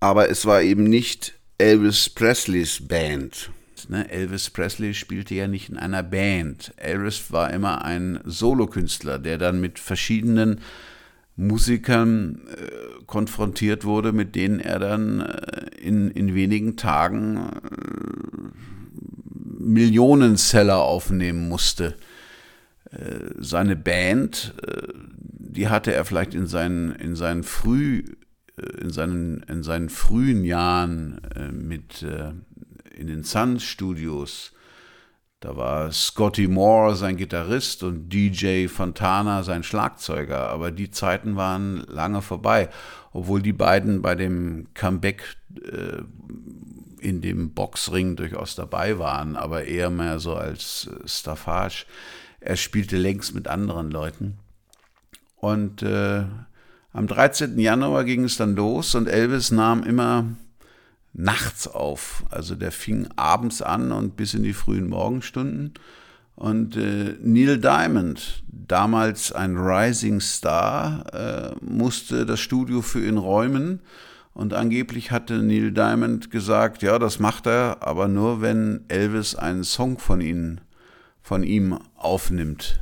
Aber 0.00 0.30
es 0.30 0.46
war 0.46 0.62
eben 0.62 0.84
nicht 0.84 1.34
Elvis 1.62 2.08
Presleys 2.10 2.80
Band. 2.88 3.50
Ne, 3.88 4.10
Elvis 4.10 4.50
Presley 4.50 4.94
spielte 4.94 5.36
ja 5.36 5.46
nicht 5.46 5.68
in 5.68 5.76
einer 5.76 6.02
Band. 6.02 6.74
Elvis 6.76 7.30
war 7.30 7.52
immer 7.52 7.84
ein 7.84 8.18
Solokünstler, 8.24 9.20
der 9.20 9.38
dann 9.38 9.60
mit 9.60 9.78
verschiedenen 9.78 10.58
Musikern 11.36 12.40
äh, 12.48 13.04
konfrontiert 13.06 13.84
wurde, 13.84 14.10
mit 14.10 14.34
denen 14.34 14.58
er 14.58 14.80
dann 14.80 15.20
äh, 15.20 15.66
in, 15.80 16.10
in 16.10 16.34
wenigen 16.34 16.76
Tagen 16.76 17.36
äh, 17.36 17.62
Millionenseller 19.62 20.78
aufnehmen 20.78 21.48
musste. 21.48 21.94
Äh, 22.90 23.34
seine 23.38 23.76
Band, 23.76 24.52
äh, 24.66 24.88
die 25.38 25.68
hatte 25.68 25.94
er 25.94 26.04
vielleicht 26.04 26.34
in 26.34 26.48
seinen, 26.48 26.90
in 26.96 27.14
seinen 27.14 27.44
früh 27.44 28.02
in 28.56 28.90
seinen, 28.90 29.42
in 29.44 29.62
seinen 29.62 29.88
frühen 29.88 30.44
Jahren 30.44 31.20
mit 31.52 32.04
in 32.96 33.06
den 33.06 33.24
Sun 33.24 33.60
Studios. 33.60 34.52
Da 35.40 35.56
war 35.56 35.90
Scotty 35.90 36.46
Moore 36.46 36.94
sein 36.94 37.16
Gitarrist 37.16 37.82
und 37.82 38.08
DJ 38.08 38.68
Fontana 38.68 39.42
sein 39.42 39.64
Schlagzeuger. 39.64 40.48
Aber 40.48 40.70
die 40.70 40.92
Zeiten 40.92 41.34
waren 41.34 41.84
lange 41.88 42.22
vorbei, 42.22 42.68
obwohl 43.12 43.42
die 43.42 43.52
beiden 43.52 44.02
bei 44.02 44.14
dem 44.14 44.68
Comeback 44.74 45.36
äh, 45.60 46.02
in 47.00 47.20
dem 47.20 47.54
Boxring 47.54 48.14
durchaus 48.14 48.54
dabei 48.54 49.00
waren, 49.00 49.34
aber 49.34 49.64
eher 49.64 49.90
mehr 49.90 50.20
so 50.20 50.36
als 50.36 50.86
äh, 50.86 51.08
Staffage. 51.08 51.86
Er 52.38 52.56
spielte 52.56 52.96
längst 52.96 53.34
mit 53.34 53.48
anderen 53.48 53.90
Leuten. 53.90 54.38
Und 55.34 55.82
äh, 55.82 56.24
am 56.92 57.06
13. 57.06 57.58
Januar 57.58 58.04
ging 58.04 58.24
es 58.24 58.36
dann 58.36 58.54
los 58.54 58.94
und 58.94 59.08
Elvis 59.08 59.50
nahm 59.50 59.82
immer 59.82 60.26
nachts 61.12 61.66
auf. 61.66 62.24
Also 62.30 62.54
der 62.54 62.72
fing 62.72 63.08
abends 63.16 63.62
an 63.62 63.92
und 63.92 64.16
bis 64.16 64.34
in 64.34 64.42
die 64.42 64.52
frühen 64.52 64.88
Morgenstunden. 64.88 65.74
Und 66.34 66.76
äh, 66.76 67.16
Neil 67.20 67.58
Diamond, 67.58 68.42
damals 68.48 69.32
ein 69.32 69.56
Rising 69.56 70.20
Star, 70.20 71.04
äh, 71.12 71.64
musste 71.64 72.26
das 72.26 72.40
Studio 72.40 72.82
für 72.82 73.06
ihn 73.06 73.18
räumen. 73.18 73.80
Und 74.34 74.54
angeblich 74.54 75.10
hatte 75.10 75.42
Neil 75.42 75.72
Diamond 75.72 76.30
gesagt, 76.30 76.82
ja, 76.82 76.98
das 76.98 77.18
macht 77.18 77.46
er, 77.46 77.78
aber 77.80 78.08
nur 78.08 78.40
wenn 78.40 78.84
Elvis 78.88 79.34
einen 79.34 79.64
Song 79.64 79.98
von, 79.98 80.20
ihn, 80.20 80.60
von 81.22 81.42
ihm 81.42 81.78
aufnimmt. 81.96 82.80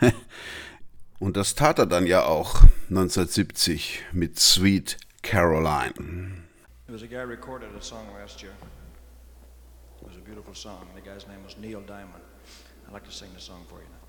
Äh, 0.00 0.10
und 1.20 1.36
das 1.36 1.54
tat 1.54 1.78
er 1.78 1.86
dann 1.86 2.06
ja 2.06 2.24
auch 2.24 2.62
1970 2.88 4.02
mit 4.12 4.40
Sweet 4.40 4.96
Caroline. 5.22 6.42
There 6.86 6.94
was 6.94 7.02
a 7.02 7.06
guy 7.06 7.22
recorded 7.22 7.68
a 7.78 7.82
song 7.82 8.06
last 8.20 8.42
year. 8.42 8.52
It 10.00 10.08
was 10.08 10.16
a 10.16 10.20
beautiful 10.20 10.54
song. 10.54 10.88
The 10.96 11.02
guy's 11.02 11.28
name 11.28 11.44
was 11.44 11.56
Neil 11.56 11.82
Diamond. 11.82 12.24
I'd 12.88 12.92
like 12.92 13.04
to 13.04 13.12
sing 13.12 13.28
the 13.34 13.40
song 13.40 13.64
for 13.68 13.80
you 13.80 13.86
now. 13.94 14.00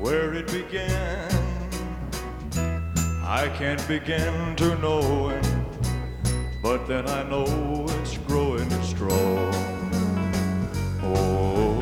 Where 0.00 0.32
it 0.32 0.46
began, 0.46 1.37
I 3.30 3.50
can't 3.50 3.86
begin 3.86 4.56
to 4.56 4.74
know 4.78 5.28
it, 5.28 5.46
but 6.62 6.86
then 6.86 7.06
I 7.06 7.24
know 7.24 7.44
it's 8.00 8.16
growing 8.26 8.70
strong. 8.82 9.52
Oh, 11.02 11.76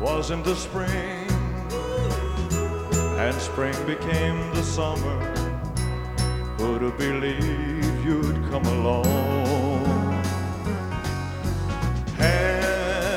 wasn't 0.00 0.46
the 0.46 0.56
spring, 0.56 1.28
and 3.18 3.34
spring 3.34 3.74
became 3.84 4.54
the 4.54 4.62
summer. 4.62 5.20
Who'd 6.56 6.80
have 6.80 6.96
believed 6.96 8.02
you'd 8.02 8.42
come 8.50 8.64
along? 8.64 9.84
Hands, 12.16 13.12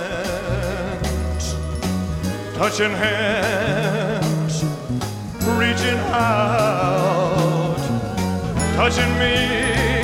touching 2.57 2.91
hands, 2.91 3.98
reaching 5.59 5.99
out, 6.13 7.75
touching 8.77 9.13
me. 9.19 9.98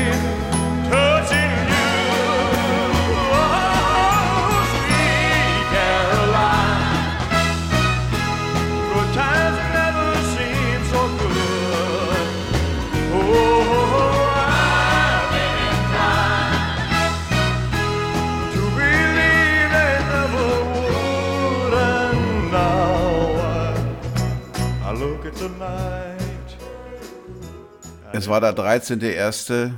Es 28.26 28.30
war 28.32 28.42
der 28.42 28.56
13.01. 28.56 29.74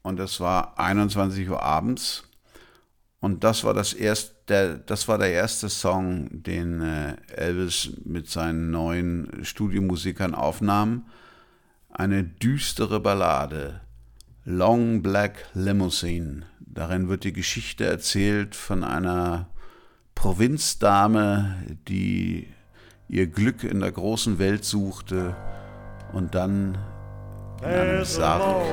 und 0.00 0.18
es 0.18 0.40
war 0.40 0.78
21 0.78 1.50
Uhr 1.50 1.62
abends. 1.62 2.22
Und 3.20 3.44
das 3.44 3.62
war 3.62 3.74
das 3.74 3.92
erste, 3.92 4.82
das 4.86 5.06
war 5.06 5.18
der 5.18 5.32
erste 5.32 5.68
Song, 5.68 6.28
den 6.30 6.80
äh, 6.80 7.16
Elvis 7.36 7.90
mit 8.06 8.30
seinen 8.30 8.70
neuen 8.70 9.44
Studiomusikern 9.44 10.34
aufnahm. 10.34 11.04
Eine 11.90 12.24
düstere 12.24 13.00
Ballade, 13.00 13.82
Long 14.46 15.02
Black 15.02 15.44
Limousine. 15.52 16.46
Darin 16.60 17.10
wird 17.10 17.24
die 17.24 17.34
Geschichte 17.34 17.84
erzählt 17.84 18.54
von 18.56 18.82
einer 18.82 19.50
Provinzdame, 20.14 21.62
die 21.86 22.48
ihr 23.08 23.26
Glück 23.26 23.62
in 23.62 23.80
der 23.80 23.92
großen 23.92 24.38
Welt 24.38 24.64
suchte 24.64 25.36
und 26.14 26.34
dann 26.34 26.78
in 27.62 27.68
einem 27.68 28.04
Sarg, 28.04 28.66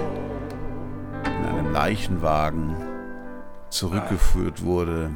in 1.25 1.31
einem 1.31 1.71
Leichenwagen 1.71 2.75
zurückgeführt 3.69 4.63
wurde 4.63 5.11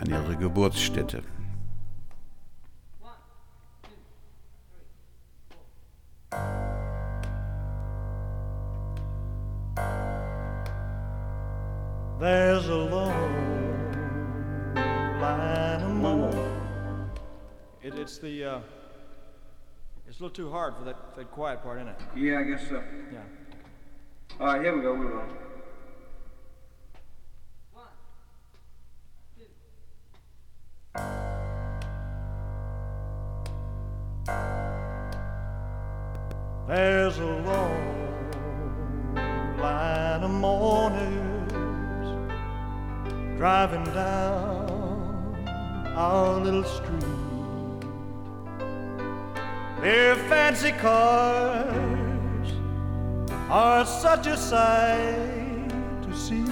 an 0.00 0.10
ihre 0.10 0.36
Geburtsstätte. 0.36 1.22
There's 12.18 12.66
a 12.68 12.74
long 12.74 13.12
line 15.20 15.82
of 15.82 15.92
more. 15.92 16.30
It, 17.82 17.94
it's 17.94 18.18
the. 18.18 18.44
Uh 18.44 18.75
It's 20.16 20.20
a 20.22 20.24
little 20.24 20.46
too 20.46 20.50
hard 20.50 20.74
for 20.78 20.84
that, 20.84 21.14
that 21.16 21.30
quiet 21.30 21.62
part, 21.62 21.76
isn't 21.76 21.88
it? 21.88 22.00
Yeah, 22.16 22.38
I 22.38 22.42
guess 22.44 22.66
so. 22.70 22.82
Yeah. 23.12 23.20
All 24.40 24.46
right, 24.46 24.62
here 24.62 24.74
we 24.74 24.80
go. 24.80 24.94
We 24.94 25.04
will. 25.04 25.22
There's 36.66 37.18
a 37.18 37.26
long 37.26 37.98
line 39.58 40.22
of 40.22 40.30
mourners 40.30 41.52
driving 43.36 43.84
down 43.92 45.36
our 45.94 46.40
little 46.40 46.64
street. 46.64 47.25
Their 49.86 50.16
fancy 50.16 50.72
cars 50.72 52.48
are 53.48 53.86
such 53.86 54.26
a 54.26 54.36
sight 54.36 55.70
to 56.02 56.12
see. 56.12 56.42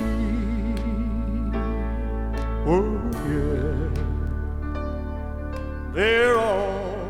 Oh, 2.65 2.87
yeah, 3.27 3.91
they're 5.93 6.39
all 6.39 7.09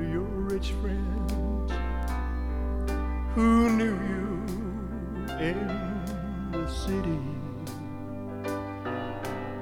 your 0.00 0.30
rich 0.52 0.72
friends 0.80 1.72
who 3.34 3.68
knew 3.76 3.98
you 4.12 4.28
in 5.50 5.60
the 6.52 6.66
city. 6.68 7.20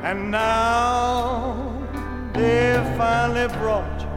And 0.01 0.31
now 0.31 1.73
they've 2.35 2.97
finally 2.97 3.49
brought 3.59 4.01
you, 4.01 4.10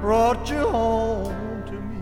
brought 0.00 0.48
you 0.48 0.66
home 0.66 1.62
to 1.66 1.72
me. 1.72 1.98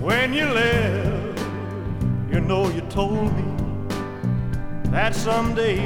When 0.00 0.32
you 0.32 0.44
left, 0.44 1.40
you 2.32 2.40
know 2.40 2.68
you 2.70 2.82
told 2.82 3.32
me 3.36 3.44
that 4.90 5.12
someday 5.16 5.82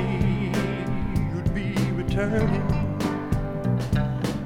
you'd 1.33 1.55
be 1.55 1.73
returning 1.93 2.67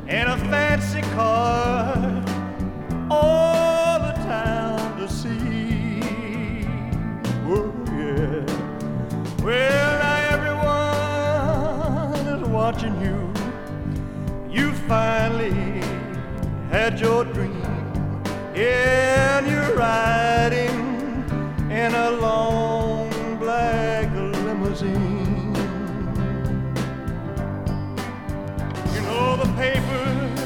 in 0.07 0.29
a 0.29 0.39
fancy 0.51 1.03
car 1.17 2.23
all 3.11 3.64
Well, 8.25 9.99
now 10.01 10.16
everyone 10.35 12.27
is 12.27 12.49
watching 12.49 12.99
you. 13.03 13.31
You 14.51 14.72
finally 14.89 15.83
had 16.70 16.99
your 16.99 17.27
dream, 17.27 17.62
and 18.55 19.47
you're 19.47 19.77
riding 19.77 20.79
in 21.70 21.95
a 21.95 22.12
long 22.12 23.11
black 23.39 24.11
limousine. 24.14 25.55
You 28.95 29.01
know 29.03 29.37
the 29.37 29.53
papers 29.59 30.41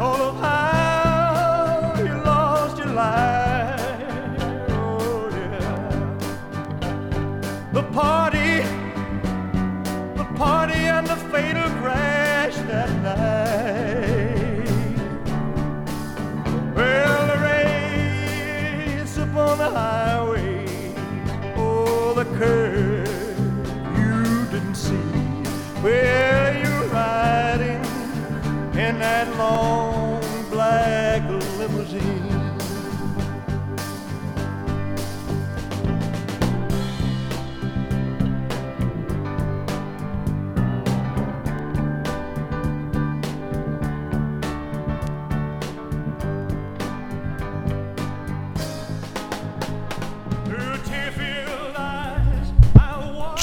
all 0.00 0.22
of 0.30 0.36
how 0.36 0.89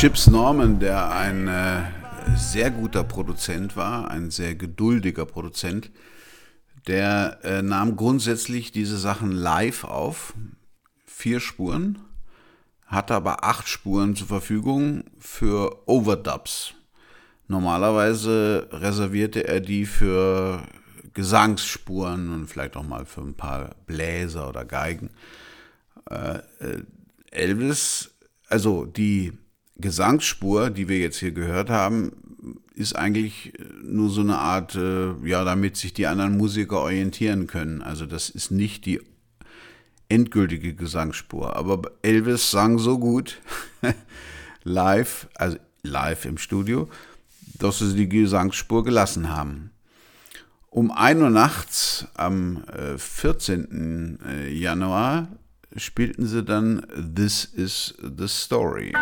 Chips 0.08 0.28
Norman, 0.28 0.80
der 0.80 1.12
ein 1.12 1.50
äh, 1.50 1.82
sehr 2.38 2.72
guter 2.72 3.04
Produzent 3.04 3.76
war, 3.76 4.10
ein 4.10 4.32
sehr 4.32 4.56
geduldiger 4.56 5.26
Produzent, 5.26 5.92
der 6.88 7.40
äh, 7.44 7.62
nahm 7.62 7.98
grundsätzlich 7.98 8.72
diese 8.72 8.98
Sachen 8.98 9.34
live 9.34 9.84
auf, 9.84 10.34
vier 11.06 11.42
Spuren, 11.42 12.00
hatte 12.86 13.16
aber 13.16 13.44
acht 13.44 13.68
Spuren 13.68 14.16
zur 14.16 14.28
Verfügung 14.28 15.04
für 15.20 15.90
Overdubs. 15.90 16.74
Normalerweise 17.50 18.70
reservierte 18.72 19.46
er 19.46 19.60
die 19.60 19.86
für 19.86 20.64
Gesangsspuren 21.14 22.34
und 22.34 22.48
vielleicht 22.48 22.78
auch 22.78 22.88
mal 22.88 23.06
für 23.06 23.24
ein 23.24 23.36
paar 23.36 23.76
Bläser 23.86 24.48
oder 24.48 24.64
Geigen. 24.64 25.10
Äh, 26.10 26.38
äh, 26.62 26.84
Elvis, 27.30 28.12
also 28.48 28.86
die 28.86 29.34
Gesangsspur, 29.80 30.70
die 30.70 30.88
wir 30.90 31.00
jetzt 31.00 31.18
hier 31.18 31.32
gehört 31.32 31.70
haben, 31.70 32.12
ist 32.74 32.96
eigentlich 32.96 33.54
nur 33.84 34.10
so 34.10 34.22
eine 34.22 34.38
Art, 34.38 34.76
äh, 34.76 35.14
ja, 35.28 35.44
damit 35.44 35.78
sich 35.78 35.94
die 35.94 36.08
anderen 36.08 36.38
Musiker 36.38 36.82
orientieren 36.82 37.48
können. 37.48 37.82
Also 37.82 38.06
das 38.06 38.30
ist 38.30 38.52
nicht 38.52 38.86
die 38.86 39.02
endgültige 40.10 40.74
Gesangsspur. 40.74 41.56
Aber 41.56 41.92
Elvis 42.02 42.52
sang 42.52 42.78
so 42.80 43.00
gut 43.00 43.40
live, 44.64 45.28
also 45.36 45.58
live 45.84 46.26
im 46.26 46.38
Studio, 46.38 46.88
dass 47.60 47.80
sie 47.80 47.96
die 47.96 48.10
Gesangsspur 48.10 48.84
gelassen 48.84 49.30
haben. 49.30 49.72
Um 50.70 50.92
1 50.92 51.22
Uhr 51.22 51.30
nachts 51.30 52.06
am 52.14 52.64
äh, 52.66 52.98
14. 52.98 54.20
äh, 54.24 54.50
Januar 54.54 55.28
spielten 55.76 56.28
sie 56.28 56.44
dann 56.44 56.86
This 57.16 57.46
is 57.46 57.96
the 58.02 58.28
Story. 58.28 58.94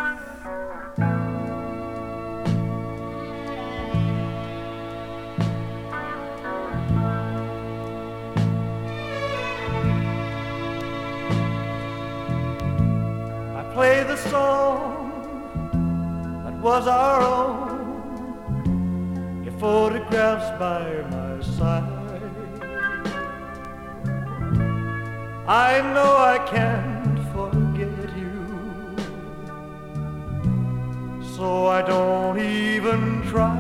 I 0.98 1.04
play 13.74 14.04
the 14.04 14.16
song 14.16 15.12
that 16.46 16.54
was 16.62 16.88
our 16.88 17.22
own. 17.22 17.74
Your 19.44 19.54
photographs 19.60 20.58
by 20.58 21.04
my 21.12 21.42
side. 21.42 22.22
I 25.46 25.82
know 25.94 26.16
I 26.18 26.38
can't 26.48 26.95
so 31.36 31.68
I 31.68 31.82
don't 31.82 32.40
even 32.40 33.22
try. 33.24 33.60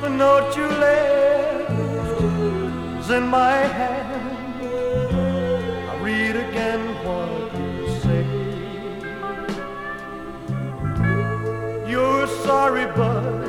The 0.00 0.08
note 0.08 0.56
you 0.56 0.66
left 0.66 1.70
is 3.00 3.10
in 3.10 3.24
my 3.26 3.56
hand. 3.78 4.62
I 5.90 5.94
read 6.00 6.36
again 6.36 6.80
what 7.04 7.52
you 7.60 7.88
say. 8.04 8.24
You're 11.90 12.26
sorry, 12.46 12.86
but 12.96 13.41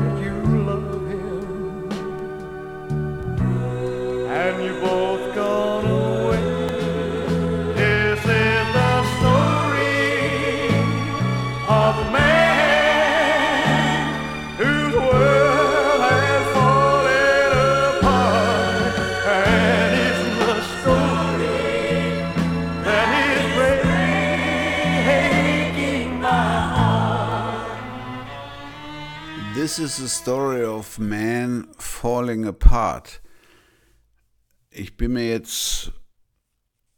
This 29.75 29.85
is 29.85 29.97
the 29.97 30.07
story 30.07 30.63
of 30.63 30.99
man 30.99 31.67
falling 31.79 32.45
apart. 32.45 33.23
Ich 34.69 34.97
bin 34.97 35.13
mir 35.13 35.27
jetzt 35.27 35.91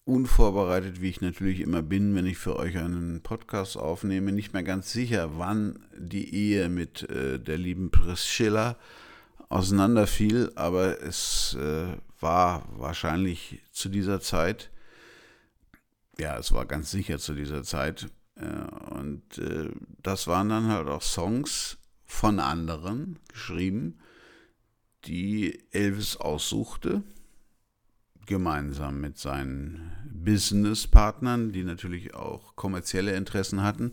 unvorbereitet, 0.04 1.00
wie 1.00 1.08
ich 1.08 1.22
natürlich 1.22 1.62
immer 1.62 1.82
bin, 1.82 2.16
wenn 2.16 2.26
ich 2.26 2.38
für 2.38 2.58
euch 2.58 2.78
einen 2.78 3.22
Podcast 3.24 3.78
aufnehme, 3.78 4.34
nicht 4.34 4.52
mehr 4.52 4.64
ganz 4.64 4.92
sicher, 4.92 5.38
wann 5.38 5.88
die 5.98 6.36
Ehe 6.36 6.68
mit 6.68 7.10
äh, 7.10 7.40
der 7.40 7.58
lieben 7.58 7.92
Priscilla 7.92 8.76
auseinanderfiel, 9.48 10.52
aber 10.56 11.02
es 11.02 11.56
äh, 11.58 11.96
war 12.20 12.68
wahrscheinlich 12.76 13.62
zu 13.72 13.88
dieser 13.88 14.20
Zeit, 14.20 14.70
ja, 16.20 16.38
es 16.38 16.52
war 16.52 16.66
ganz 16.66 16.92
sicher 16.92 17.20
zu 17.20 17.36
dieser 17.36 17.64
Zeit, 17.64 18.10
Und 18.36 19.38
äh, 19.38 19.70
das 20.04 20.28
waren 20.28 20.50
dann 20.50 20.68
halt 20.68 20.90
auch 20.90 21.02
Songs 21.02 21.78
von 22.06 22.40
anderen 22.40 23.20
geschrieben, 23.28 24.00
die 25.06 25.64
Elvis 25.72 26.18
aussuchte, 26.18 27.04
gemeinsam 28.26 29.02
mit 29.02 29.18
seinen 29.18 29.92
Businesspartnern, 30.12 31.52
die 31.52 31.64
natürlich 31.64 32.16
auch 32.16 32.56
kommerzielle 32.56 33.16
Interessen 33.16 33.62
hatten. 33.62 33.92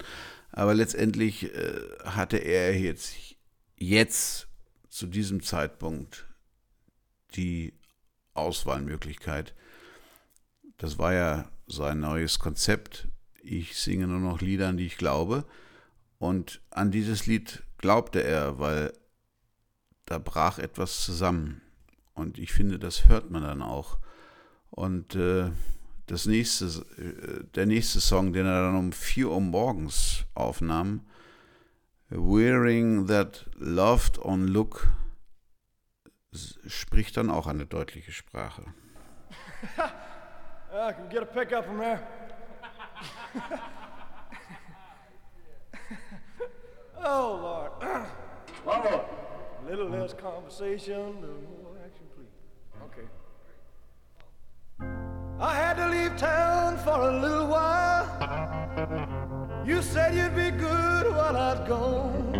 Aber 0.50 0.74
letztendlich 0.74 1.54
äh, 1.54 1.80
hatte 2.04 2.38
er 2.38 2.78
jetzt, 2.78 3.14
jetzt 3.76 4.48
zu 4.88 5.06
diesem 5.06 5.42
Zeitpunkt 5.42 6.26
die 7.34 7.74
Auswahlmöglichkeit. 8.34 9.54
Das 10.78 10.98
war 10.98 11.12
ja 11.12 11.50
sein 11.66 12.00
neues 12.00 12.38
Konzept. 12.38 13.08
Ich 13.42 13.76
singe 13.76 14.06
nur 14.06 14.20
noch 14.20 14.40
Lieder, 14.40 14.68
an 14.68 14.76
die 14.76 14.86
ich 14.86 14.96
glaube. 14.96 15.44
Und 16.18 16.60
an 16.70 16.90
dieses 16.90 17.26
Lied 17.26 17.62
glaubte 17.82 18.24
er, 18.24 18.58
weil 18.58 18.94
da 20.06 20.18
brach 20.18 20.58
etwas 20.58 21.04
zusammen. 21.04 21.60
Und 22.14 22.38
ich 22.38 22.52
finde, 22.52 22.78
das 22.78 23.08
hört 23.08 23.30
man 23.30 23.42
dann 23.42 23.60
auch. 23.60 23.98
Und 24.70 25.14
äh, 25.14 25.50
das 26.06 26.24
nächste, 26.26 26.64
äh, 26.96 27.44
der 27.54 27.66
nächste 27.66 28.00
Song, 28.00 28.32
den 28.32 28.46
er 28.46 28.62
dann 28.62 28.76
um 28.76 28.92
4 28.92 29.28
Uhr 29.28 29.40
morgens 29.40 30.24
aufnahm, 30.34 31.04
Wearing 32.08 33.06
That 33.06 33.50
Loved 33.56 34.18
On 34.18 34.46
Look, 34.46 34.88
spricht 36.66 37.16
dann 37.16 37.30
auch 37.30 37.46
eine 37.46 37.66
deutliche 37.66 38.12
Sprache. 38.12 38.64
I 40.72 40.92
can 40.92 41.08
get 41.10 41.22
a 41.22 41.26
pickup 41.26 41.64
from 41.64 41.78
there. 41.78 42.00
oh, 47.04 47.38
Lord. 47.42 47.72
Bravo. 48.64 49.04
A 49.64 49.70
little 49.70 49.88
less 49.88 50.12
conversation, 50.14 50.94
a 50.94 51.20
little 51.20 51.42
more 51.62 51.76
action, 51.84 52.06
please. 52.16 52.34
Okay. 52.86 53.06
I 55.38 55.54
had 55.54 55.74
to 55.74 55.88
leave 55.88 56.16
town 56.16 56.78
for 56.78 57.00
a 57.08 57.20
little 57.20 57.46
while. 57.46 58.06
You 59.64 59.82
said 59.82 60.14
you'd 60.14 60.34
be 60.34 60.50
good 60.50 61.06
while 61.14 61.36
I 61.36 61.54
was 61.54 61.68
gone. 61.68 62.32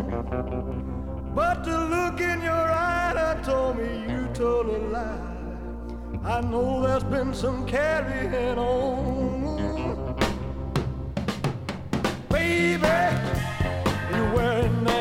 But 1.35 1.65
the 1.65 1.79
look 1.79 2.21
in 2.21 2.43
your 2.43 2.53
eye 2.53 3.13
that 3.15 3.45
told 3.45 3.79
me 3.79 4.05
you 4.13 4.29
told 4.35 4.67
a 4.67 4.79
lie. 4.79 5.33
I 6.25 6.41
know 6.41 6.83
there's 6.83 7.05
been 7.05 7.33
some 7.35 7.67
carrying 7.67 8.59
on. 8.59 10.17
Baby, 12.29 13.32
you're 14.35 14.92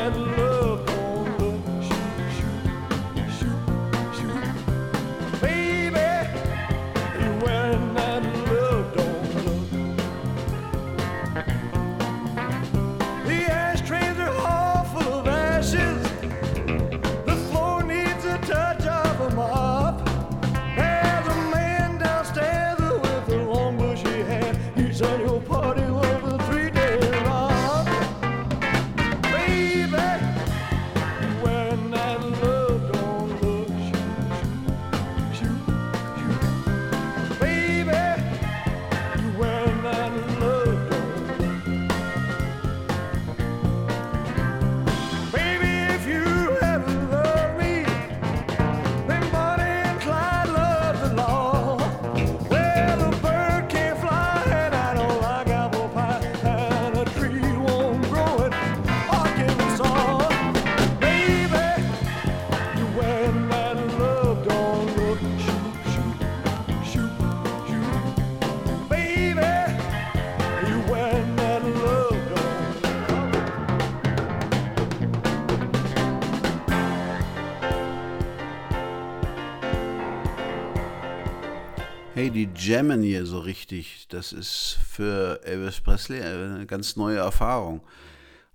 Hey, 82.22 82.30
die 82.30 82.50
jammen 82.56 83.02
hier 83.02 83.26
so 83.26 83.40
richtig. 83.40 84.06
Das 84.10 84.32
ist 84.32 84.78
für 84.88 85.44
Elvis 85.44 85.82
Presley 85.82 86.22
eine 86.22 86.68
ganz 86.68 86.96
neue 86.96 87.18
Erfahrung. 87.18 87.82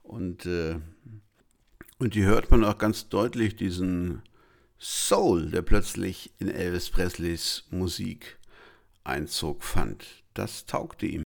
Und, 0.05 0.47
äh, 0.47 0.76
und 1.98 2.14
die 2.14 2.22
hört 2.22 2.48
man 2.52 2.62
auch 2.64 2.78
ganz 2.78 3.09
deutlich, 3.09 3.56
diesen 3.56 4.22
Soul, 4.78 5.51
der 5.51 5.62
plötzlich 5.62 6.30
in 6.38 6.48
Elvis 6.48 6.90
Presleys 6.90 7.64
Musik 7.70 8.38
Einzug 9.02 9.64
fand. 9.64 10.06
Das 10.32 10.66
taugte 10.66 11.06
ihm. 11.06 11.24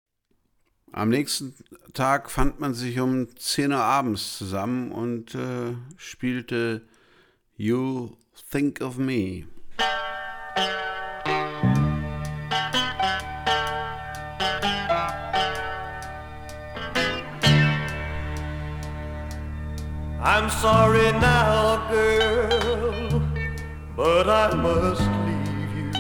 Am 0.92 1.08
nächsten 1.08 1.56
Tag 1.94 2.30
fand 2.30 2.60
man 2.60 2.74
sich 2.74 3.00
um 3.00 3.34
10 3.34 3.72
Uhr 3.72 3.78
abends 3.78 4.38
zusammen 4.38 4.92
und 4.92 5.36
äh, 5.36 5.74
spielte 5.96 6.82
You 7.56 8.18
Think 8.52 8.82
of 8.82 8.98
Me. 8.98 9.46
Sorry 20.66 21.12
now, 21.12 21.88
girl, 21.92 23.22
but 23.96 24.28
I 24.28 24.48
must 24.66 25.06
leave 25.28 25.72
you. 25.80 25.92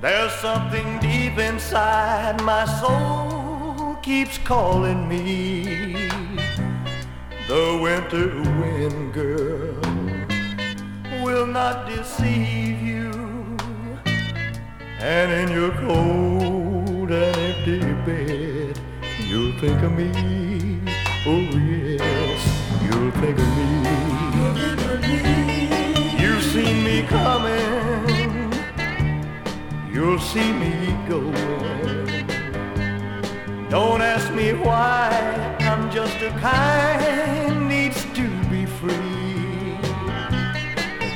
There's 0.00 0.32
something 0.46 0.98
deep 0.98 1.38
inside 1.38 2.42
my 2.42 2.64
soul 2.80 3.94
keeps 4.02 4.38
calling 4.38 5.00
me. 5.08 5.28
The 7.46 7.66
winter 7.84 8.28
wind, 8.60 9.14
girl, 9.14 9.80
will 11.24 11.46
not 11.46 11.76
deceive 11.88 12.78
you. 12.92 13.12
And 15.14 15.28
in 15.40 15.48
your 15.58 15.72
cold 15.86 17.08
and 17.22 17.36
empty 17.48 17.80
bed, 18.06 18.74
you'll 19.28 19.56
think 19.60 19.80
of 19.80 19.92
me. 19.92 20.49
You'll 23.10 23.22
think 23.22 23.38
of 23.40 23.48
me. 23.56 23.66
You've 26.22 26.44
seen 26.44 26.84
me 26.84 27.02
coming, 27.02 28.52
you'll 29.92 30.20
see 30.20 30.52
me 30.52 30.96
going. 31.08 32.28
Don't 33.68 34.00
ask 34.00 34.32
me 34.32 34.52
why, 34.52 35.10
I'm 35.58 35.90
just 35.90 36.22
a 36.22 36.30
kind 36.38 37.68
needs 37.68 38.04
to 38.14 38.28
be 38.48 38.64
free. 38.64 39.76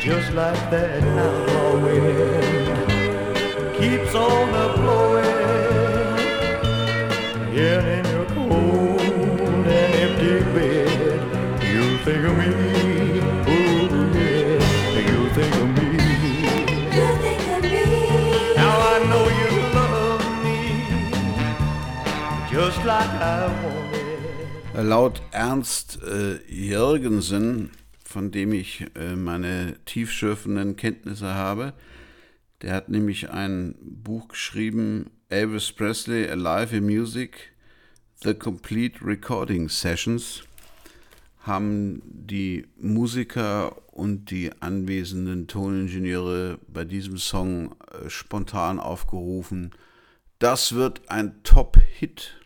Just 0.00 0.32
like 0.32 0.70
that 0.70 1.00
outlaw 1.04 1.78
wind 1.80 3.76
keeps 3.76 4.14
on 4.16 4.48
a 4.48 4.76
blowing. 4.76 5.24
Yeah, 7.54 8.13
think 12.04 12.24
of 12.26 12.36
me. 12.36 12.44
Yeah, 14.14 14.60
you'll 15.08 15.30
think 15.30 15.54
of 15.56 15.68
me. 15.78 15.88
Now 18.56 18.74
I 18.92 18.98
know 19.08 19.24
you 19.40 19.50
love 19.78 20.24
me 20.44 20.58
just 22.52 22.84
like 22.84 23.08
I 23.08 23.48
wanted. 23.62 24.86
Laut 24.86 25.22
Ernst 25.30 26.02
äh, 26.02 26.40
Jürgensen, 26.46 27.70
von 28.04 28.30
dem 28.30 28.52
ich 28.52 28.84
äh, 28.96 29.16
meine 29.16 29.76
tiefschürfenden 29.86 30.76
Kenntnisse 30.76 31.32
habe, 31.34 31.72
der 32.60 32.74
hat 32.74 32.90
nämlich 32.90 33.30
ein 33.30 33.76
Buch 33.80 34.28
geschrieben, 34.28 35.10
Elvis 35.30 35.72
Presley, 35.72 36.28
Alive 36.28 36.76
in 36.76 36.84
Music, 36.84 37.52
The 38.22 38.34
Complete 38.34 38.98
Recording 39.02 39.70
Sessions 39.70 40.44
haben 41.44 42.02
die 42.04 42.66
Musiker 42.76 43.76
und 43.92 44.30
die 44.30 44.50
anwesenden 44.60 45.46
Toningenieure 45.46 46.58
bei 46.68 46.84
diesem 46.84 47.18
Song 47.18 47.76
äh, 47.92 48.08
spontan 48.08 48.80
aufgerufen. 48.80 49.72
Das 50.38 50.74
wird 50.74 51.08
ein 51.10 51.42
Top-Hit. 51.42 52.40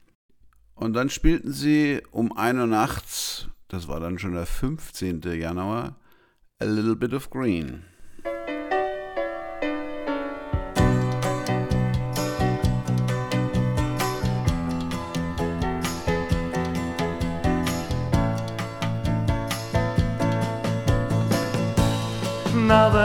Und 0.75 0.93
dann 0.93 1.11
spielten 1.11 1.53
sie 1.53 2.03
um 2.11 2.37
1 2.37 2.59
Uhr 2.59 2.67
nachts, 2.67 3.49
das 3.69 3.89
war 3.89 4.01
dann 4.01 4.19
schon 4.19 4.35
der 4.35 4.47
15. 4.47 5.23
Januar, 5.23 5.97
A 6.61 6.65
Little 6.65 6.97
Bit 6.97 7.15
of 7.15 7.31
Green. 7.31 7.85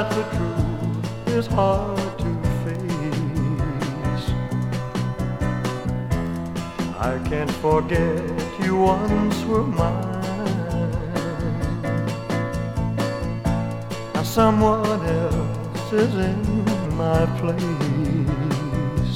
That 0.03 0.15
the 0.15 0.23
truth 0.35 1.27
is 1.37 1.47
hard 1.47 2.17
to 2.19 2.31
face, 2.63 4.25
I 6.99 7.19
can't 7.29 7.51
forget 7.51 8.21
you 8.63 8.75
once 8.75 9.43
were 9.45 9.63
mine. 9.63 10.91
Now 14.13 14.23
someone 14.23 15.01
else 15.05 15.93
is 15.93 16.13
in 16.15 16.65
my 16.97 17.25
place. 17.39 19.15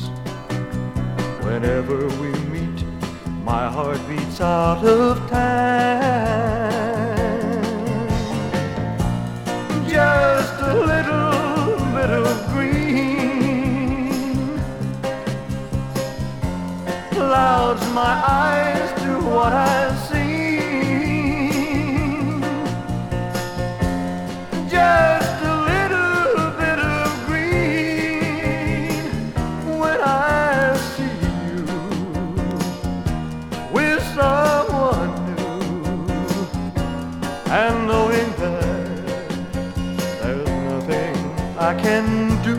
Whenever 1.46 2.08
we 2.22 2.32
meet, 2.54 2.80
my 3.44 3.68
heart 3.70 4.00
beats 4.08 4.40
out 4.40 4.84
of 4.86 5.18
time. 5.30 6.28
Just 9.90 10.37
little 10.74 11.78
bit 11.96 12.10
of 12.10 12.48
green 12.52 14.08
clouds 17.12 17.86
my 17.94 18.16
eyes 18.28 18.90
to 19.02 19.12
what 19.30 19.54
I 19.54 19.96
see. 20.08 20.28
Just 24.70 25.42
a 25.44 25.56
little 25.72 26.52
bit 26.62 26.80
of 26.80 27.26
green 27.28 29.04
when 29.80 30.00
I 30.02 30.76
see 30.92 31.16
you 31.48 31.66
with 33.74 34.02
someone 34.16 35.14
new, 35.26 35.88
and 37.52 37.87
can 41.88 42.44
do. 42.44 42.58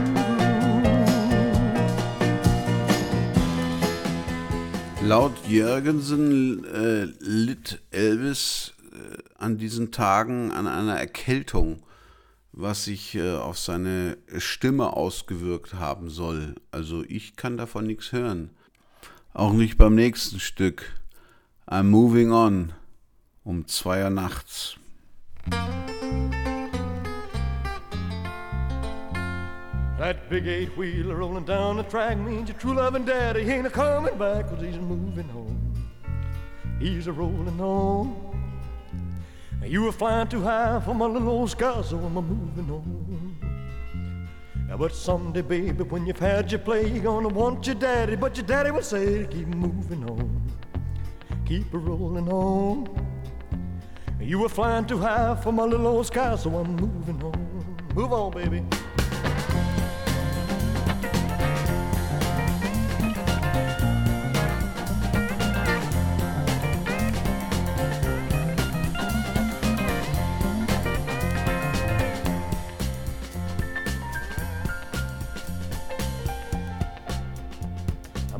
Laut 5.06 5.32
Jürgensen 5.46 6.64
äh, 6.64 7.04
litt 7.20 7.80
Elvis 7.90 8.72
äh, 8.92 9.18
an 9.38 9.58
diesen 9.58 9.90
Tagen 9.90 10.50
an 10.50 10.66
einer 10.66 10.98
Erkältung, 10.98 11.82
was 12.52 12.84
sich 12.84 13.14
äh, 13.16 13.36
auf 13.36 13.58
seine 13.58 14.16
Stimme 14.38 14.94
ausgewirkt 14.94 15.74
haben 15.74 16.08
soll. 16.08 16.54
Also 16.70 17.04
ich 17.06 17.36
kann 17.36 17.58
davon 17.58 17.86
nichts 17.86 18.12
hören. 18.12 18.50
Auch 19.34 19.52
nicht 19.52 19.76
beim 19.76 19.94
nächsten 19.94 20.40
Stück. 20.40 20.94
I'm 21.66 21.84
Moving 21.84 22.32
On 22.32 22.72
um 23.44 23.66
zwei 23.66 24.04
Uhr 24.04 24.10
nachts. 24.10 24.76
That 29.98 30.30
big 30.30 30.46
eight 30.46 30.76
wheeler 30.76 31.16
rolling 31.16 31.44
down 31.44 31.76
the 31.76 31.82
track 31.82 32.16
means 32.18 32.48
your 32.48 32.56
true 32.56 32.74
loving 32.74 33.04
daddy 33.04 33.40
ain't 33.50 33.66
a 33.66 33.70
coming 33.70 34.16
back 34.16 34.48
'cause 34.48 34.60
he's 34.62 34.78
moving 34.78 35.28
on. 35.30 35.58
He's 36.78 37.08
a 37.08 37.12
rolling 37.12 37.60
on. 37.60 38.14
You 39.64 39.82
were 39.82 39.90
flying 39.90 40.28
too 40.28 40.40
high 40.42 40.78
for 40.78 40.94
my 40.94 41.06
little 41.06 41.28
old 41.28 41.50
sky, 41.50 41.82
so 41.82 41.98
I'm 41.98 42.16
a 42.16 42.22
moving 42.22 42.70
on. 42.70 43.36
But 44.78 44.94
someday, 44.94 45.42
baby, 45.42 45.82
when 45.82 46.06
you've 46.06 46.20
had 46.20 46.52
your 46.52 46.60
play, 46.60 46.86
you're 46.88 47.02
gonna 47.02 47.26
want 47.26 47.66
your 47.66 47.74
daddy, 47.74 48.14
but 48.14 48.36
your 48.36 48.46
daddy 48.46 48.70
will 48.70 48.82
say, 48.82 49.22
to 49.22 49.26
keep 49.26 49.48
moving 49.48 50.08
on, 50.08 50.40
keep 51.44 51.74
a 51.74 51.78
rolling 51.78 52.28
on. 52.28 52.86
You 54.20 54.38
were 54.38 54.48
flying 54.48 54.84
too 54.84 54.98
high 54.98 55.34
for 55.34 55.50
my 55.50 55.64
little 55.64 55.88
old 55.88 56.06
sky, 56.06 56.36
so 56.36 56.54
I'm 56.54 56.76
moving 56.76 57.20
on. 57.24 57.76
Move 57.96 58.12
on, 58.12 58.30
baby. 58.30 58.62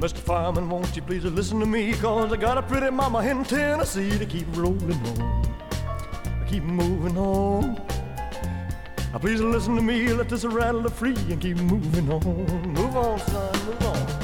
Mr. 0.09 0.21
Fireman, 0.21 0.71
won't 0.71 0.97
you 0.97 1.03
please 1.03 1.23
listen 1.27 1.61
to 1.61 1.67
me? 1.67 1.93
Cause 1.93 2.33
I 2.33 2.37
got 2.39 2.57
a 2.57 2.63
pretty 2.63 2.89
mama 2.89 3.19
in 3.25 3.45
Tennessee 3.45 4.17
to 4.17 4.25
keep 4.25 4.47
rolling 4.57 4.95
on, 5.07 5.47
I 6.25 6.47
keep 6.49 6.63
moving 6.63 7.19
on. 7.19 7.75
Now, 9.13 9.19
please 9.19 9.43
listen 9.43 9.77
to 9.77 9.83
me, 9.83 10.09
let 10.15 10.31
this 10.31 10.47
rattle 10.47 10.89
free 10.89 11.15
and 11.15 11.39
keep 11.39 11.59
moving 11.59 12.11
on. 12.11 12.73
Move 12.73 12.97
on, 12.97 13.19
son, 13.19 13.67
move 13.67 13.83
on. 13.83 14.18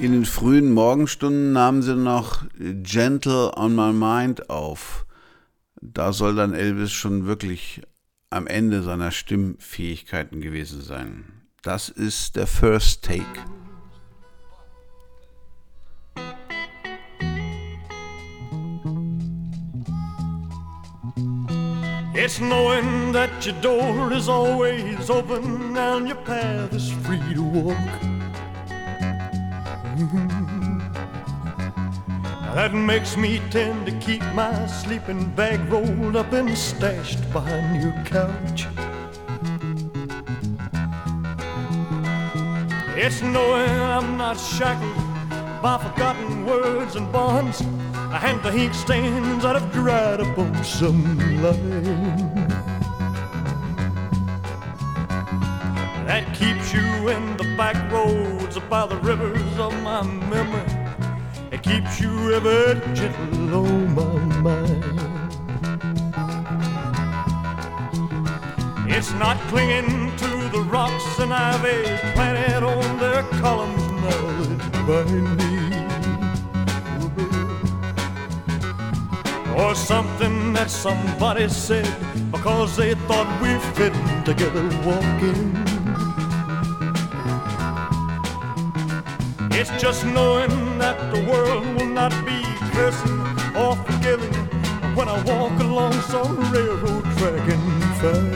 In 0.00 0.12
den 0.12 0.24
frühen 0.24 0.72
Morgenstunden 0.72 1.52
nahmen 1.52 1.82
sie 1.82 1.94
noch 1.94 2.42
Gentle 2.58 3.54
on 3.54 3.76
My 3.76 3.92
Mind 3.92 4.48
auf. 4.48 5.04
Da 5.82 6.14
soll 6.14 6.34
dann 6.36 6.54
Elvis 6.54 6.90
schon 6.90 7.26
wirklich 7.26 7.82
am 8.30 8.46
Ende 8.46 8.82
seiner 8.82 9.10
Stimmfähigkeiten 9.10 10.40
gewesen 10.40 10.80
sein. 10.80 11.42
Das 11.60 11.90
ist 11.90 12.36
der 12.36 12.46
First 12.46 13.04
Take. 13.04 13.26
It's 22.14 22.38
knowing 22.38 23.12
that 23.12 23.28
your 23.44 23.54
door 23.60 24.12
is 24.12 24.30
always 24.30 25.10
open 25.10 25.76
and 25.76 26.08
your 26.08 26.16
path 26.24 26.72
is 26.72 26.90
free 27.04 27.34
to 27.34 27.42
walk. 27.42 28.19
Now 30.00 30.80
That 32.54 32.72
makes 32.72 33.18
me 33.18 33.40
tend 33.50 33.84
to 33.84 33.92
keep 33.98 34.22
my 34.34 34.66
sleeping 34.66 35.28
bag 35.30 35.60
rolled 35.70 36.16
up 36.16 36.32
and 36.32 36.56
stashed 36.56 37.30
behind 37.32 37.82
your 37.82 37.92
couch. 38.04 38.66
It's 42.96 43.20
knowing 43.20 43.70
I'm 43.70 44.16
not 44.16 44.40
shackled 44.40 44.96
by 45.62 45.76
forgotten 45.78 46.46
words 46.46 46.96
and 46.96 47.12
bonds 47.12 47.60
and 47.60 48.42
the 48.42 48.56
ink 48.56 48.72
stains 48.72 49.42
that 49.42 49.54
have 49.56 49.70
dried 49.70 50.20
up 50.20 50.38
on 50.38 50.64
some 50.64 51.18
line. 51.42 52.59
That 56.10 56.26
keeps 56.34 56.74
you 56.74 57.08
in 57.08 57.36
the 57.36 57.44
back 57.56 57.76
roads 57.92 58.58
by 58.68 58.84
the 58.84 58.96
rivers 58.96 59.58
of 59.60 59.72
my 59.84 60.02
memory. 60.02 60.66
It 61.52 61.62
keeps 61.62 62.00
you 62.00 62.34
ever 62.34 62.74
gentle 62.96 63.54
on 63.54 63.94
my 63.94 64.18
mind. 64.42 64.84
It's 68.90 69.12
not 69.12 69.38
clinging 69.50 70.16
to 70.16 70.48
the 70.50 70.62
rocks 70.68 71.20
and 71.20 71.32
ivy 71.32 71.84
planted 72.14 72.64
on 72.64 72.98
their 72.98 73.22
columns 73.40 73.86
now 74.02 74.42
that 74.50 74.72
bind 74.88 75.36
me. 75.38 75.54
Or 79.62 79.76
something 79.76 80.54
that 80.54 80.70
somebody 80.70 81.48
said 81.48 81.88
because 82.32 82.76
they 82.76 82.94
thought 83.06 83.28
we 83.40 83.60
fit 83.76 83.94
together 84.24 84.68
walking. 84.84 85.69
It's 89.60 89.70
just 89.72 90.06
knowing 90.06 90.78
that 90.78 91.12
the 91.12 91.20
world 91.30 91.66
will 91.76 91.84
not 91.84 92.12
be 92.24 92.40
cursing 92.72 93.20
or 93.54 93.76
forgiving 93.76 94.32
when 94.96 95.06
I 95.06 95.22
walk 95.24 95.60
along 95.60 95.92
some 96.08 96.50
railroad 96.50 97.04
track 97.18 97.46
and 97.46 97.84
find 98.00 98.32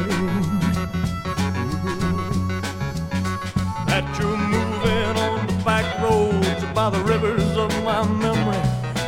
that 3.88 4.04
you're 4.18 4.36
moving 4.36 5.16
on 5.16 5.46
the 5.46 5.54
back 5.64 5.98
roads 6.02 6.62
by 6.74 6.90
the 6.90 7.02
rivers 7.02 7.56
of 7.56 7.70
my 7.82 8.06
memory, 8.06 8.60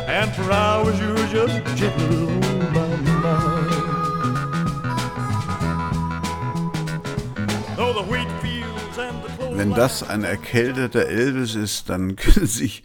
and 0.07 0.33
for 0.33 0.51
hours 0.51 0.99
you're 0.99 1.27
just 1.27 1.61
on 1.77 2.73
my 2.73 2.95
mind. 3.21 3.69
Though 7.77 7.93
the 7.93 8.01
wheat 8.09 8.36
Wenn 9.57 9.73
das 9.73 10.07
ein 10.07 10.23
erkälteter 10.23 11.07
Elvis 11.07 11.55
ist, 11.55 11.89
dann 11.89 12.15
können 12.15 12.45
sich 12.45 12.83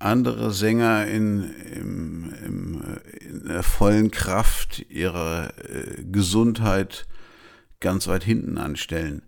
andere 0.00 0.50
Sänger 0.50 1.06
in, 1.06 1.54
im, 1.72 2.34
im, 2.44 2.82
in 3.20 3.46
der 3.46 3.62
vollen 3.62 4.10
Kraft 4.10 4.84
ihrer 4.90 5.52
äh, 5.58 6.02
Gesundheit 6.02 7.06
ganz 7.78 8.08
weit 8.08 8.24
hinten 8.24 8.58
anstellen. 8.58 9.22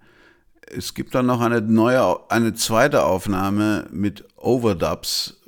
Es 0.61 0.95
gibt 0.95 1.15
dann 1.15 1.27
noch 1.27 1.41
eine 1.41 1.61
neue, 1.61 2.29
eine 2.31 2.55
zweite 2.55 3.05
Aufnahme 3.05 3.87
mit 3.93 4.25
Overdubs 4.37 5.41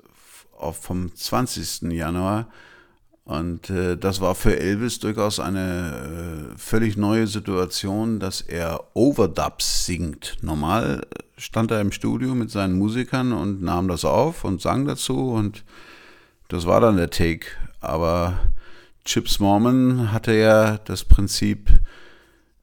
vom 0.80 1.12
20. 1.12 1.90
Januar. 1.92 2.48
Und 3.28 3.68
äh, 3.68 3.98
das 3.98 4.22
war 4.22 4.34
für 4.34 4.58
Elvis 4.58 5.00
durchaus 5.00 5.38
eine 5.38 6.54
äh, 6.54 6.58
völlig 6.58 6.96
neue 6.96 7.26
Situation, 7.26 8.20
dass 8.20 8.40
er 8.40 8.84
Overdubs 8.94 9.84
singt. 9.84 10.38
Normal 10.40 11.06
stand 11.36 11.70
er 11.70 11.82
im 11.82 11.92
Studio 11.92 12.34
mit 12.34 12.50
seinen 12.50 12.78
Musikern 12.78 13.34
und 13.34 13.60
nahm 13.60 13.86
das 13.86 14.06
auf 14.06 14.44
und 14.44 14.62
sang 14.62 14.86
dazu 14.86 15.32
und 15.32 15.62
das 16.48 16.64
war 16.64 16.80
dann 16.80 16.96
der 16.96 17.10
Take. 17.10 17.48
Aber 17.82 18.38
Chips 19.04 19.40
Mormon 19.40 20.10
hatte 20.10 20.32
ja 20.32 20.78
das 20.78 21.04
Prinzip, 21.04 21.68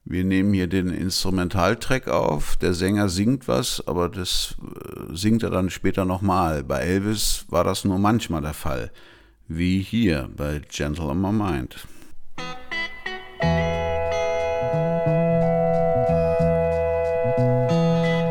wir 0.04 0.24
nehmen 0.24 0.52
hier 0.52 0.68
den 0.68 0.90
Instrumentaltrack 0.90 2.08
auf, 2.08 2.56
der 2.56 2.74
Sänger 2.74 3.10
singt 3.10 3.48
was, 3.48 3.86
aber 3.86 4.10
das 4.10 4.56
äh, 4.64 5.16
singt 5.16 5.44
er 5.44 5.52
dann 5.52 5.70
später 5.70 6.06
nochmal. 6.06 6.64
Bei 6.64 6.80
Elvis 6.80 7.46
war 7.50 7.64
das 7.64 7.86
nur 7.86 8.00
manchmal 8.00 8.42
der 8.42 8.56
Fall, 8.56 8.90
wie 9.48 9.80
hier 9.80 10.28
bei 10.36 10.62
Gentle 10.70 11.06
on 11.06 11.22
My 11.22 11.32
Mind. 11.32 11.76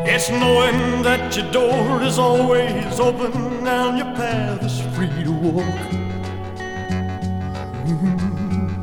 It's 0.07 0.29
knowing 0.29 1.03
that 1.03 1.35
your 1.35 1.51
door 1.51 2.01
is 2.01 2.17
always 2.17 2.99
open 2.99 3.67
and 3.67 3.97
your 3.97 4.13
path 4.15 4.63
is 4.63 4.79
free 4.95 5.23
to 5.23 5.31
walk. 5.31 5.65
Mhm. 7.85 8.81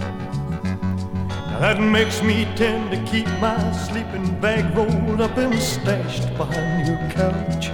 That 1.60 1.80
makes 1.80 2.22
me 2.22 2.46
tend 2.56 2.90
to 2.90 2.98
keep 3.10 3.28
my 3.40 3.72
sleeping 3.72 4.40
bag 4.40 4.74
rolled 4.76 5.20
up 5.20 5.36
and 5.36 5.54
stashed 5.60 6.36
behind 6.36 6.88
your 6.88 6.98
couch. 7.10 7.70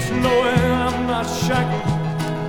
It's 0.00 0.10
knowing 0.10 0.60
I'm 0.84 1.08
not 1.08 1.26
shackled 1.26 1.82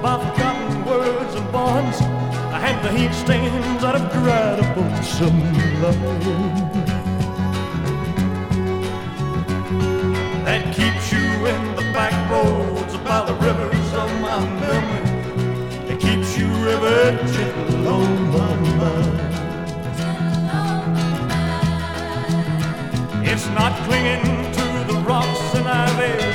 by 0.04 0.24
forgotten 0.24 0.86
words 0.86 1.34
and 1.34 1.52
bonds 1.52 2.00
and 2.00 2.78
the 2.86 2.92
heat 2.96 3.12
stains 3.12 3.82
that 3.82 3.96
have 4.00 4.12
dried 4.14 4.60
up 4.60 5.04
some 5.04 5.42
line. 5.82 5.98
That 10.46 10.64
keeps 10.76 11.12
you 11.12 11.26
in 11.54 11.76
the 11.76 11.92
back 11.92 12.14
roads 12.30 12.96
by 12.98 13.26
the 13.26 13.34
rivers 13.34 13.94
of 13.96 14.10
my 14.22 14.40
memory. 14.62 15.92
It 15.92 16.00
keeps 16.00 16.38
you 16.38 16.50
ever 16.76 17.18
gentle 17.34 17.88
on 17.88 18.30
my 18.30 18.56
mind. 18.78 19.20
It's 23.28 23.48
not 23.48 23.74
clinging 23.88 24.52
to 24.54 24.66
the 24.94 25.00
rocks 25.04 25.56
and 25.56 25.68
ivy 25.68 26.29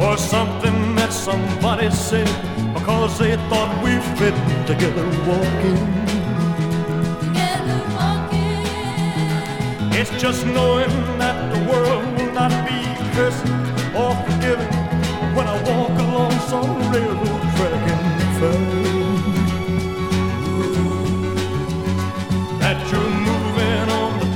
or 0.00 0.16
something 0.16 0.94
that 0.96 1.12
somebody 1.12 1.90
said 1.90 2.28
because 2.72 3.18
they 3.18 3.36
thought 3.48 3.70
we 3.84 3.92
fit 4.16 4.34
together 4.66 5.04
walking. 5.28 5.78
Together 7.20 7.80
walking. 7.96 8.62
It's 9.98 10.10
just 10.22 10.46
knowing 10.46 10.90
that 11.18 11.36
the 11.52 11.60
world 11.70 12.04
will 12.16 12.32
not 12.32 12.52
be 12.68 12.80
cursing 13.14 13.60
or 13.94 14.14
forgiving 14.24 14.72
when 15.34 15.46
I 15.46 15.56
walk 15.68 15.94
along 16.06 16.32
some 16.52 16.70
railroad 16.92 17.42
track 17.56 17.84
and 17.94 18.04
find 18.38 18.88
that 22.60 22.78
you're 22.90 23.00
moving 23.00 23.08
on 23.08 23.12
the 23.12 23.17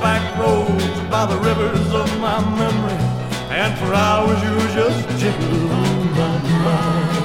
back 0.03 0.37
roads 0.37 1.01
by 1.09 1.25
the 1.27 1.39
rivers 1.39 1.95
of 1.95 2.09
my 2.19 2.41
memory. 2.59 3.03
And 3.51 3.79
for 3.79 3.95
hours 3.95 4.43
you 4.43 4.53
were 4.59 4.73
just 4.75 5.01
gentle 5.21 5.71
on 5.71 6.11
my 6.21 6.37
mind. 6.67 7.23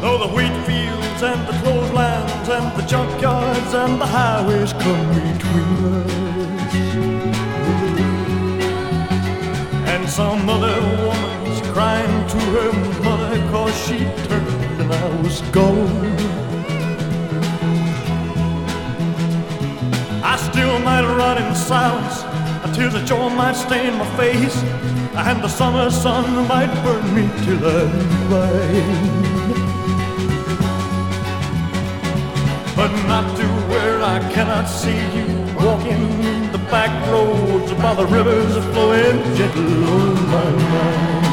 Though 0.00 0.18
the 0.24 0.30
wheat 0.36 0.56
fields 0.66 1.22
and 1.30 1.40
the 1.48 1.54
clotheslines 1.60 2.48
and 2.56 2.66
the 2.78 2.84
junkyards 2.92 3.72
and 3.74 4.00
the 4.00 4.06
highways 4.06 4.72
come 4.72 5.08
between 5.32 5.76
us. 5.98 6.14
And 9.92 10.08
some 10.08 10.48
other 10.48 10.80
woman's 11.04 11.60
crying 11.72 12.28
to 12.28 12.38
her 12.54 12.72
mother 13.02 13.36
cause 13.50 13.76
she 13.86 13.98
turned 14.28 14.80
and 14.80 14.92
I 14.92 15.22
was 15.22 15.40
gone. 15.50 16.45
Still 20.56 20.78
might 20.78 21.02
run 21.02 21.36
in 21.36 21.54
silence 21.54 22.24
Tears 22.76 22.94
of 22.94 23.06
joy 23.06 23.30
might 23.30 23.56
stain 23.56 23.96
my 23.96 24.04
face, 24.18 24.62
and 25.14 25.42
the 25.42 25.48
summer 25.48 25.90
sun 25.90 26.46
might 26.46 26.70
burn 26.84 27.14
me 27.14 27.22
till 27.42 27.64
I'm 27.64 28.28
blind. 28.28 29.24
But 32.76 32.92
not 33.08 33.34
to 33.38 33.46
where 33.70 34.02
I 34.02 34.18
cannot 34.34 34.66
see 34.66 35.00
you 35.16 35.26
walking 35.64 36.52
the 36.52 36.58
back 36.70 36.92
roads 37.10 37.72
by 37.80 37.94
the 37.94 38.04
rivers 38.04 38.52
flowing 38.74 39.22
gentle 39.36 39.88
on 39.88 40.14
my 40.34 40.50
mind. 40.74 41.26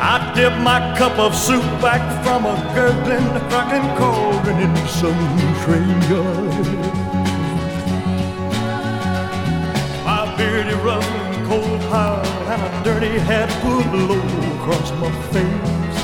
I 0.00 0.32
dip 0.36 0.56
my 0.58 0.96
cup 0.96 1.18
of 1.18 1.34
soup 1.34 1.64
back 1.82 2.02
from 2.22 2.46
a 2.46 2.54
gurgling, 2.76 3.26
cracking 3.48 3.88
cauldron 3.98 4.19
some 4.88 5.38
train 5.64 6.02
yard. 6.10 7.00
beardy 10.40 10.74
rough 10.76 11.04
and 11.04 11.46
cold 11.46 11.82
hard 11.92 12.26
and 12.26 12.62
a 12.62 12.84
dirty 12.84 13.18
hat 13.18 13.48
pulled 13.60 13.92
low 14.08 14.18
across 14.56 14.90
my 15.02 15.10
face. 15.32 16.00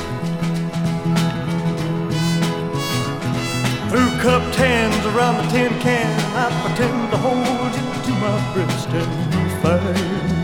Through 3.91 4.12
cupped 4.20 4.57
hands 4.57 5.07
around 5.07 5.37
the 5.37 5.51
tin 5.51 5.73
can, 5.81 6.20
I 6.37 6.47
pretend 6.62 7.11
to 7.12 7.16
hold 7.16 7.73
you 7.78 7.89
to 8.07 8.12
my 8.20 8.53
breast 8.53 8.89
and 8.89 9.62
find 9.62 10.36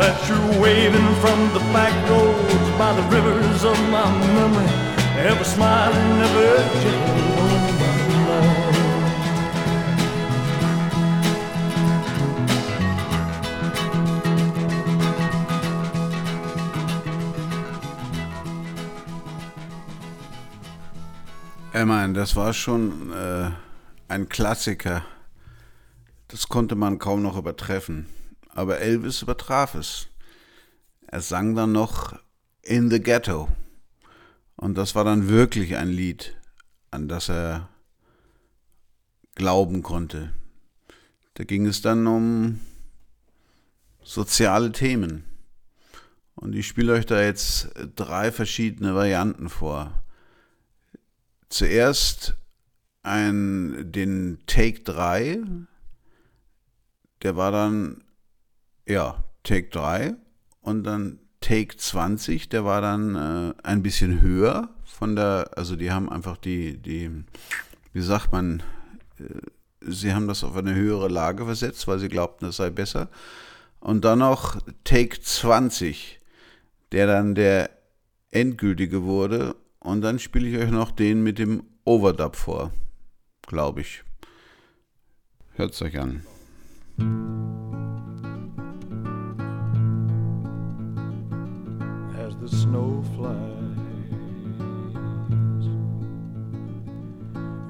that 0.00 0.16
you're 0.26 0.62
waving 0.62 1.14
from 1.22 1.38
the 1.52 1.60
back 1.74 1.92
roads 2.08 2.68
by 2.78 2.90
the 2.98 3.02
rivers 3.14 3.64
of 3.64 3.78
my 3.90 4.08
memory, 4.34 4.70
ever 5.30 5.44
smiling, 5.44 6.10
ever 6.26 6.56
gentle 6.82 7.38
on 7.44 7.52
my 7.80 7.92
mind. 8.28 8.70
Ich 21.72 21.86
meine, 21.86 22.12
das 22.14 22.36
war 22.36 22.52
schon 22.54 23.12
äh, 23.12 23.50
ein 24.08 24.28
Klassiker. 24.30 25.02
Das 26.28 26.48
konnte 26.48 26.74
man 26.74 26.98
kaum 26.98 27.22
noch 27.22 27.36
übertreffen. 27.36 28.06
Aber 28.60 28.78
Elvis 28.80 29.22
übertraf 29.22 29.74
es. 29.74 30.08
Er 31.06 31.22
sang 31.22 31.54
dann 31.54 31.72
noch 31.72 32.14
In 32.60 32.90
the 32.90 33.00
Ghetto. 33.00 33.48
Und 34.54 34.76
das 34.76 34.94
war 34.94 35.02
dann 35.02 35.28
wirklich 35.28 35.76
ein 35.76 35.88
Lied, 35.88 36.36
an 36.90 37.08
das 37.08 37.30
er 37.30 37.70
glauben 39.34 39.82
konnte. 39.82 40.34
Da 41.32 41.44
ging 41.44 41.64
es 41.64 41.80
dann 41.80 42.06
um 42.06 42.60
soziale 44.02 44.72
Themen. 44.72 45.24
Und 46.34 46.54
ich 46.54 46.66
spiele 46.68 46.92
euch 46.92 47.06
da 47.06 47.22
jetzt 47.22 47.70
drei 47.96 48.30
verschiedene 48.30 48.94
Varianten 48.94 49.48
vor. 49.48 50.04
zuerst 51.48 52.36
ein, 53.02 53.90
den 53.90 54.38
Take 54.44 54.80
3, 54.80 55.38
der 57.22 57.36
war 57.36 57.52
dann, 57.52 58.02
ja, 58.90 59.24
Take 59.42 59.68
3 59.70 60.14
und 60.60 60.84
dann 60.84 61.18
Take 61.40 61.76
20, 61.76 62.48
der 62.50 62.64
war 62.64 62.80
dann 62.80 63.14
äh, 63.14 63.54
ein 63.62 63.82
bisschen 63.82 64.20
höher 64.20 64.68
von 64.84 65.16
der, 65.16 65.50
also 65.56 65.76
die 65.76 65.90
haben 65.90 66.10
einfach 66.10 66.36
die, 66.36 66.76
die, 66.76 67.10
wie 67.92 68.02
sagt 68.02 68.32
man, 68.32 68.62
äh, 69.18 69.24
sie 69.80 70.12
haben 70.12 70.28
das 70.28 70.44
auf 70.44 70.56
eine 70.56 70.74
höhere 70.74 71.08
Lage 71.08 71.44
versetzt, 71.46 71.88
weil 71.88 71.98
sie 71.98 72.08
glaubten, 72.08 72.46
es 72.46 72.56
sei 72.56 72.68
besser. 72.68 73.08
Und 73.78 74.04
dann 74.04 74.18
noch 74.18 74.60
Take 74.84 75.20
20, 75.22 76.20
der 76.92 77.06
dann 77.06 77.34
der 77.34 77.70
endgültige 78.30 79.04
wurde. 79.04 79.56
Und 79.78 80.02
dann 80.02 80.18
spiele 80.18 80.48
ich 80.48 80.58
euch 80.58 80.70
noch 80.70 80.90
den 80.90 81.22
mit 81.22 81.38
dem 81.38 81.62
Overdub 81.84 82.36
vor, 82.36 82.72
glaube 83.46 83.80
ich. 83.80 84.04
Hört 85.54 85.72
es 85.72 85.80
euch 85.80 85.98
an. 85.98 86.26
Snow 92.50 93.02
flies. 93.16 93.36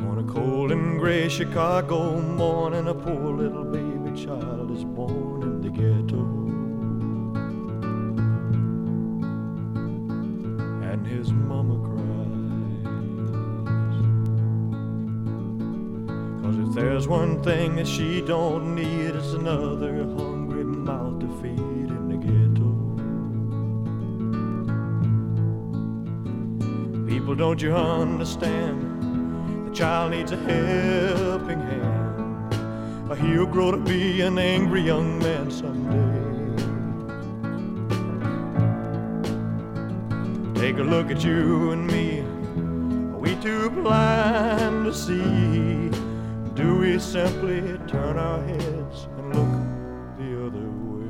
On 0.09 0.19
a 0.19 0.32
cold 0.32 0.73
and 0.73 0.98
gray 0.98 1.28
Chicago 1.28 2.20
morning, 2.20 2.89
a 2.89 2.94
poor 2.94 3.32
little 3.35 3.65
baby 3.65 4.16
child 4.16 4.70
is 4.70 4.85
born 4.85 5.43
in 5.43 5.61
the 5.61 5.69
ghetto. 5.70 6.24
And 10.90 11.07
his 11.07 11.31
mama 11.32 11.77
cries. 11.89 12.01
Cause 16.43 16.69
if 16.69 16.74
there's 16.74 17.07
one 17.07 17.43
thing 17.43 17.77
that 17.77 17.86
she 17.86 18.23
don't 18.23 18.74
need, 18.74 19.15
it's 19.15 19.35
another 19.35 20.05
hungry 20.05 20.65
mouth 20.65 21.20
to 21.20 21.28
feed 21.43 21.69
People, 27.20 27.34
don't 27.34 27.60
you 27.60 27.76
understand? 27.76 29.68
The 29.68 29.74
child 29.74 30.12
needs 30.12 30.32
a 30.32 30.36
helping 30.38 31.60
hand. 31.60 32.55
Or 33.10 33.14
he'll 33.14 33.44
grow 33.44 33.70
to 33.72 33.76
be 33.76 34.22
an 34.22 34.38
angry 34.38 34.80
young 34.80 35.18
man 35.18 35.51
someday. 35.51 35.98
Take 40.59 40.78
a 40.78 40.82
look 40.82 41.10
at 41.10 41.22
you 41.22 41.72
and 41.72 41.86
me. 41.88 42.20
Are 43.12 43.18
we 43.18 43.34
too 43.36 43.68
blind 43.68 44.86
to 44.86 44.94
see? 44.94 45.90
Do 46.55 46.78
we 46.78 46.98
simply 46.98 47.60
turn 47.86 48.16
our 48.16 48.42
heads 48.44 49.09
and 49.18 49.34
look 49.36 49.52
the 50.16 50.47
other 50.47 50.70
way? 50.88 51.09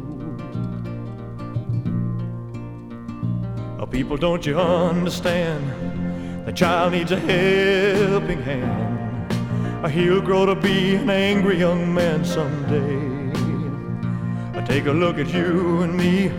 People, 3.91 4.17
don't 4.17 4.45
you 4.45 4.57
understand? 4.57 5.63
The 6.47 6.53
child 6.53 6.93
needs 6.93 7.11
a 7.11 7.19
helping 7.19 8.41
hand. 8.41 9.85
Or 9.85 9.89
he'll 9.89 10.21
grow 10.21 10.45
to 10.45 10.55
be 10.55 10.95
an 10.95 11.09
angry 11.09 11.59
young 11.59 11.93
man 11.93 12.23
someday. 12.23 13.11
Take 14.71 14.85
a 14.85 14.91
look 14.93 15.17
at 15.17 15.33
you 15.33 15.81
and 15.81 15.97
me. 15.97 16.31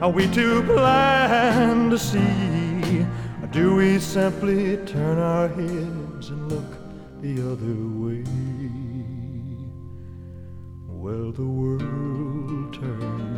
Are 0.00 0.10
we 0.10 0.28
too 0.30 0.62
blind 0.62 1.90
to 1.90 1.98
see? 1.98 3.04
Or 3.42 3.48
do 3.50 3.74
we 3.74 3.98
simply 3.98 4.76
turn 4.86 5.18
our 5.18 5.48
heads 5.48 6.28
and 6.28 6.52
look 6.52 6.70
the 7.20 7.42
other 7.50 7.74
way? 7.98 8.22
Well, 10.86 11.32
the 11.32 11.42
world 11.42 12.74
turns. 12.74 13.37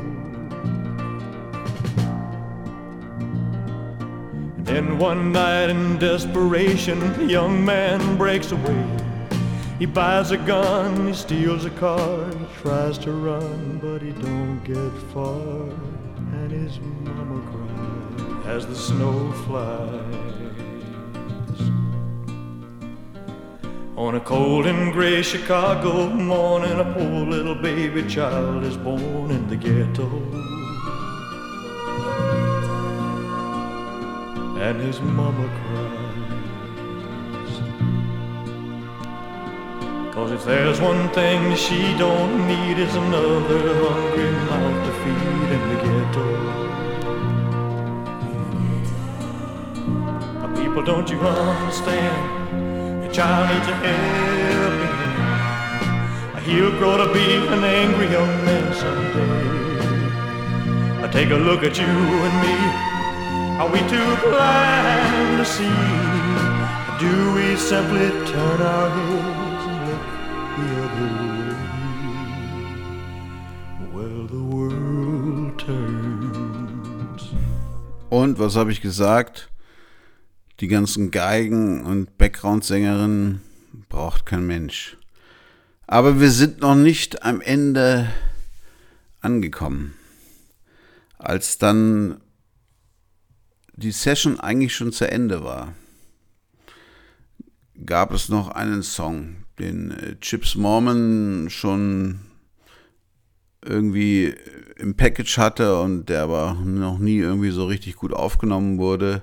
Then 4.71 4.97
one 4.97 5.33
night 5.33 5.69
in 5.69 5.97
desperation, 5.97 6.97
the 7.17 7.25
young 7.25 7.65
man 7.65 8.15
breaks 8.15 8.53
away. 8.53 8.85
He 9.79 9.85
buys 9.85 10.31
a 10.31 10.37
gun, 10.37 11.07
he 11.07 11.13
steals 11.13 11.65
a 11.65 11.69
car, 11.71 12.29
he 12.31 12.45
tries 12.61 12.97
to 12.99 13.11
run, 13.11 13.79
but 13.83 14.01
he 14.01 14.11
don't 14.11 14.63
get 14.63 14.93
far. 15.13 15.67
And 16.37 16.51
his 16.51 16.79
mama 16.79 17.41
cries 17.51 18.45
as 18.45 18.65
the 18.65 18.75
snow 18.75 19.31
flies. 19.43 20.41
On 23.97 24.15
a 24.15 24.21
cold 24.21 24.67
and 24.67 24.93
gray 24.93 25.21
Chicago 25.21 26.07
morning, 26.07 26.79
a 26.79 26.85
poor 26.93 27.25
little 27.25 27.55
baby 27.55 28.07
child 28.07 28.63
is 28.63 28.77
born 28.77 29.31
in 29.31 29.49
the 29.49 29.57
ghetto. 29.57 30.50
And 34.61 34.79
his 34.79 35.01
mama 35.01 35.47
cries. 35.57 36.01
Cause 40.13 40.31
if 40.31 40.45
there's 40.45 40.79
one 40.79 41.09
thing 41.09 41.55
she 41.55 41.97
don't 41.97 42.47
need 42.47 42.77
is 42.77 42.95
another 42.95 43.57
hungry 43.89 44.31
mouth 44.49 44.85
to 44.85 44.91
feed 45.01 45.49
in 45.55 45.61
the 45.69 45.77
ghetto. 45.83 46.25
People, 50.61 50.83
don't 50.83 51.09
you 51.09 51.19
understand? 51.19 53.03
The 53.03 53.09
child 53.11 53.49
needs 53.49 53.67
a 53.67 53.73
helping 53.73 54.95
hand. 55.17 56.45
He'll 56.45 56.75
grow 56.77 56.97
to 56.97 57.07
be 57.11 57.33
an 57.47 57.63
angry 57.63 58.09
young 58.11 58.45
man 58.45 58.73
someday. 58.75 59.47
Uh, 61.03 61.07
Take 61.11 61.31
a 61.31 61.35
look 61.35 61.63
at 61.63 61.79
you 61.79 61.85
and 61.85 62.41
me. 62.43 62.90
Are 63.61 63.69
we 63.69 63.77
too 63.81 64.15
blind 64.27 65.37
to 65.37 65.45
see? 65.45 65.69
Do 66.99 67.13
we 67.35 67.55
simply 67.55 68.09
turn 68.25 68.59
our 68.59 68.89
heads 68.89 69.65
and 69.69 69.79
look 69.87 70.05
the 70.57 70.67
other 70.83 71.09
way? 71.29 71.53
Well, 73.93 74.25
the 74.25 74.41
world 74.41 75.59
turns. 75.59 77.21
Und 78.09 78.39
was 78.39 78.55
habe 78.55 78.71
ich 78.71 78.81
gesagt? 78.81 79.51
Die 80.59 80.67
ganzen 80.67 81.11
Geigen 81.11 81.85
und 81.85 82.17
Background-Sängerinnen 82.17 83.41
braucht 83.89 84.25
kein 84.25 84.47
Mensch. 84.47 84.97
Aber 85.85 86.19
wir 86.19 86.31
sind 86.31 86.61
noch 86.61 86.73
nicht 86.73 87.21
am 87.21 87.41
Ende 87.41 88.11
angekommen. 89.19 89.93
Als 91.19 91.59
dann 91.59 92.21
die 93.81 93.91
Session 93.91 94.39
eigentlich 94.39 94.75
schon 94.75 94.91
zu 94.91 95.09
Ende 95.09 95.43
war, 95.43 95.73
gab 97.85 98.13
es 98.13 98.29
noch 98.29 98.49
einen 98.49 98.83
Song, 98.83 99.43
den 99.59 99.91
äh, 99.91 100.19
Chips 100.19 100.55
Mormon 100.55 101.47
schon 101.49 102.19
irgendwie 103.63 104.33
im 104.77 104.95
Package 104.95 105.37
hatte 105.37 105.79
und 105.79 106.09
der 106.09 106.23
aber 106.23 106.55
noch 106.63 106.97
nie 106.97 107.17
irgendwie 107.17 107.51
so 107.51 107.65
richtig 107.65 107.95
gut 107.95 108.13
aufgenommen 108.13 108.77
wurde. 108.79 109.21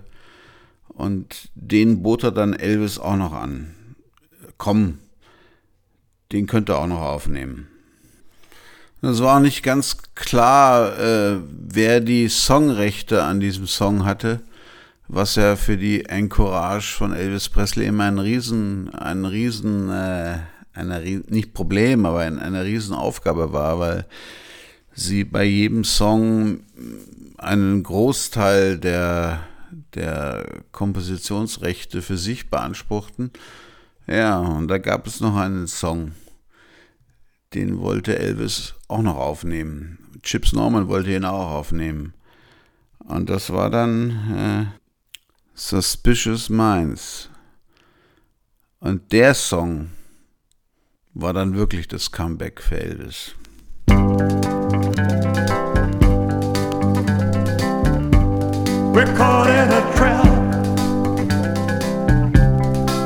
Und 0.88 1.50
den 1.54 2.02
bot 2.02 2.24
er 2.24 2.32
dann 2.32 2.54
Elvis 2.54 2.98
auch 2.98 3.16
noch 3.16 3.32
an. 3.32 3.74
Komm, 4.56 4.98
den 6.32 6.46
könnt 6.46 6.70
ihr 6.70 6.78
auch 6.78 6.86
noch 6.86 7.00
aufnehmen. 7.00 7.68
Es 9.00 9.22
war 9.22 9.38
nicht 9.38 9.62
ganz 9.62 9.98
klar, 10.16 10.98
äh, 10.98 11.38
wer 11.52 12.00
die 12.00 12.28
Songrechte 12.28 13.22
an 13.22 13.38
diesem 13.38 13.68
Song 13.68 14.04
hatte, 14.04 14.40
was 15.08 15.34
ja 15.36 15.56
für 15.56 15.78
die 15.78 16.04
Encourage 16.04 16.94
von 16.94 17.12
Elvis 17.12 17.48
Presley 17.48 17.86
immer 17.86 18.04
ein 18.04 18.18
Riesen, 18.18 18.94
ein 18.94 19.24
Riesen, 19.24 19.88
äh, 19.90 20.38
eine, 20.74 21.00
nicht 21.28 21.54
Problem, 21.54 22.06
aber 22.06 22.20
eine, 22.20 22.40
eine 22.40 22.64
Riesenaufgabe 22.64 23.52
war, 23.52 23.80
weil 23.80 24.06
sie 24.92 25.24
bei 25.24 25.44
jedem 25.44 25.84
Song 25.84 26.60
einen 27.38 27.82
Großteil 27.82 28.78
der, 28.78 29.40
der 29.94 30.62
Kompositionsrechte 30.72 32.02
für 32.02 32.18
sich 32.18 32.50
beanspruchten. 32.50 33.30
Ja, 34.06 34.38
und 34.38 34.68
da 34.68 34.78
gab 34.78 35.06
es 35.06 35.20
noch 35.20 35.36
einen 35.36 35.66
Song, 35.66 36.12
den 37.54 37.80
wollte 37.80 38.18
Elvis 38.18 38.74
auch 38.88 39.02
noch 39.02 39.16
aufnehmen. 39.16 39.98
Chips 40.22 40.52
Norman 40.52 40.88
wollte 40.88 41.14
ihn 41.14 41.24
auch 41.24 41.52
aufnehmen. 41.52 42.12
Und 42.98 43.30
das 43.30 43.50
war 43.50 43.70
dann 43.70 44.70
äh, 44.74 44.78
Suspicious 45.60 46.48
Minds. 46.48 47.28
Und 48.78 49.10
der 49.10 49.34
Song 49.34 49.90
war 51.14 51.32
dann 51.32 51.56
wirklich 51.56 51.88
das 51.88 52.12
Comeback 52.12 52.62
für 52.62 52.80
Elvis. 52.80 53.34
We're 58.94 59.12
caught 59.16 59.48
in 59.48 59.72
a 59.72 59.82
trap. 59.96 60.24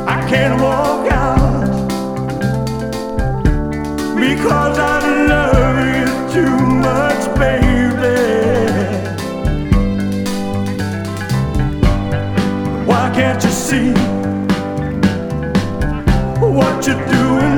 I 0.06 0.20
can't 0.28 0.60
walk 0.60 1.10
out 1.10 1.88
because 4.20 4.78
I 4.78 5.01
see 13.72 13.90
what 16.40 16.86
you're 16.86 17.06
doing 17.06 17.51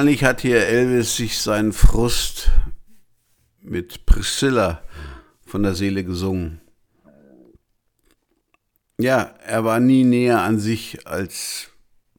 Wahrscheinlich 0.00 0.24
hat 0.24 0.40
hier 0.40 0.66
Elvis 0.66 1.16
sich 1.16 1.38
seinen 1.40 1.74
Frust 1.74 2.50
mit 3.60 4.06
Priscilla 4.06 4.82
von 5.44 5.62
der 5.62 5.74
Seele 5.74 6.04
gesungen. 6.04 6.62
Ja, 8.98 9.34
er 9.44 9.62
war 9.64 9.78
nie 9.78 10.04
näher 10.04 10.40
an 10.40 10.58
sich 10.58 11.06
als 11.06 11.68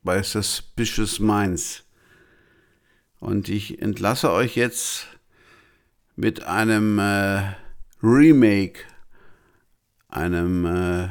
bei 0.04 0.22
Suspicious 0.22 1.18
Minds. 1.18 1.84
Und 3.20 3.50
ich 3.50 3.82
entlasse 3.82 4.32
euch 4.32 4.56
jetzt 4.56 5.08
mit 6.16 6.44
einem 6.44 7.00
äh, 7.00 7.56
Remake, 8.04 8.82
einem, 10.08 10.66
äh, 10.68 11.02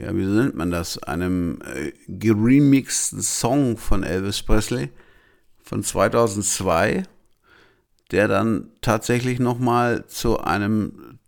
ja, 0.00 0.16
wie 0.16 0.24
nennt 0.24 0.54
man 0.54 0.70
das, 0.70 0.96
einem 0.96 1.60
äh, 1.60 1.92
geremixten 2.08 3.20
Song 3.20 3.76
von 3.76 4.02
Elvis 4.02 4.42
Presley 4.42 4.88
von 5.72 5.82
2002, 5.82 7.04
der 8.10 8.28
dann 8.28 8.68
tatsächlich 8.82 9.38
nochmal 9.38 10.06
zu 10.06 10.38
einem 10.38 11.18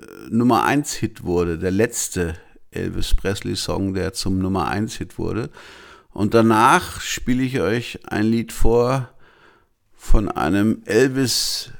äh, 0.00 0.04
Nummer 0.30 0.64
1 0.64 0.94
Hit 0.94 1.24
wurde, 1.24 1.58
der 1.58 1.72
letzte 1.72 2.36
Elvis 2.70 3.12
Presley 3.12 3.54
Song, 3.54 3.92
der 3.92 4.14
zum 4.14 4.38
Nummer 4.38 4.68
1 4.68 4.94
Hit 4.94 5.18
wurde. 5.18 5.50
Und 6.08 6.32
danach 6.32 7.02
spiele 7.02 7.42
ich 7.42 7.60
euch 7.60 7.98
ein 8.10 8.24
Lied 8.24 8.50
vor 8.50 9.10
von 9.92 10.30
einem 10.30 10.80
Elvis 10.86 11.70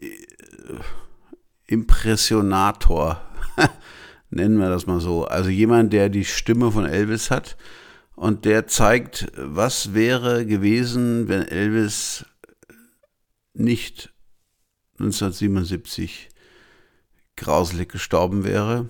äh, 0.00 0.08
Impressionator, 1.66 3.20
nennen 4.30 4.58
wir 4.58 4.70
das 4.70 4.86
mal 4.86 5.00
so. 5.00 5.26
Also 5.26 5.50
jemand, 5.50 5.92
der 5.92 6.08
die 6.08 6.24
Stimme 6.24 6.72
von 6.72 6.86
Elvis 6.86 7.30
hat 7.30 7.58
und 8.18 8.46
der 8.46 8.66
zeigt, 8.66 9.30
was 9.36 9.94
wäre 9.94 10.44
gewesen, 10.44 11.28
wenn 11.28 11.42
Elvis 11.42 12.26
nicht 13.54 14.12
1977 14.94 16.28
grauselig 17.36 17.88
gestorben 17.92 18.42
wäre 18.42 18.88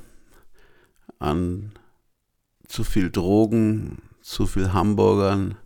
an 1.18 1.72
zu 2.68 2.84
viel 2.84 3.10
Drogen, 3.10 4.00
zu 4.22 4.46
viel 4.46 4.72
Hamburgern, 4.72 5.58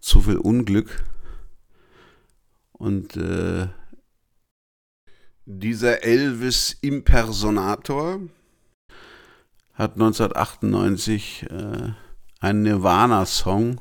zu 0.00 0.22
viel 0.22 0.38
Unglück. 0.38 1.04
Und 2.72 3.14
äh, 3.18 3.68
dieser 5.44 6.02
Elvis 6.02 6.78
Impersonator 6.80 8.20
hat 9.74 9.92
1998 9.96 11.50
äh, 11.50 11.92
einen 12.44 12.62
Nirvana-Song 12.62 13.80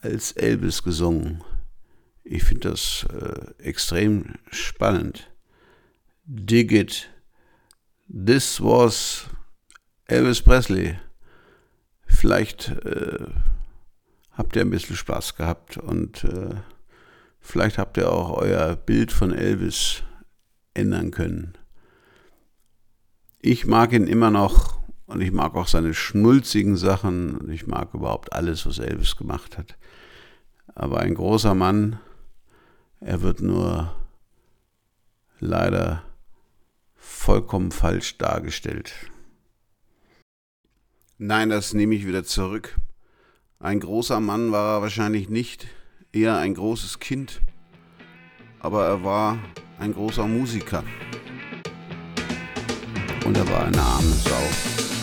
als 0.00 0.32
Elvis 0.32 0.82
gesungen. 0.82 1.44
Ich 2.24 2.44
finde 2.44 2.70
das 2.70 3.06
äh, 3.12 3.62
extrem 3.62 4.36
spannend. 4.50 5.30
Dig 6.24 6.72
it. 6.72 7.10
This 8.08 8.58
was 8.58 9.26
Elvis 10.06 10.40
Presley. 10.40 10.98
Vielleicht 12.06 12.68
äh, 12.68 13.26
habt 14.30 14.56
ihr 14.56 14.62
ein 14.62 14.70
bisschen 14.70 14.96
Spaß 14.96 15.36
gehabt 15.36 15.76
und 15.76 16.24
äh, 16.24 16.54
vielleicht 17.38 17.76
habt 17.76 17.98
ihr 17.98 18.10
auch 18.10 18.30
euer 18.30 18.76
Bild 18.76 19.12
von 19.12 19.30
Elvis 19.30 20.02
ändern 20.72 21.10
können. 21.10 21.52
Ich 23.42 23.66
mag 23.66 23.92
ihn 23.92 24.06
immer 24.06 24.30
noch 24.30 24.81
und 25.12 25.20
ich 25.20 25.30
mag 25.30 25.54
auch 25.56 25.68
seine 25.68 25.92
schnulzigen 25.92 26.78
Sachen 26.78 27.36
und 27.36 27.50
ich 27.50 27.66
mag 27.66 27.92
überhaupt 27.92 28.32
alles, 28.32 28.64
was 28.64 28.78
Elvis 28.78 29.14
gemacht 29.14 29.58
hat. 29.58 29.76
Aber 30.74 31.00
ein 31.00 31.14
großer 31.14 31.54
Mann, 31.54 32.00
er 32.98 33.20
wird 33.20 33.42
nur 33.42 33.94
leider 35.38 36.02
vollkommen 36.94 37.72
falsch 37.72 38.16
dargestellt. 38.16 38.94
Nein, 41.18 41.50
das 41.50 41.74
nehme 41.74 41.94
ich 41.94 42.06
wieder 42.06 42.24
zurück. 42.24 42.78
Ein 43.58 43.80
großer 43.80 44.18
Mann 44.18 44.50
war 44.50 44.78
er 44.78 44.82
wahrscheinlich 44.82 45.28
nicht, 45.28 45.66
eher 46.10 46.38
ein 46.38 46.54
großes 46.54 47.00
Kind, 47.00 47.42
aber 48.60 48.86
er 48.86 49.04
war 49.04 49.38
ein 49.78 49.92
großer 49.92 50.26
Musiker. 50.26 50.82
Und 53.26 53.36
er 53.36 53.48
war 53.50 53.66
eine 53.66 53.80
arme 53.80 54.08
Sau. 54.08 55.01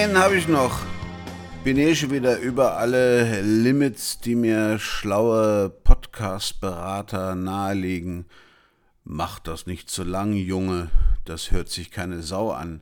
Einen 0.00 0.16
habe 0.16 0.38
ich 0.38 0.48
noch. 0.48 0.80
Bin 1.62 1.76
eh 1.76 1.94
schon 1.94 2.10
wieder 2.10 2.38
über 2.38 2.78
alle 2.78 3.42
Limits, 3.42 4.18
die 4.18 4.34
mir 4.34 4.78
schlaue 4.78 5.68
Podcast-Berater 5.68 7.34
nahelegen. 7.34 8.24
Mach 9.04 9.40
das 9.40 9.66
nicht 9.66 9.90
zu 9.90 10.02
lang, 10.02 10.32
Junge. 10.32 10.88
Das 11.26 11.50
hört 11.50 11.68
sich 11.68 11.90
keine 11.90 12.22
Sau 12.22 12.50
an. 12.50 12.80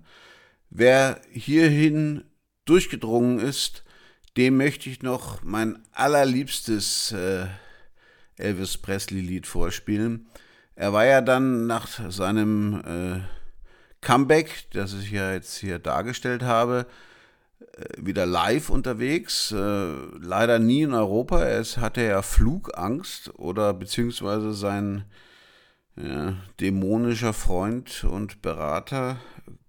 Wer 0.71 1.21
hierhin 1.33 2.23
durchgedrungen 2.67 3.41
ist, 3.41 3.83
dem 4.37 4.57
möchte 4.57 4.89
ich 4.89 5.03
noch 5.03 5.43
mein 5.43 5.83
allerliebstes 5.91 7.11
äh, 7.11 7.47
Elvis 8.37 8.79
Presley-Lied 8.79 9.49
vorspielen. 9.49 10.29
Er 10.77 10.93
war 10.93 11.05
ja 11.05 11.21
dann 11.21 11.67
nach 11.67 11.89
seinem 12.13 12.81
äh, 12.87 14.07
Comeback, 14.07 14.67
das 14.73 14.95
ich 14.95 15.11
ja 15.11 15.33
jetzt 15.33 15.57
hier 15.57 15.81
dargestellt 15.81 16.45
habe, 16.45 16.87
wieder 17.97 18.27
live 18.27 18.71
unterwegs. 18.71 19.53
Äh, 19.53 19.93
leider 20.21 20.59
nie 20.59 20.83
in 20.83 20.95
Europa. 20.95 21.45
Es 21.45 21.79
hatte 21.79 22.03
ja 22.03 22.23
Flugangst 22.23 23.33
oder 23.39 23.75
beziehungsweise 23.75 24.53
sein 24.55 25.05
ja, 25.97 26.37
dämonischer 26.61 27.33
Freund 27.33 28.05
und 28.05 28.43
Berater 28.43 29.19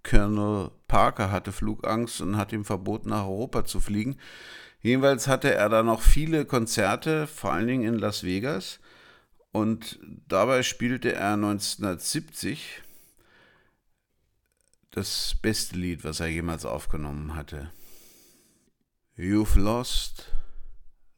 Colonel 0.04 0.72
Parker 0.88 1.32
hatte 1.32 1.52
Flugangst 1.52 2.22
und 2.22 2.38
hat 2.38 2.52
ihm 2.52 2.66
verboten, 2.66 3.10
nach 3.10 3.26
Europa 3.26 3.66
zu 3.66 3.80
fliegen. 3.80 4.18
Jedenfalls 4.82 5.28
hatte 5.28 5.54
er 5.54 5.70
da 5.70 5.84
noch 5.84 6.02
viele 6.02 6.46
Konzerte, 6.46 7.28
vor 7.28 7.52
allen 7.52 7.68
Dingen 7.68 7.94
in 7.94 8.00
Las 8.00 8.24
Vegas. 8.24 8.80
Und 9.52 10.00
dabei 10.28 10.64
spielte 10.64 11.14
er 11.14 11.34
1970 11.34 12.82
das 14.92 15.36
beste 15.42 15.78
Lied, 15.78 16.04
was 16.04 16.20
er 16.20 16.28
jemals 16.28 16.66
aufgenommen 16.66 17.36
hatte. 17.36 17.72
You've 19.22 19.58
lost 19.58 20.28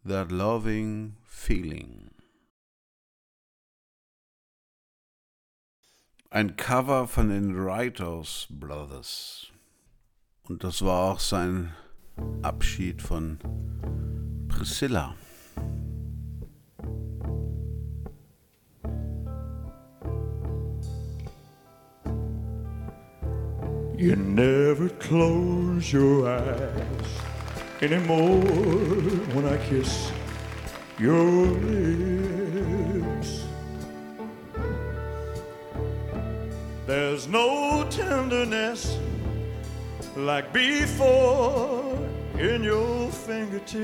that 0.03 0.31
loving 0.31 1.17
feeling. 1.23 2.09
Ein 6.31 6.55
Cover 6.57 7.05
von 7.05 7.29
den 7.29 7.55
Writers 7.55 8.47
Brothers. 8.49 9.51
Und 10.49 10.63
das 10.63 10.81
war 10.81 11.11
auch 11.11 11.19
sein 11.19 11.75
Abschied 12.41 13.03
von 13.03 13.37
Priscilla. 14.47 15.15
You 23.95 24.15
never 24.15 24.89
close 24.89 25.95
your 25.95 26.27
eyes 26.27 27.30
anymore 27.81 28.41
when 29.33 29.45
I 29.45 29.57
kiss 29.65 30.11
your 30.99 31.25
lips. 31.25 31.81
There's 36.85 37.27
no 37.27 37.87
tenderness 37.89 38.97
like 40.15 40.53
before 40.53 41.97
in 42.37 42.63
your 42.63 43.09
fingertips. 43.09 43.81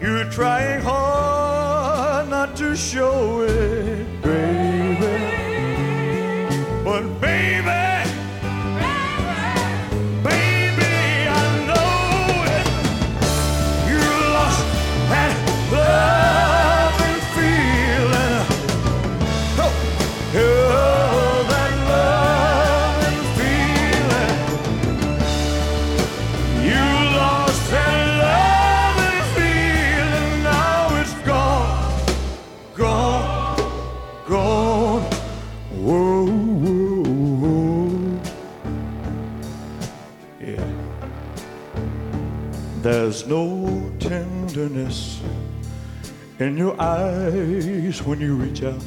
You're 0.00 0.30
trying 0.30 0.80
hard 0.82 2.28
not 2.28 2.56
to 2.56 2.74
show 2.76 3.42
it, 3.42 4.22
baby. 4.22 5.32
But 6.84 7.20
baby, 7.20 7.31
There's 43.12 43.26
no 43.26 43.92
tenderness 43.98 45.20
in 46.38 46.56
your 46.56 46.80
eyes 46.80 48.02
when 48.02 48.22
you 48.22 48.36
reach 48.36 48.62
out 48.62 48.82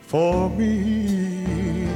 for 0.00 0.50
me. 0.50 1.86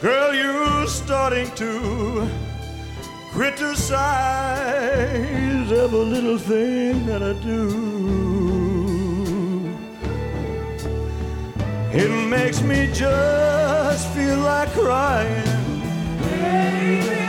Girl, 0.00 0.34
you're 0.34 0.88
starting 0.88 1.48
to 1.52 2.28
criticize 3.30 3.70
every 5.70 6.04
little 6.14 6.38
thing 6.38 7.06
that 7.06 7.22
I 7.22 7.34
do. 7.34 7.68
It 11.92 12.10
makes 12.28 12.60
me 12.60 12.90
just 12.92 14.08
feel 14.08 14.38
like 14.38 14.68
crying. 14.70 15.52
Cause 17.02 17.21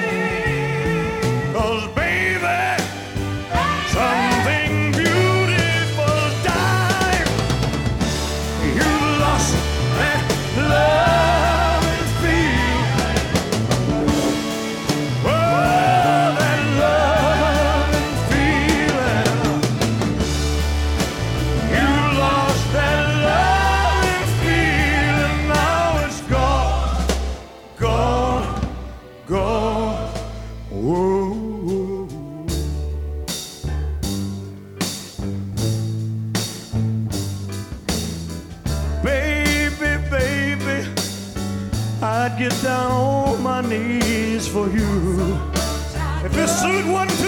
for 44.54 44.70
you. 44.70 44.86
If 46.24 46.32
this 46.34 46.62
suit 46.62 46.86
wasn't 46.86 47.23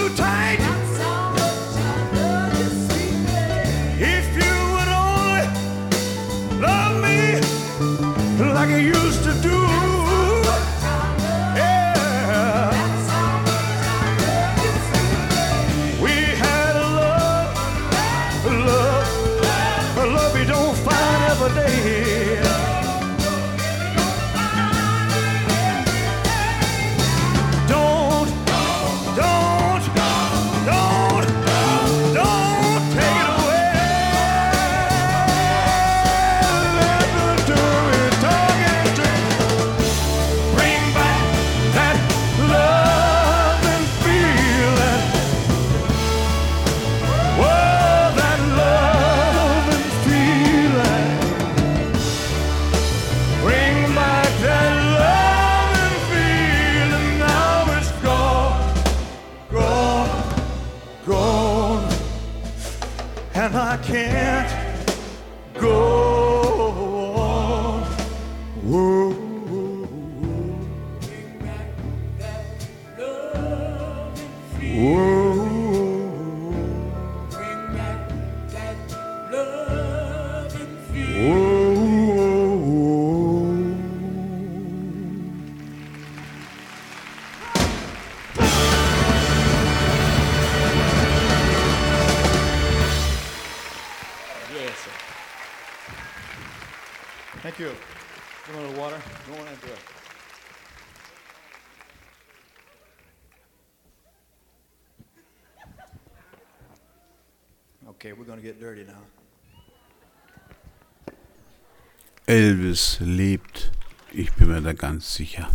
Elvis 112.76 112.98
lebt. 113.00 113.72
Ich 114.12 114.30
bin 114.34 114.48
mir 114.48 114.60
da 114.60 114.74
ganz 114.74 115.14
sicher. 115.14 115.48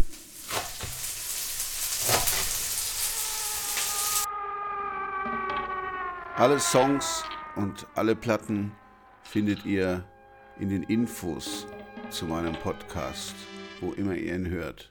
Alle 6.36 6.60
Songs 6.60 7.24
und 7.56 7.86
alle 7.94 8.16
Platten 8.16 8.72
findet 9.22 9.66
ihr 9.66 10.04
in 10.60 10.70
den 10.70 10.82
Infos 10.84 11.68
zu 12.10 12.26
meinem 12.26 12.54
Podcast, 12.54 13.36
wo 13.82 13.92
immer 13.92 14.16
ihr 14.16 14.36
ihn 14.36 14.50
hört. 14.50 14.90